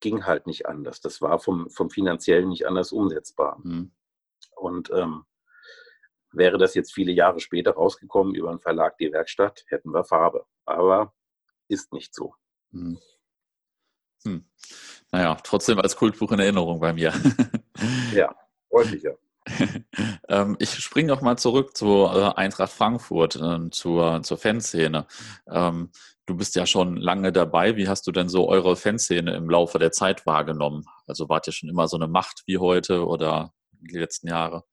Ging 0.00 0.24
halt 0.26 0.46
nicht 0.46 0.66
anders. 0.66 1.00
Das 1.00 1.20
war 1.20 1.38
vom, 1.38 1.70
vom 1.70 1.90
finanziellen 1.90 2.48
nicht 2.48 2.66
anders 2.66 2.92
umsetzbar. 2.92 3.58
Mhm. 3.62 3.92
Und 4.56 4.90
ähm, 4.90 5.24
wäre 6.32 6.58
das 6.58 6.74
jetzt 6.74 6.92
viele 6.92 7.12
Jahre 7.12 7.40
später 7.40 7.72
rausgekommen 7.72 8.34
über 8.34 8.50
einen 8.50 8.60
Verlag, 8.60 8.98
die 8.98 9.12
Werkstatt, 9.12 9.64
hätten 9.68 9.92
wir 9.92 10.04
Farbe. 10.04 10.46
Aber 10.64 11.14
ist 11.68 11.92
nicht 11.92 12.14
so. 12.14 12.34
Mhm. 12.70 12.98
Hm. 14.24 14.44
Naja, 15.16 15.34
trotzdem 15.42 15.78
als 15.78 15.96
Kultbuch 15.96 16.30
in 16.32 16.40
Erinnerung 16.40 16.78
bei 16.78 16.92
mir. 16.92 17.10
ja, 18.14 18.36
ja. 19.02 19.12
ähm, 20.28 20.56
ich 20.58 20.74
springe 20.74 21.08
noch 21.08 21.22
mal 21.22 21.38
zurück 21.38 21.74
zur 21.74 22.14
äh, 22.14 22.38
Eintracht 22.38 22.70
Frankfurt, 22.70 23.36
äh, 23.36 23.70
zur, 23.70 24.22
zur 24.22 24.36
Fanszene. 24.36 25.06
Ähm, 25.50 25.90
du 26.26 26.36
bist 26.36 26.54
ja 26.54 26.66
schon 26.66 26.98
lange 26.98 27.32
dabei. 27.32 27.76
Wie 27.76 27.88
hast 27.88 28.06
du 28.06 28.12
denn 28.12 28.28
so 28.28 28.46
eure 28.46 28.76
Fanszene 28.76 29.34
im 29.34 29.48
Laufe 29.48 29.78
der 29.78 29.90
Zeit 29.90 30.26
wahrgenommen? 30.26 30.84
Also 31.06 31.30
wart 31.30 31.46
ihr 31.46 31.54
schon 31.54 31.70
immer 31.70 31.88
so 31.88 31.96
eine 31.96 32.08
Macht 32.08 32.42
wie 32.44 32.58
heute 32.58 33.06
oder 33.06 33.54
die 33.70 33.96
letzten 33.96 34.28
Jahre? 34.28 34.64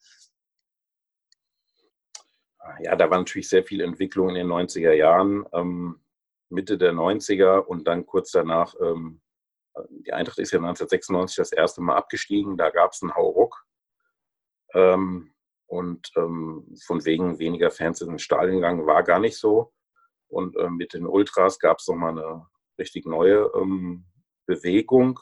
Ja, 2.82 2.98
da 2.98 3.10
war 3.10 3.20
natürlich 3.20 3.48
sehr 3.48 3.64
viel 3.64 3.80
Entwicklung 3.80 4.28
in 4.28 4.36
den 4.36 4.48
90er 4.48 4.92
Jahren. 4.92 5.46
Ähm, 5.54 6.02
Mitte 6.50 6.78
der 6.78 6.92
90er 6.92 7.60
und 7.60 7.88
dann 7.88 8.06
kurz 8.06 8.32
danach 8.32 8.76
ähm, 8.82 9.22
die 9.90 10.14
Eintracht 10.14 10.40
ist 10.40 10.52
ja 10.52 10.60
1996 10.60 11.38
das 11.38 11.52
erste 11.52 11.82
Mal 11.82 11.96
abgestiegen, 11.96 12.58
da 12.58 12.70
gab 12.70 12.92
es 12.92 13.02
einen 13.02 13.16
Hauruck. 13.16 13.66
Ähm, 14.74 15.34
und 15.68 16.12
ähm, 16.16 16.76
von 16.86 17.04
wegen 17.06 17.40
weniger 17.40 17.72
Fans 17.72 18.02
in 18.02 18.10
den 18.10 18.20
Stadion 18.20 18.58
gegangen, 18.58 18.86
war 18.86 19.04
gar 19.04 19.20
nicht 19.20 19.38
so. 19.38 19.74
Und 20.28 20.56
ähm, 20.58 20.76
mit 20.76 20.94
den 20.94 21.08
Ultras 21.08 21.60
gab 21.60 21.80
es 21.80 21.88
nochmal 21.88 22.12
eine 22.12 22.46
richtig 22.78 23.06
neue 23.06 23.52
ähm, 23.56 24.06
Bewegung. 24.46 25.20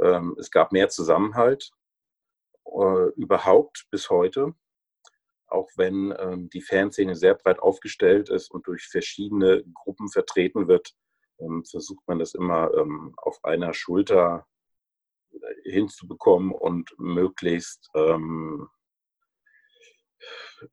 Ähm, 0.00 0.36
es 0.38 0.50
gab 0.50 0.72
mehr 0.72 0.88
Zusammenhalt 0.88 1.72
äh, 2.64 3.08
überhaupt 3.16 3.86
bis 3.90 4.10
heute. 4.10 4.54
Auch 5.46 5.68
wenn 5.76 6.14
ähm, 6.18 6.50
die 6.50 6.62
Fanszene 6.62 7.14
sehr 7.14 7.34
breit 7.34 7.60
aufgestellt 7.60 8.30
ist 8.30 8.50
und 8.50 8.66
durch 8.66 8.86
verschiedene 8.88 9.62
Gruppen 9.74 10.08
vertreten 10.08 10.68
wird, 10.68 10.94
versucht 11.64 12.06
man 12.06 12.18
das 12.18 12.34
immer 12.34 12.72
ähm, 12.74 13.14
auf 13.16 13.44
einer 13.44 13.74
Schulter 13.74 14.46
äh, 15.32 15.70
hinzubekommen 15.70 16.52
und 16.52 16.94
möglichst 16.98 17.90
ähm, 17.94 18.68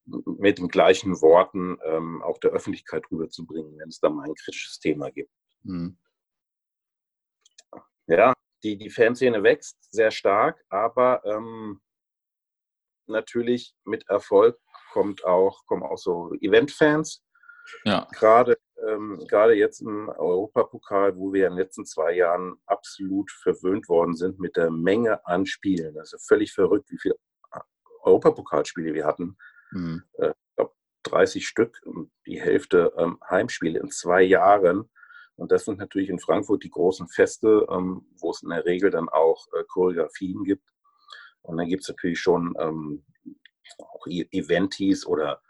mit 0.06 0.58
den 0.58 0.70
gleichen 0.70 1.22
Worten 1.22 1.78
ähm, 1.84 2.22
auch 2.24 2.38
der 2.40 2.52
Öffentlichkeit 2.52 3.04
rüberzubringen, 3.12 3.78
wenn 3.78 3.90
es 3.90 4.00
da 4.00 4.10
mal 4.10 4.26
ein 4.26 4.36
kritisches 4.36 4.80
Thema 4.80 5.12
gibt. 5.12 5.32
Mhm. 5.64 5.98
Ja, 8.08 8.34
die, 8.64 8.78
die 8.78 8.90
Fanszene 8.90 9.44
wächst 9.44 9.78
sehr 9.92 10.12
stark, 10.12 10.64
aber 10.70 11.24
ähm, 11.26 11.82
natürlich 13.08 13.76
mit 13.84 14.08
Erfolg 14.08 14.60
kommt 14.92 15.26
auch, 15.26 15.66
kommen 15.66 15.84
auch 15.84 15.98
so 15.98 16.34
Eventfans. 16.42 17.24
Ja. 17.86 18.08
Gerade 18.12 18.58
ähm, 18.88 19.24
gerade 19.28 19.54
jetzt 19.54 19.82
im 19.82 20.10
Europapokal, 20.10 21.16
wo 21.18 21.34
wir 21.34 21.48
in 21.48 21.54
den 21.54 21.60
letzten 21.60 21.86
zwei 21.86 22.14
Jahren 22.14 22.56
absolut 22.66 23.32
verwöhnt 23.32 23.88
worden 23.88 24.16
sind 24.16 24.40
mit 24.40 24.56
der 24.56 24.72
Menge 24.72 25.26
an 25.26 25.46
Spielen. 25.46 25.96
Das 25.96 26.14
ist 26.14 26.28
völlig 26.28 26.54
verrückt, 26.54 26.90
wie 26.90 27.00
viele 27.00 27.16
Europapokalspiele 28.02 28.94
wir 28.94 29.06
hatten. 29.06 29.38
Mhm. 29.72 30.04
Äh, 30.18 30.30
ich 30.30 30.56
glaube, 30.56 30.74
30 31.04 31.48
Stück, 31.48 31.82
die 32.26 32.40
Hälfte 32.40 32.94
ähm, 32.98 33.20
Heimspiele 33.30 33.80
in 33.80 33.92
zwei 33.92 34.22
Jahren. 34.22 34.90
Und 35.36 35.52
das 35.52 35.66
sind 35.66 35.80
natürlich 35.80 36.10
in 36.10 36.20
Frankfurt 36.20 36.64
die 36.64 36.70
großen 36.70 37.08
Feste, 37.08 37.66
ähm, 37.70 38.06
wo 38.20 38.32
es 38.32 38.44
in 38.44 38.50
der 38.50 38.66
Regel 38.66 38.92
dann 38.92 39.10
auch 39.10 39.48
äh, 39.54 39.64
Choreografien 39.68 40.44
gibt. 40.44 40.68
Und 41.42 41.58
dann 41.58 41.68
gibt 41.68 41.84
es 41.84 41.90
natürlich 41.90 42.20
schon 42.20 42.54
ähm, 42.60 43.04
auch 43.80 44.06
e-, 44.08 44.28
Eventis 44.32 45.06
oder 45.06 45.42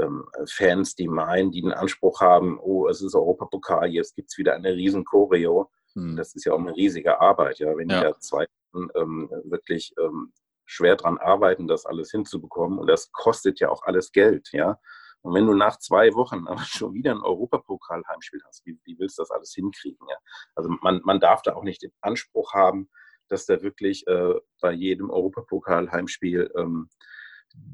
ähm, 0.00 0.28
Fans, 0.48 0.94
die 0.94 1.08
meinen, 1.08 1.50
die 1.50 1.62
den 1.62 1.72
Anspruch 1.72 2.20
haben, 2.20 2.58
oh, 2.60 2.88
es 2.88 3.02
ist 3.02 3.14
Europapokal, 3.14 3.88
jetzt 3.88 4.14
gibt 4.14 4.30
es 4.30 4.38
wieder 4.38 4.54
eine 4.54 4.74
riesen 4.74 5.04
Choreo. 5.04 5.70
Hm. 5.94 6.16
Das 6.16 6.34
ist 6.34 6.44
ja 6.44 6.52
auch 6.52 6.58
eine 6.58 6.74
riesige 6.74 7.20
Arbeit, 7.20 7.58
ja, 7.58 7.76
wenn 7.76 7.88
ja. 7.88 8.00
die 8.00 8.06
da 8.06 8.18
zwei 8.18 8.46
ähm, 8.74 9.30
wirklich 9.44 9.94
ähm, 9.98 10.32
schwer 10.66 10.96
dran 10.96 11.18
arbeiten, 11.18 11.66
das 11.66 11.86
alles 11.86 12.10
hinzubekommen. 12.10 12.78
Und 12.78 12.86
das 12.86 13.10
kostet 13.12 13.60
ja 13.60 13.70
auch 13.70 13.82
alles 13.84 14.12
Geld, 14.12 14.50
ja. 14.52 14.78
Und 15.22 15.34
wenn 15.34 15.46
du 15.46 15.54
nach 15.54 15.78
zwei 15.78 16.14
Wochen 16.14 16.46
aber 16.48 16.62
schon 16.62 16.94
wieder 16.94 17.12
ein 17.12 17.22
Europapokal-Heimspiel 17.22 18.40
hast, 18.46 18.64
wie, 18.66 18.78
wie, 18.84 18.98
willst 18.98 19.18
du 19.18 19.22
das 19.22 19.30
alles 19.30 19.52
hinkriegen? 19.54 20.06
Ja? 20.08 20.16
Also 20.54 20.70
man, 20.80 21.00
man 21.04 21.20
darf 21.20 21.42
da 21.42 21.54
auch 21.54 21.64
nicht 21.64 21.82
den 21.82 21.92
Anspruch 22.00 22.52
haben, 22.52 22.88
dass 23.28 23.46
da 23.46 23.62
wirklich 23.62 24.06
äh, 24.06 24.34
bei 24.60 24.72
jedem 24.72 25.10
Europapokal-Heimspiel 25.10 26.50
ähm, 26.56 26.88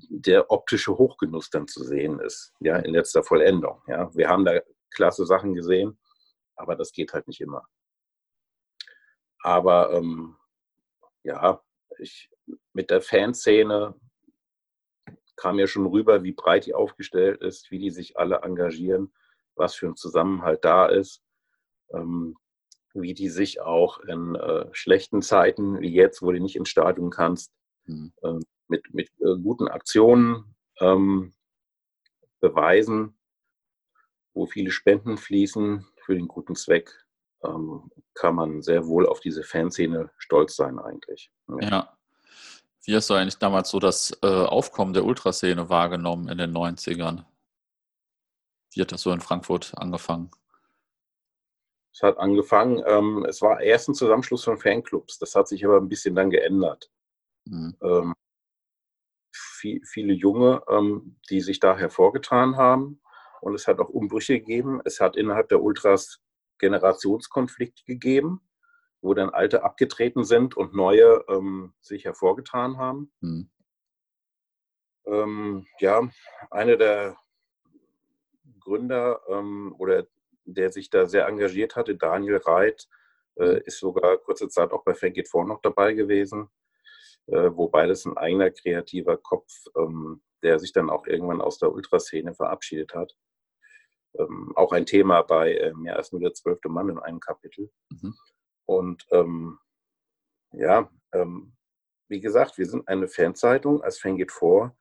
der 0.09 0.51
optische 0.51 0.97
Hochgenuss 0.97 1.51
dann 1.51 1.69
zu 1.69 1.85
sehen 1.85 2.21
ist, 2.21 2.55
ja, 2.61 2.77
in 2.77 2.93
letzter 2.93 3.23
Vollendung. 3.23 3.83
Ja. 3.87 4.15
Wir 4.15 4.29
haben 4.29 4.45
da 4.45 4.61
klasse 4.91 5.27
Sachen 5.27 5.55
gesehen, 5.55 5.99
aber 6.57 6.77
das 6.77 6.93
geht 6.93 7.13
halt 7.13 7.27
nicht 7.27 7.41
immer. 7.41 7.63
Aber 9.43 9.93
ähm, 9.93 10.37
ja, 11.23 11.63
ich, 11.99 12.31
mit 12.73 12.91
der 12.91 13.03
Fanszene 13.03 13.95
kam 15.37 15.59
ja 15.59 15.67
schon 15.67 15.87
rüber, 15.87 16.23
wie 16.23 16.33
breit 16.33 16.67
die 16.67 16.75
aufgestellt 16.75 17.43
ist, 17.43 17.71
wie 17.71 17.79
die 17.79 17.91
sich 17.91 18.17
alle 18.19 18.37
engagieren, 18.43 19.13
was 19.57 19.75
für 19.75 19.87
ein 19.87 19.97
Zusammenhalt 19.97 20.65
da 20.65 20.87
ist, 20.87 21.23
ähm, 21.93 22.37
wie 22.95 23.15
die 23.15 23.29
sich 23.29 23.61
auch 23.61 23.99
in 24.01 24.37
äh, 24.37 24.67
schlechten 24.73 25.23
Zeiten, 25.23 25.81
wie 25.81 25.93
jetzt, 25.93 26.23
wo 26.23 26.31
du 26.31 26.41
nicht 26.41 26.57
ins 26.57 26.69
Stadion 26.69 27.11
kannst, 27.11 27.53
mhm. 27.87 28.13
äh, 28.23 28.39
mit, 28.69 28.93
mit 28.93 29.09
äh, 29.21 29.37
guten 29.43 29.69
Aktionen 29.69 30.55
ähm, 30.81 31.35
beweisen, 32.41 33.19
wo 34.35 34.47
viele 34.47 34.71
Spenden 34.71 35.17
fließen 35.17 35.87
für 36.05 36.15
den 36.15 36.29
guten 36.29 36.55
Zweck, 36.55 37.05
ähm, 37.43 37.91
kann 38.15 38.35
man 38.35 38.63
sehr 38.63 38.87
wohl 38.87 39.07
auf 39.07 39.21
diese 39.21 39.43
Fanszene 39.43 40.11
stolz 40.19 40.57
sein 40.57 40.79
eigentlich. 40.79 41.31
Ja. 41.49 41.69
ja. 41.69 41.99
Wie 42.85 42.95
hast 42.95 43.09
du 43.09 43.15
eigentlich 43.15 43.39
damals 43.39 43.71
so 43.71 43.79
das 43.79 44.17
äh, 44.23 44.27
Aufkommen 44.27 44.93
der 44.93 45.05
Ultraszene 45.05 45.71
wahrgenommen 45.71 46.29
in 46.29 46.37
den 46.37 46.53
90ern? 46.53 47.25
Wie 48.75 48.81
hat 48.81 48.93
das 48.93 49.03
so 49.03 49.11
in 49.13 49.21
Frankfurt 49.21 49.73
angefangen? 49.77 50.31
Es 51.95 52.03
hat 52.03 52.19
angefangen, 52.19 52.83
ähm, 52.87 53.25
es 53.27 53.41
war 53.41 53.61
erst 53.61 53.89
ein 53.89 53.95
Zusammenschluss 53.95 54.45
von 54.45 54.59
Fanclubs. 54.59 55.19
Das 55.19 55.35
hat 55.35 55.49
sich 55.49 55.65
aber 55.65 55.79
ein 55.79 55.89
bisschen 55.89 56.15
dann 56.15 56.29
geändert. 56.29 56.91
Mhm. 57.45 57.77
Ähm, 57.83 58.15
viel, 59.65 59.81
viele 59.87 60.13
Junge, 60.13 60.63
ähm, 60.69 61.17
die 61.31 61.41
sich 61.41 61.59
da 61.59 61.75
hervorgetan 61.75 62.57
haben. 62.59 63.01
Und 63.41 63.55
es 63.55 63.67
hat 63.67 63.79
auch 63.79 63.89
Umbrüche 63.89 64.39
gegeben. 64.39 64.83
Es 64.85 65.01
hat 65.01 65.17
innerhalb 65.17 65.49
der 65.49 65.63
Ultras 65.63 66.21
Generationskonflikte 66.59 67.85
gegeben 67.87 68.43
wo 69.05 69.13
dann 69.13 69.29
alte 69.29 69.63
abgetreten 69.63 70.25
sind 70.25 70.57
und 70.57 70.75
neue 70.75 71.23
ähm, 71.29 71.75
sich 71.83 72.07
hervorgetan 72.07 72.79
haben. 72.79 73.13
Mhm. 73.21 73.51
Ähm, 75.05 75.67
ja, 75.79 76.09
einer 76.51 76.77
der 76.77 77.19
Gründer 78.61 79.21
ähm, 79.29 79.75
oder 79.79 80.07
der 80.47 80.73
sich 80.73 80.89
da 80.89 81.05
sehr 81.05 81.29
engagiert 81.29 81.77
hatte, 81.77 81.97
Daniel 81.97 82.39
Reit, 82.39 82.89
äh, 83.37 83.63
ist 83.65 83.79
sogar 83.79 84.17
kurze 84.17 84.49
Zeit 84.49 84.73
auch 84.73 84.85
bei 84.85 84.95
It 85.03 85.29
For 85.29 85.45
noch 85.45 85.61
dabei 85.61 85.93
gewesen, 85.93 86.49
äh, 87.27 87.51
wobei 87.55 87.87
das 87.87 88.05
ein 88.05 88.17
eigener 88.17 88.51
kreativer 88.51 89.17
Kopf, 89.17 89.53
ähm, 89.77 90.23
der 90.43 90.59
sich 90.59 90.73
dann 90.73 90.91
auch 90.91 91.07
irgendwann 91.07 91.41
aus 91.41 91.59
der 91.59 91.73
Ultraszene 91.73 92.35
verabschiedet 92.35 92.95
hat. 92.95 93.17
Ähm, 94.19 94.53
auch 94.57 94.73
ein 94.73 94.87
Thema 94.87 95.23
bei 95.23 95.55
äh, 95.55 95.73
mehr 95.75 95.97
als 95.97 96.13
nur 96.13 96.21
der 96.21 96.35
zwölfte 96.35 96.69
Mann 96.69 96.89
in 96.89 96.99
einem 96.99 97.21
Kapitel. 97.21 97.71
Mhm. 97.91 98.15
Und 98.67 99.07
ähm, 99.11 99.59
ja, 100.53 100.91
ähm, 101.13 101.55
wie 102.09 102.21
gesagt, 102.21 102.59
wir 102.59 102.67
sind 102.67 102.87
eine 102.87 103.09
Fanzeitung 103.09 103.83
als 103.83 103.99
Fan 103.99 104.17
geht 104.17 104.31
vor, 104.31 104.77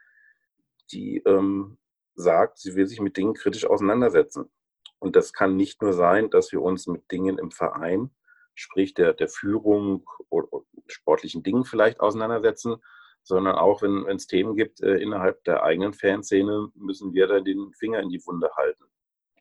die 0.92 1.18
ähm, 1.26 1.78
sagt, 2.16 2.60
sie 2.60 2.76
will 2.76 2.86
sich 2.86 3.00
mit 3.00 3.18
Dingen 3.18 3.34
kritisch 3.34 3.66
auseinandersetzen. 3.66 4.52
Und 5.00 5.16
das 5.16 5.34
kann 5.34 5.56
nicht 5.56 5.82
nur 5.82 5.94
sein, 5.94 6.30
dass 6.30 6.52
wir 6.52 6.62
uns 6.62 6.88
mit 6.88 7.12
Dingen 7.12 7.38
im 7.38 7.52
Verein, 7.52 8.12
sprich 8.56 8.94
der, 8.94 9.14
der 9.14 9.30
Führung 9.30 10.06
oder, 10.30 10.52
oder 10.52 10.66
sportlichen 10.88 11.44
Dingen 11.44 11.66
vielleicht 11.66 12.00
auseinandersetzen, 12.00 12.78
sondern 13.24 13.56
auch 13.56 13.82
wenn 13.82 14.06
es 14.08 14.28
Themen 14.28 14.56
gibt 14.56 14.82
äh, 14.82 14.98
innerhalb 14.98 15.44
der 15.46 15.64
eigenen 15.64 15.94
Fanszene, 15.94 16.70
müssen 16.76 17.14
wir 17.14 17.28
da 17.28 17.40
den 17.40 17.74
Finger 17.74 18.00
in 18.00 18.10
die 18.10 18.22
Wunde 18.26 18.50
halten 18.56 18.84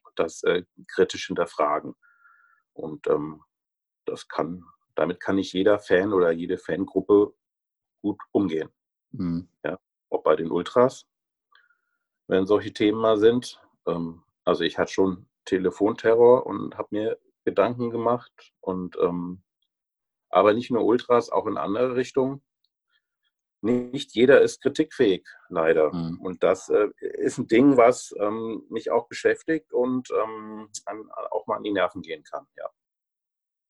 und 0.03 0.17
das 0.17 0.43
äh, 0.43 0.63
kritisch 0.87 1.27
hinterfragen. 1.27 1.93
Und 2.73 3.07
ähm, 3.07 3.43
das 4.05 4.27
kann, 4.27 4.63
damit 4.95 5.19
kann 5.19 5.35
nicht 5.35 5.53
jeder 5.53 5.79
Fan 5.79 6.13
oder 6.13 6.31
jede 6.31 6.57
Fangruppe 6.57 7.33
gut 8.01 8.19
umgehen. 8.31 8.69
Mhm. 9.11 9.49
Ja, 9.63 9.79
auch 10.09 10.23
bei 10.23 10.35
den 10.35 10.51
Ultras, 10.51 11.05
wenn 12.27 12.45
solche 12.45 12.73
Themen 12.73 12.99
mal 12.99 13.17
sind. 13.17 13.61
Ähm, 13.85 14.23
also 14.45 14.63
ich 14.63 14.77
hatte 14.77 14.91
schon 14.91 15.27
Telefonterror 15.45 16.45
und 16.45 16.77
habe 16.77 16.87
mir 16.91 17.19
Gedanken 17.43 17.89
gemacht 17.89 18.53
und 18.59 18.97
ähm, 18.97 19.43
aber 20.29 20.53
nicht 20.53 20.71
nur 20.71 20.83
Ultras, 20.83 21.29
auch 21.29 21.45
in 21.45 21.57
andere 21.57 21.95
Richtungen. 21.95 22.43
Nicht 23.61 24.13
jeder 24.13 24.41
ist 24.41 24.61
kritikfähig, 24.61 25.25
leider. 25.47 25.93
Mhm. 25.93 26.19
Und 26.19 26.43
das 26.43 26.69
äh, 26.69 26.89
ist 26.99 27.37
ein 27.37 27.47
Ding, 27.47 27.77
was 27.77 28.13
ähm, 28.19 28.63
mich 28.69 28.91
auch 28.91 29.07
beschäftigt 29.07 29.71
und 29.71 30.09
ähm, 30.11 30.69
an, 30.85 31.09
auch 31.31 31.47
mal 31.47 31.57
an 31.57 31.63
die 31.63 31.71
Nerven 31.71 32.01
gehen 32.01 32.23
kann, 32.23 32.45
ja. 32.57 32.69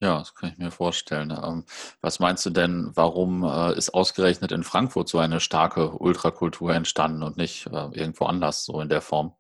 Ja, 0.02 0.20
das 0.20 0.36
kann 0.36 0.52
ich 0.52 0.58
mir 0.58 0.72
vorstellen. 0.72 1.32
Ähm, 1.32 1.66
was 2.02 2.20
meinst 2.20 2.46
du 2.46 2.50
denn, 2.50 2.92
warum 2.94 3.44
äh, 3.46 3.78
ist 3.78 3.94
ausgerechnet 3.94 4.52
in 4.52 4.64
Frankfurt 4.64 5.08
so 5.08 5.18
eine 5.18 5.40
starke 5.40 5.92
Ultrakultur 5.92 6.74
entstanden 6.74 7.24
und 7.24 7.38
nicht 7.38 7.68
äh, 7.68 7.88
irgendwo 7.94 8.26
anders 8.26 8.66
so 8.66 8.82
in 8.82 8.90
der 8.90 9.00
Form? 9.00 9.34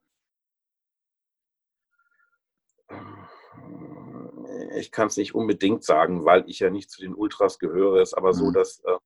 Ich 4.75 4.91
kann 4.91 5.07
es 5.07 5.17
nicht 5.17 5.35
unbedingt 5.35 5.83
sagen, 5.83 6.25
weil 6.25 6.43
ich 6.47 6.59
ja 6.59 6.69
nicht 6.69 6.89
zu 6.89 7.01
den 7.01 7.13
Ultras 7.13 7.59
gehöre. 7.59 8.01
Es 8.01 8.09
ist 8.09 8.13
aber 8.17 8.29
mhm. 8.29 8.37
so, 8.37 8.51
dass 8.51 8.79
äh, 8.85 8.97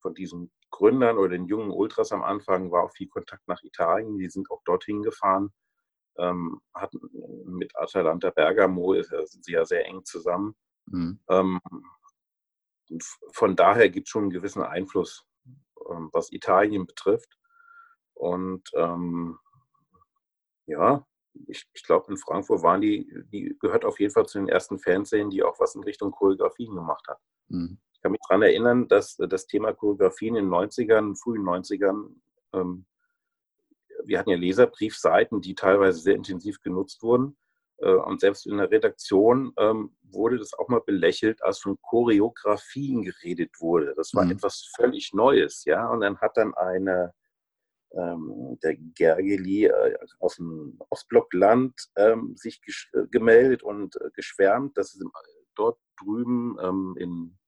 von 0.00 0.14
diesen 0.14 0.50
Gründern 0.70 1.18
oder 1.18 1.30
den 1.30 1.46
jungen 1.46 1.70
Ultras 1.70 2.12
am 2.12 2.22
Anfang 2.22 2.70
war 2.70 2.84
auch 2.84 2.92
viel 2.92 3.08
Kontakt 3.08 3.46
nach 3.48 3.62
Italien. 3.62 4.18
Die 4.18 4.30
sind 4.30 4.50
auch 4.50 4.62
dorthin 4.64 5.02
gefahren, 5.02 5.52
ähm, 6.16 6.60
hatten 6.74 7.00
mit 7.44 7.76
Atalanta 7.76 8.30
Bergamo 8.30 8.94
sind 9.02 9.44
sie 9.44 9.52
ja 9.52 9.64
sehr 9.64 9.86
eng 9.86 10.04
zusammen. 10.04 10.54
Mhm. 10.86 11.20
Ähm, 11.28 11.60
von 13.32 13.56
daher 13.56 13.88
gibt 13.90 14.08
es 14.08 14.10
schon 14.10 14.24
einen 14.24 14.30
gewissen 14.30 14.62
Einfluss, 14.62 15.26
ähm, 15.90 16.10
was 16.12 16.32
Italien 16.32 16.86
betrifft. 16.86 17.36
Und 18.14 18.70
ähm, 18.74 19.38
ja, 20.66 21.06
ich, 21.46 21.68
ich 21.72 21.82
glaube, 21.82 22.10
in 22.10 22.16
Frankfurt 22.16 22.62
waren 22.62 22.80
die, 22.80 23.12
die 23.32 23.56
gehört 23.60 23.84
auf 23.84 24.00
jeden 24.00 24.12
Fall 24.12 24.26
zu 24.26 24.38
den 24.38 24.48
ersten 24.48 24.78
Fernsehen, 24.78 25.30
die 25.30 25.42
auch 25.42 25.58
was 25.60 25.74
in 25.74 25.82
Richtung 25.82 26.10
Choreografien 26.10 26.74
gemacht 26.74 27.06
hat. 27.08 27.18
Mhm. 27.48 27.78
Ich 27.92 28.00
kann 28.00 28.12
mich 28.12 28.20
daran 28.28 28.42
erinnern, 28.42 28.88
dass 28.88 29.16
das 29.16 29.46
Thema 29.46 29.72
Choreografien 29.72 30.36
in 30.36 30.46
den 30.46 30.52
90ern, 30.52 31.20
frühen 31.20 31.42
90ern, 31.42 32.14
ähm, 32.54 32.86
wir 34.04 34.18
hatten 34.18 34.30
ja 34.30 34.36
Leserbriefseiten, 34.36 35.40
die 35.40 35.54
teilweise 35.54 36.00
sehr 36.00 36.14
intensiv 36.14 36.60
genutzt 36.62 37.02
wurden. 37.02 37.36
Äh, 37.78 37.92
und 37.92 38.20
selbst 38.20 38.46
in 38.46 38.58
der 38.58 38.70
Redaktion 38.70 39.52
ähm, 39.58 39.94
wurde 40.02 40.38
das 40.38 40.54
auch 40.54 40.68
mal 40.68 40.80
belächelt, 40.80 41.42
als 41.42 41.58
von 41.58 41.78
Choreografien 41.82 43.02
geredet 43.02 43.60
wurde. 43.60 43.94
Das 43.96 44.14
war 44.14 44.24
mhm. 44.24 44.32
etwas 44.32 44.70
völlig 44.76 45.12
Neues, 45.12 45.64
ja. 45.64 45.88
Und 45.88 46.00
dann 46.00 46.18
hat 46.20 46.36
dann 46.36 46.54
eine, 46.54 47.12
ähm, 47.96 48.58
der 48.62 48.76
Gergely 48.76 49.66
äh, 49.66 49.96
aus 50.18 50.36
dem 50.36 50.78
Ostblockland 50.90 51.74
ähm, 51.96 52.36
sich 52.36 52.60
äh, 52.92 53.06
gemeldet 53.10 53.62
und 53.62 53.96
äh, 53.96 54.10
geschwärmt, 54.14 54.76
dass 54.76 54.94
es 54.94 55.04
dort 55.54 55.78
drüben 55.98 56.56
ähm, 56.62 56.96
in 56.98 57.38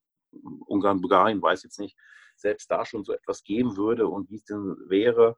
Ungarn, 0.66 1.00
Bulgarien, 1.00 1.42
weiß 1.42 1.62
jetzt 1.62 1.78
nicht, 1.78 1.96
selbst 2.36 2.70
da 2.70 2.84
schon 2.84 3.04
so 3.04 3.12
etwas 3.12 3.44
geben 3.44 3.76
würde 3.76 4.06
und 4.06 4.30
wie 4.30 4.36
es 4.36 4.44
denn 4.44 4.76
wäre, 4.88 5.36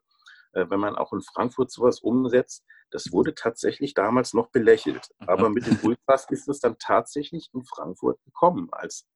äh, 0.53 0.65
wenn 0.69 0.79
man 0.79 0.95
auch 0.95 1.13
in 1.13 1.21
Frankfurt 1.21 1.71
sowas 1.71 1.99
umsetzt. 1.99 2.65
Das 2.91 3.11
wurde 3.11 3.35
tatsächlich 3.35 3.93
damals 3.93 4.33
noch 4.33 4.51
belächelt. 4.51 5.09
Aber 5.19 5.49
mit 5.49 5.67
dem 5.67 5.79
Ultras 5.83 6.27
ist 6.29 6.47
es 6.47 6.59
dann 6.59 6.77
tatsächlich 6.79 7.49
in 7.53 7.65
Frankfurt 7.65 8.23
gekommen 8.23 8.69
als 8.71 9.07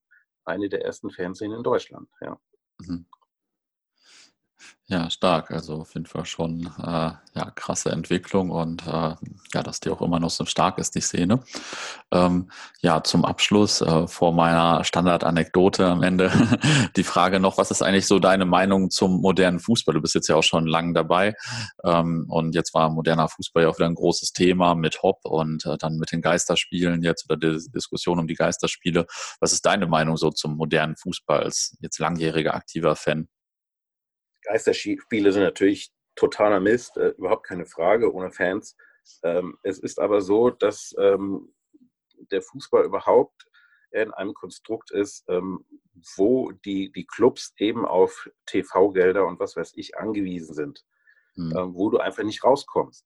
eine 0.44 0.70
der 0.70 0.84
ersten 0.84 1.12
Fernsehen 1.12 1.54
in 1.54 1.64
Deutschland. 1.64 2.10
Ja. 2.22 2.40
Mhm. 2.80 3.08
Ja, 4.92 5.08
stark. 5.12 5.52
Also 5.52 5.82
auf 5.82 5.94
jeden 5.94 6.08
Fall 6.08 6.26
schon 6.26 6.66
äh, 6.80 7.12
ja, 7.36 7.52
krasse 7.54 7.92
Entwicklung 7.92 8.50
und 8.50 8.88
äh, 8.88 9.14
ja, 9.54 9.64
dass 9.64 9.80
die 9.80 9.92
auch 9.92 10.02
immer 10.02 10.20
noch 10.20 10.32
so 10.32 10.46
stark 10.46 10.80
ist, 10.80 10.96
die 10.96 11.02
Szene. 11.02 11.42
Ähm, 12.12 12.50
ja, 12.82 13.04
zum 13.04 13.24
Abschluss 13.24 13.82
äh, 13.82 14.08
vor 14.08 14.34
meiner 14.34 14.84
Standardanekdote 14.84 15.86
am 15.86 16.02
Ende 16.02 16.32
die 16.96 17.04
Frage 17.04 17.40
noch, 17.40 17.60
was 17.60 17.70
ist 17.70 17.84
eigentlich 17.84 18.08
so 18.08 18.18
deine 18.18 18.46
Meinung 18.46 18.90
zum 18.90 19.22
modernen 19.22 19.60
Fußball? 19.60 19.94
Du 19.94 20.02
bist 20.02 20.16
jetzt 20.16 20.28
ja 20.28 20.36
auch 20.36 20.44
schon 20.44 20.66
lange 20.66 20.94
dabei 20.94 21.36
ähm, 21.84 22.26
und 22.28 22.56
jetzt 22.56 22.74
war 22.74 22.90
moderner 22.90 23.30
Fußball 23.30 23.64
ja 23.64 23.70
auch 23.70 23.78
wieder 23.78 23.88
ein 23.88 23.96
großes 23.96 24.34
Thema 24.34 24.74
mit 24.74 25.04
Hopp 25.04 25.20
und 25.24 25.68
äh, 25.68 25.78
dann 25.78 25.98
mit 25.98 26.12
den 26.12 26.22
Geisterspielen 26.24 27.04
jetzt 27.04 27.30
oder 27.30 27.38
die 27.38 27.64
Diskussion 27.70 28.18
um 28.18 28.28
die 28.28 28.34
Geisterspiele. 28.34 29.06
Was 29.40 29.54
ist 29.54 29.68
deine 29.68 29.86
Meinung 29.86 30.18
so 30.18 30.32
zum 30.32 30.58
modernen 30.58 30.96
Fußball 30.96 31.44
als 31.44 31.78
jetzt 31.80 32.00
langjähriger 32.00 32.56
aktiver 32.56 32.96
Fan? 32.96 33.28
Geisterspiele 34.50 35.32
sind 35.32 35.44
natürlich 35.44 35.92
totaler 36.16 36.60
Mist, 36.60 36.98
äh, 36.98 37.10
überhaupt 37.10 37.46
keine 37.46 37.66
Frage, 37.66 38.14
ohne 38.14 38.32
Fans. 38.32 38.76
Ähm, 39.24 39.58
es 39.64 39.80
ist 39.80 40.00
aber 40.00 40.22
so, 40.22 40.50
dass 40.50 40.94
ähm, 41.00 41.54
der 42.32 42.42
Fußball 42.42 42.84
überhaupt 42.84 43.46
in 43.92 44.12
einem 44.14 44.34
Konstrukt 44.34 44.92
ist, 44.92 45.24
ähm, 45.30 45.66
wo 46.16 46.52
die, 46.52 46.92
die 46.92 47.06
Clubs 47.06 47.54
eben 47.58 47.86
auf 47.86 48.30
TV-Gelder 48.48 49.26
und 49.26 49.40
was 49.40 49.56
weiß 49.56 49.74
ich 49.76 49.98
angewiesen 49.98 50.54
sind, 50.54 50.84
mhm. 51.36 51.52
äh, 51.52 51.74
wo 51.74 51.90
du 51.90 52.00
einfach 52.00 52.24
nicht 52.24 52.44
rauskommst. 52.44 53.06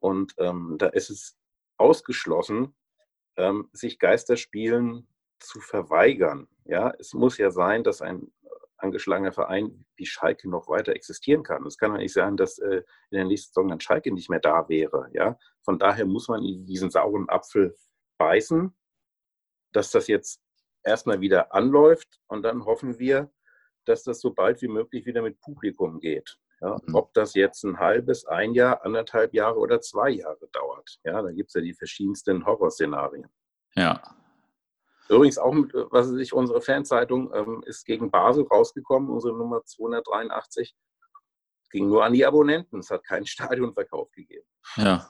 Und 0.00 0.34
ähm, 0.38 0.76
da 0.78 0.88
ist 0.88 1.10
es 1.10 1.36
ausgeschlossen, 1.76 2.74
ähm, 3.36 3.68
sich 3.72 3.98
Geisterspielen 3.98 5.06
zu 5.38 5.60
verweigern. 5.60 6.48
Ja, 6.64 6.92
es 6.98 7.14
muss 7.14 7.38
ja 7.38 7.50
sein, 7.50 7.84
dass 7.84 8.02
ein 8.02 8.32
angeschlagener 8.82 9.32
Verein 9.32 9.84
wie 9.96 10.06
Schalke 10.06 10.48
noch 10.48 10.68
weiter 10.68 10.92
existieren 10.94 11.42
kann. 11.42 11.66
Es 11.66 11.78
kann 11.78 11.92
ja 11.92 11.98
nicht 11.98 12.12
sein, 12.12 12.36
dass 12.36 12.58
äh, 12.58 12.82
in 13.10 13.16
der 13.16 13.24
nächsten 13.24 13.52
Saison 13.52 13.68
dann 13.68 13.80
Schalke 13.80 14.12
nicht 14.12 14.28
mehr 14.28 14.40
da 14.40 14.68
wäre. 14.68 15.08
Ja? 15.12 15.38
Von 15.64 15.78
daher 15.78 16.06
muss 16.06 16.28
man 16.28 16.42
in 16.44 16.66
diesen 16.66 16.90
sauren 16.90 17.28
Apfel 17.28 17.76
beißen, 18.18 18.74
dass 19.72 19.90
das 19.90 20.08
jetzt 20.08 20.42
erstmal 20.82 21.20
wieder 21.20 21.54
anläuft 21.54 22.20
und 22.26 22.42
dann 22.42 22.64
hoffen 22.64 22.98
wir, 22.98 23.32
dass 23.84 24.02
das 24.02 24.20
so 24.20 24.32
bald 24.32 24.62
wie 24.62 24.68
möglich 24.68 25.06
wieder 25.06 25.22
mit 25.22 25.40
Publikum 25.40 26.00
geht. 26.00 26.38
Ja? 26.60 26.78
Mhm. 26.84 26.94
Ob 26.94 27.14
das 27.14 27.34
jetzt 27.34 27.64
ein 27.64 27.78
halbes, 27.78 28.26
ein 28.26 28.54
Jahr, 28.54 28.84
anderthalb 28.84 29.34
Jahre 29.34 29.58
oder 29.58 29.80
zwei 29.80 30.10
Jahre 30.10 30.48
dauert. 30.52 30.98
Ja, 31.04 31.22
da 31.22 31.30
gibt 31.30 31.48
es 31.48 31.54
ja 31.54 31.60
die 31.60 31.74
verschiedensten 31.74 32.44
Horrorszenarien. 32.44 33.28
Ja, 33.74 34.02
Übrigens 35.12 35.38
auch, 35.38 35.52
mit, 35.52 35.72
was 35.74 36.10
weiß 36.10 36.18
ich, 36.18 36.32
unsere 36.32 36.60
Fanzeitung 36.62 37.32
ähm, 37.34 37.62
ist 37.66 37.84
gegen 37.84 38.10
Basel 38.10 38.44
rausgekommen, 38.44 39.10
unsere 39.10 39.36
Nummer 39.36 39.64
283. 39.64 40.74
Ging 41.70 41.88
nur 41.88 42.04
an 42.04 42.12
die 42.12 42.24
Abonnenten. 42.24 42.78
Es 42.78 42.90
hat 42.90 43.04
keinen 43.04 43.26
Stadionverkauf 43.26 44.10
gegeben. 44.12 44.46
Ja. 44.76 45.08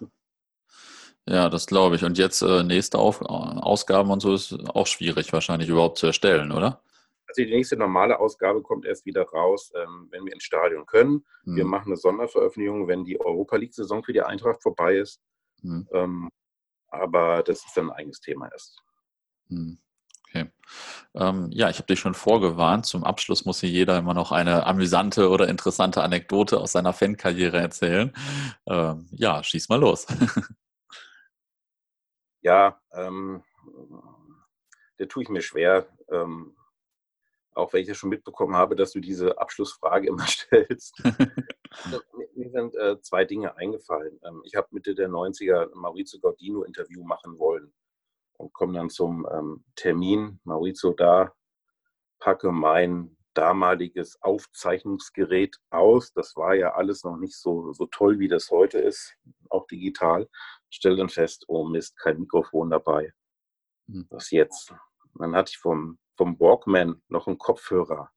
Ja, 1.28 1.48
das 1.48 1.66
glaube 1.66 1.94
ich. 1.96 2.04
Und 2.04 2.18
jetzt 2.18 2.42
äh, 2.42 2.64
nächste 2.64 2.98
Auf 2.98 3.22
Ausgaben 3.22 4.10
und 4.10 4.20
so 4.20 4.34
ist 4.34 4.52
auch 4.70 4.88
schwierig 4.88 5.32
wahrscheinlich 5.32 5.68
überhaupt 5.68 5.98
zu 5.98 6.06
erstellen, 6.06 6.50
oder? 6.50 6.82
Also 7.28 7.44
die 7.44 7.50
nächste 7.50 7.76
normale 7.76 8.18
Ausgabe 8.18 8.60
kommt 8.60 8.84
erst 8.84 9.06
wieder 9.06 9.22
raus, 9.22 9.72
ähm, 9.76 10.08
wenn 10.10 10.24
wir 10.24 10.32
ins 10.32 10.42
Stadion 10.42 10.84
können. 10.84 11.24
Hm. 11.44 11.56
Wir 11.56 11.64
machen 11.64 11.86
eine 11.86 11.96
Sonderveröffentlichung, 11.96 12.88
wenn 12.88 13.04
die 13.04 13.20
Europa 13.20 13.56
League-Saison 13.56 14.02
für 14.02 14.12
die 14.12 14.22
Eintracht 14.22 14.60
vorbei 14.62 14.96
ist. 14.96 15.22
Hm. 15.60 15.88
Ähm, 15.92 16.30
aber 16.88 17.42
das 17.44 17.64
ist 17.64 17.76
dann 17.76 17.90
ein 17.90 17.96
eigenes 17.96 18.20
Thema 18.20 18.50
erst. 18.50 18.82
Hm. 19.48 19.78
Okay. 20.34 20.50
Ähm, 21.14 21.50
ja, 21.52 21.68
ich 21.68 21.76
habe 21.76 21.86
dich 21.86 22.00
schon 22.00 22.14
vorgewarnt. 22.14 22.86
Zum 22.86 23.04
Abschluss 23.04 23.44
muss 23.44 23.60
hier 23.60 23.68
jeder 23.68 23.98
immer 23.98 24.14
noch 24.14 24.32
eine 24.32 24.64
amüsante 24.66 25.28
oder 25.28 25.48
interessante 25.48 26.02
Anekdote 26.02 26.58
aus 26.58 26.72
seiner 26.72 26.94
Fankarriere 26.94 27.58
erzählen. 27.58 28.12
Ähm, 28.66 29.08
ja, 29.12 29.42
schieß 29.42 29.68
mal 29.68 29.80
los. 29.80 30.06
ja, 32.40 32.80
ähm, 32.94 33.42
da 34.96 35.04
tue 35.04 35.24
ich 35.24 35.28
mir 35.28 35.42
schwer. 35.42 35.86
Ähm, 36.10 36.56
auch 37.54 37.74
wenn 37.74 37.82
ich 37.82 37.88
ja 37.88 37.94
schon 37.94 38.08
mitbekommen 38.08 38.56
habe, 38.56 38.74
dass 38.74 38.92
du 38.92 39.00
diese 39.00 39.38
Abschlussfrage 39.38 40.08
immer 40.08 40.26
stellst. 40.26 40.98
mir 42.34 42.50
sind 42.50 42.74
äh, 42.76 42.98
zwei 43.02 43.26
Dinge 43.26 43.54
eingefallen. 43.58 44.18
Ähm, 44.24 44.40
ich 44.46 44.54
habe 44.54 44.68
Mitte 44.70 44.94
der 44.94 45.10
90er 45.10 45.70
ein 45.70 45.78
Maurizio 45.78 46.18
Gordino-Interview 46.20 47.04
machen 47.04 47.38
wollen 47.38 47.74
und 48.42 48.52
komme 48.52 48.74
dann 48.74 48.90
zum 48.90 49.26
ähm, 49.32 49.64
Termin. 49.76 50.40
Maurizio 50.44 50.92
da, 50.92 51.32
packe 52.18 52.50
mein 52.52 53.16
damaliges 53.34 54.20
Aufzeichnungsgerät 54.20 55.56
aus. 55.70 56.12
Das 56.12 56.36
war 56.36 56.54
ja 56.54 56.74
alles 56.74 57.04
noch 57.04 57.16
nicht 57.16 57.36
so, 57.36 57.72
so 57.72 57.86
toll, 57.86 58.18
wie 58.18 58.28
das 58.28 58.50
heute 58.50 58.78
ist, 58.78 59.16
auch 59.48 59.66
digital. 59.66 60.28
Stelle 60.70 60.96
dann 60.96 61.08
fest, 61.08 61.44
oh 61.48 61.64
Mist, 61.64 61.96
kein 61.98 62.18
Mikrofon 62.18 62.70
dabei. 62.70 63.12
Hm. 63.88 64.06
Was 64.10 64.30
jetzt? 64.30 64.74
Dann 65.14 65.34
hatte 65.36 65.50
ich 65.50 65.58
vom, 65.58 65.98
vom 66.16 66.38
Walkman 66.40 67.00
noch 67.08 67.26
einen 67.26 67.38
Kopfhörer. 67.38 68.10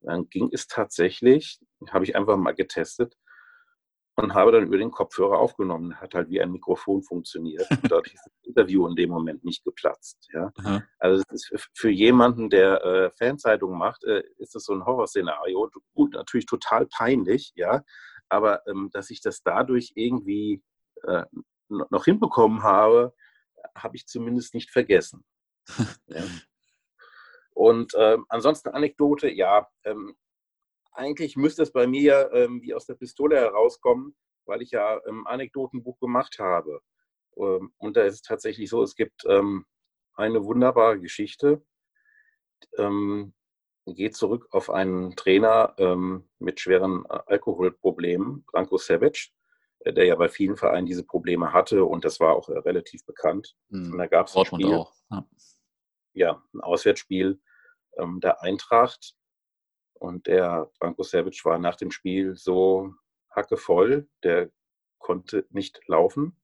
Dann 0.00 0.28
ging 0.28 0.50
es 0.52 0.66
tatsächlich, 0.66 1.60
habe 1.90 2.04
ich 2.04 2.16
einfach 2.16 2.36
mal 2.36 2.54
getestet, 2.54 3.16
und 4.16 4.34
habe 4.34 4.52
dann 4.52 4.64
über 4.64 4.76
den 4.76 4.90
Kopfhörer 4.90 5.38
aufgenommen. 5.38 6.00
Hat 6.00 6.14
halt 6.14 6.28
wie 6.28 6.40
ein 6.40 6.52
Mikrofon 6.52 7.02
funktioniert. 7.02 7.66
Und 7.82 7.90
dadurch 7.90 8.14
ist 8.14 8.26
das 8.26 8.34
Interview 8.42 8.86
in 8.86 8.94
dem 8.94 9.10
Moment 9.10 9.44
nicht 9.44 9.64
geplatzt. 9.64 10.28
Ja? 10.32 10.52
Also 10.98 11.22
für 11.74 11.90
jemanden, 11.90 12.50
der 12.50 12.84
äh, 12.84 13.10
Fanzeitung 13.12 13.76
macht, 13.78 14.04
äh, 14.04 14.22
ist 14.38 14.54
das 14.54 14.64
so 14.64 14.74
ein 14.74 14.84
Horrorszenario. 14.84 15.70
Gut, 15.94 16.12
natürlich 16.12 16.46
total 16.46 16.86
peinlich, 16.86 17.52
ja. 17.54 17.82
Aber 18.28 18.66
ähm, 18.66 18.90
dass 18.92 19.10
ich 19.10 19.20
das 19.20 19.42
dadurch 19.42 19.92
irgendwie 19.94 20.62
äh, 21.04 21.24
noch 21.68 22.04
hinbekommen 22.04 22.62
habe, 22.62 23.14
habe 23.74 23.96
ich 23.96 24.06
zumindest 24.06 24.54
nicht 24.54 24.70
vergessen. 24.70 25.24
ja. 26.06 26.22
Und 27.54 27.92
ähm, 27.96 28.26
ansonsten 28.28 28.70
Anekdote, 28.70 29.30
ja, 29.30 29.68
ähm, 29.84 30.16
eigentlich 30.92 31.36
müsste 31.36 31.62
es 31.62 31.72
bei 31.72 31.86
mir 31.86 32.30
ähm, 32.32 32.62
wie 32.62 32.74
aus 32.74 32.86
der 32.86 32.94
Pistole 32.94 33.36
herauskommen, 33.36 34.14
weil 34.44 34.62
ich 34.62 34.70
ja 34.70 34.96
ein 34.96 35.08
ähm, 35.08 35.26
Anekdotenbuch 35.26 35.98
gemacht 35.98 36.38
habe. 36.38 36.80
Ähm, 37.36 37.72
und 37.78 37.96
da 37.96 38.02
ist 38.02 38.14
es 38.14 38.22
tatsächlich 38.22 38.68
so, 38.70 38.82
es 38.82 38.94
gibt 38.94 39.24
ähm, 39.26 39.64
eine 40.14 40.44
wunderbare 40.44 41.00
Geschichte, 41.00 41.64
ähm, 42.78 43.34
geht 43.86 44.14
zurück 44.14 44.46
auf 44.50 44.70
einen 44.70 45.16
Trainer 45.16 45.74
ähm, 45.78 46.28
mit 46.38 46.60
schweren 46.60 47.04
äh, 47.06 47.18
Alkoholproblemen, 47.26 48.44
Branko 48.44 48.76
Sevic, 48.76 49.30
äh, 49.80 49.92
der 49.92 50.04
ja 50.04 50.14
bei 50.14 50.28
vielen 50.28 50.56
Vereinen 50.56 50.86
diese 50.86 51.04
Probleme 51.04 51.52
hatte 51.52 51.84
und 51.84 52.04
das 52.04 52.20
war 52.20 52.36
auch 52.36 52.48
äh, 52.48 52.58
relativ 52.58 53.04
bekannt. 53.06 53.56
Mhm. 53.70 53.92
Und 53.92 53.98
da 53.98 54.06
gab 54.06 54.28
es 54.28 54.36
ein 54.36 54.44
Spiel, 54.44 54.74
auch. 54.74 54.92
Ja. 55.10 55.26
ja. 56.12 56.42
ein 56.54 56.60
Auswärtsspiel 56.60 57.40
der 58.22 58.40
Eintracht 58.40 59.14
und 60.02 60.26
der 60.26 60.68
Branko 60.80 61.04
Savic 61.04 61.44
war 61.44 61.60
nach 61.60 61.76
dem 61.76 61.92
Spiel 61.92 62.34
so 62.34 62.92
hackevoll, 63.30 64.08
der 64.24 64.50
konnte 64.98 65.46
nicht 65.50 65.80
laufen. 65.86 66.36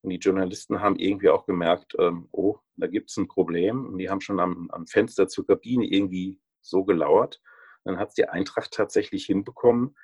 Und 0.00 0.08
die 0.08 0.16
Journalisten 0.16 0.80
haben 0.80 0.96
irgendwie 0.96 1.28
auch 1.28 1.44
gemerkt, 1.44 1.94
ähm, 1.98 2.28
oh, 2.32 2.56
da 2.76 2.86
gibt 2.86 3.10
es 3.10 3.18
ein 3.18 3.28
Problem. 3.28 3.84
Und 3.84 3.98
die 3.98 4.08
haben 4.08 4.22
schon 4.22 4.40
am, 4.40 4.70
am 4.70 4.86
Fenster 4.86 5.28
zur 5.28 5.46
Kabine 5.46 5.86
irgendwie 5.86 6.40
so 6.62 6.84
gelauert. 6.84 7.42
Dann 7.84 7.98
hat 7.98 8.08
es 8.08 8.14
die 8.14 8.26
Eintracht 8.26 8.72
tatsächlich 8.72 9.26
hinbekommen, 9.26 9.94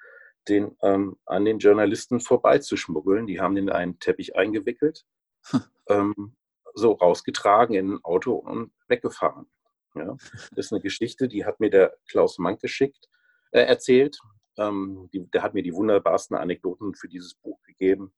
den 0.49 0.77
ähm, 0.83 1.17
an 1.25 1.47
den 1.47 1.59
Journalisten 1.59 2.21
vorbeizuschmuggeln. 2.21 3.27
Die 3.27 3.41
haben 3.41 3.55
den 3.55 3.69
in 3.69 3.73
einen 3.73 3.99
Teppich 3.99 4.37
eingewickelt, 4.37 5.07
ähm, 5.89 6.37
so 6.75 6.93
rausgetragen 6.93 7.75
in 7.75 7.95
ein 7.95 8.05
Auto 8.05 8.35
und 8.35 8.73
weggefahren. 8.89 9.51
Ja, 9.95 10.17
das 10.55 10.67
ist 10.67 10.73
eine 10.73 10.81
Geschichte, 10.81 11.29
die 11.29 11.45
hat 11.45 11.61
mir 11.61 11.71
der 11.71 11.97
Klaus 12.09 12.39
Mank 12.39 12.61
geschickt, 12.61 13.09
äh, 13.51 13.63
erzählt. 13.63 14.19
Ähm, 14.57 15.09
die, 15.13 15.29
der 15.31 15.43
hat 15.43 15.55
mir 15.55 15.63
die 15.63 15.75
wunderbarsten 15.75 16.37
Anekdoten 16.37 16.95
für 16.95 17.09
dieses 17.09 17.35
Buch 17.35 17.61
gegeben. 17.63 18.13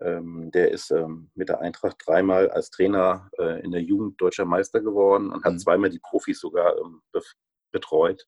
Ähm, 0.00 0.50
der 0.50 0.72
ist 0.72 0.90
ähm, 0.90 1.30
mit 1.34 1.48
der 1.48 1.60
Eintracht 1.60 1.96
dreimal 2.04 2.50
als 2.50 2.70
Trainer 2.70 3.30
äh, 3.38 3.62
in 3.62 3.70
der 3.70 3.82
Jugend 3.82 4.20
deutscher 4.20 4.44
Meister 4.44 4.80
geworden 4.80 5.30
und 5.30 5.44
hat 5.44 5.52
mhm. 5.52 5.58
zweimal 5.58 5.90
die 5.90 6.00
Profis 6.00 6.40
sogar 6.40 6.76
ähm, 6.78 7.02
be 7.12 7.22
betreut. 7.70 8.26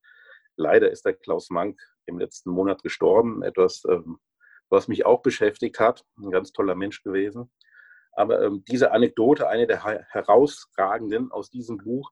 Leider 0.56 0.90
ist 0.90 1.04
der 1.04 1.14
Klaus 1.14 1.50
Mank 1.50 1.80
im 2.06 2.18
letzten 2.18 2.50
Monat 2.50 2.82
gestorben. 2.82 3.42
Etwas, 3.42 3.82
ähm, 3.88 4.18
was 4.68 4.88
mich 4.88 5.06
auch 5.06 5.22
beschäftigt 5.22 5.78
hat. 5.78 6.04
Ein 6.18 6.30
ganz 6.30 6.52
toller 6.52 6.74
Mensch 6.74 7.02
gewesen. 7.02 7.50
Aber 8.12 8.42
ähm, 8.42 8.64
diese 8.66 8.92
Anekdote, 8.92 9.48
eine 9.48 9.66
der 9.66 9.84
herausragenden 9.84 11.30
aus 11.30 11.50
diesem 11.50 11.76
Buch, 11.76 12.10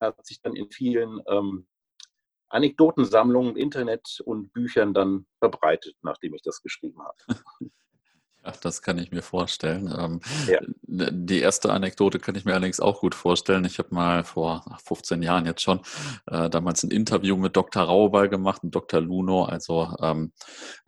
hat 0.00 0.26
sich 0.26 0.40
dann 0.40 0.56
in 0.56 0.70
vielen 0.70 1.20
ähm, 1.28 1.66
Anekdotensammlungen, 2.48 3.56
Internet 3.56 4.20
und 4.24 4.52
Büchern 4.52 4.92
dann 4.92 5.26
verbreitet, 5.38 5.96
nachdem 6.02 6.34
ich 6.34 6.42
das 6.42 6.62
geschrieben 6.62 7.00
habe. 7.02 7.16
Das 8.62 8.80
kann 8.80 8.98
ich 8.98 9.10
mir 9.10 9.22
vorstellen. 9.22 9.94
Ähm, 9.96 10.20
ja. 10.48 10.60
Die 10.82 11.40
erste 11.40 11.72
Anekdote 11.72 12.18
kann 12.18 12.34
ich 12.36 12.46
mir 12.46 12.52
allerdings 12.52 12.80
auch 12.80 13.00
gut 13.00 13.14
vorstellen. 13.14 13.66
Ich 13.66 13.78
habe 13.78 13.94
mal 13.94 14.24
vor 14.24 14.64
15 14.84 15.22
Jahren 15.22 15.44
jetzt 15.44 15.60
schon 15.60 15.80
äh, 16.26 16.48
damals 16.48 16.82
ein 16.82 16.90
Interview 16.90 17.36
mit 17.36 17.54
Dr. 17.54 17.82
Raubal 17.82 18.28
gemacht, 18.28 18.64
und 18.64 18.74
Dr. 18.74 19.00
Luno, 19.02 19.44
also 19.44 19.94
ähm, 20.00 20.32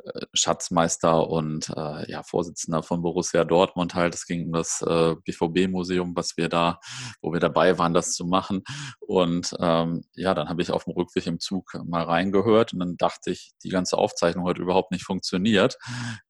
äh, 0.03 0.21
Schatzmeister 0.33 1.29
und 1.29 1.69
äh, 1.77 2.11
ja, 2.11 2.23
Vorsitzender 2.23 2.83
von 2.83 3.03
Borussia 3.03 3.45
Dortmund 3.45 3.95
halt. 3.95 4.15
Es 4.15 4.27
ging 4.27 4.47
um 4.47 4.53
das 4.53 4.81
äh, 4.83 5.15
BVB-Museum, 5.23 6.17
was 6.17 6.39
wir 6.39 6.49
da, 6.49 6.81
wo 7.21 7.33
wir 7.35 7.41
dabei 7.41 7.77
waren, 7.79 7.93
das 7.93 8.15
zu 8.15 8.25
machen. 8.25 8.65
Und 9.01 9.55
ähm, 9.61 10.05
ja, 10.15 10.33
dann 10.33 10.49
habe 10.49 10.63
ich 10.63 10.71
auf 10.71 10.85
dem 10.85 10.95
Rückweg 10.95 11.27
im 11.27 11.39
Zug 11.39 11.75
mal 11.85 12.05
reingehört 12.05 12.73
und 12.73 12.79
dann 12.79 12.97
dachte 12.97 13.31
ich, 13.31 13.53
die 13.63 13.69
ganze 13.69 13.99
Aufzeichnung 13.99 14.49
hat 14.49 14.57
überhaupt 14.57 14.91
nicht 14.91 15.05
funktioniert. 15.05 15.77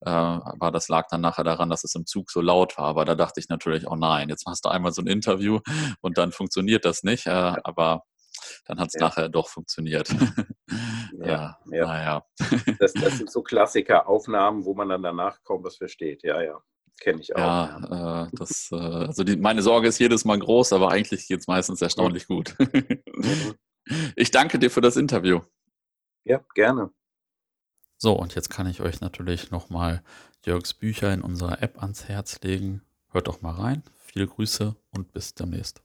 Äh, 0.01 0.11
aber 0.11 0.73
das 0.73 0.89
lag 0.89 1.12
dann 1.13 1.21
nachher 1.21 1.45
daran, 1.45 1.71
dass 1.71 1.85
es 1.85 1.95
im 1.95 2.07
Zug 2.07 2.31
so 2.31 2.41
laut 2.41 2.77
war. 2.79 2.87
Aber 2.87 3.05
da 3.05 3.15
dachte 3.15 3.41
ich 3.41 3.49
natürlich, 3.49 3.87
oh 3.87 3.97
nein, 3.97 4.29
jetzt 4.29 4.47
machst 4.47 4.65
du 4.65 4.69
einmal 4.69 4.93
so 4.93 5.03
ein 5.03 5.07
Interview 5.07 5.61
und 6.01 6.19
dann 6.19 6.33
funktioniert 6.33 6.85
das 6.85 7.03
nicht. 7.03 7.27
Äh, 7.27 7.31
aber 7.31 8.05
dann 8.67 8.81
hat 8.81 8.89
es 8.89 8.95
ja. 8.95 9.01
nachher 9.01 9.29
doch 9.29 9.49
funktioniert. 9.49 10.09
ja, 11.13 11.59
ja. 11.71 11.87
Naja. 11.87 12.25
Das, 12.79 12.93
das, 12.95 13.19
sind 13.19 13.31
so 13.31 13.43
Klassiker-Aufnahmen, 13.43 14.65
wo 14.65 14.75
man 14.75 14.89
dann 14.89 15.03
danach 15.03 15.43
kaum 15.45 15.63
was 15.65 15.77
versteht. 15.77 16.23
Ja, 16.23 16.41
ja. 16.43 16.61
Kenne 17.01 17.21
ich 17.21 17.35
auch. 17.35 17.39
Ja, 17.39 17.81
ja. 17.91 18.25
Äh, 18.25 18.29
das, 18.33 18.69
äh, 18.71 18.77
also 18.77 19.25
die, 19.25 19.37
meine 19.37 19.63
Sorge 19.63 19.89
ist 19.89 19.99
jedes 19.99 20.25
Mal 20.25 20.39
groß, 20.39 20.73
aber 20.73 20.91
eigentlich 20.91 21.27
geht 21.27 21.41
es 21.41 21.47
meistens 21.47 21.83
erstaunlich 21.83 22.27
gut. 22.27 22.55
Mhm. 22.59 23.55
ich 24.17 24.31
danke 24.31 24.59
dir 24.59 24.71
für 24.71 24.81
das 24.81 24.97
Interview. 24.97 25.41
Ja, 26.25 26.45
gerne. 26.55 26.91
So, 27.99 28.13
und 28.15 28.35
jetzt 28.35 28.51
kann 28.51 28.67
ich 28.67 28.81
euch 28.81 29.01
natürlich 29.01 29.51
nochmal 29.51 30.03
Jörgs 30.45 30.75
Bücher 30.75 31.15
in 31.15 31.23
unserer 31.23 31.63
App 31.63 31.81
ans 31.81 32.09
Herz 32.09 32.41
legen. 32.43 32.83
Hört 33.11 33.29
doch 33.29 33.43
mal 33.43 33.55
rein. 33.55 33.83
Viele 34.05 34.27
Grüße 34.27 34.75
und 34.91 35.13
bis 35.13 35.35
demnächst. 35.35 35.83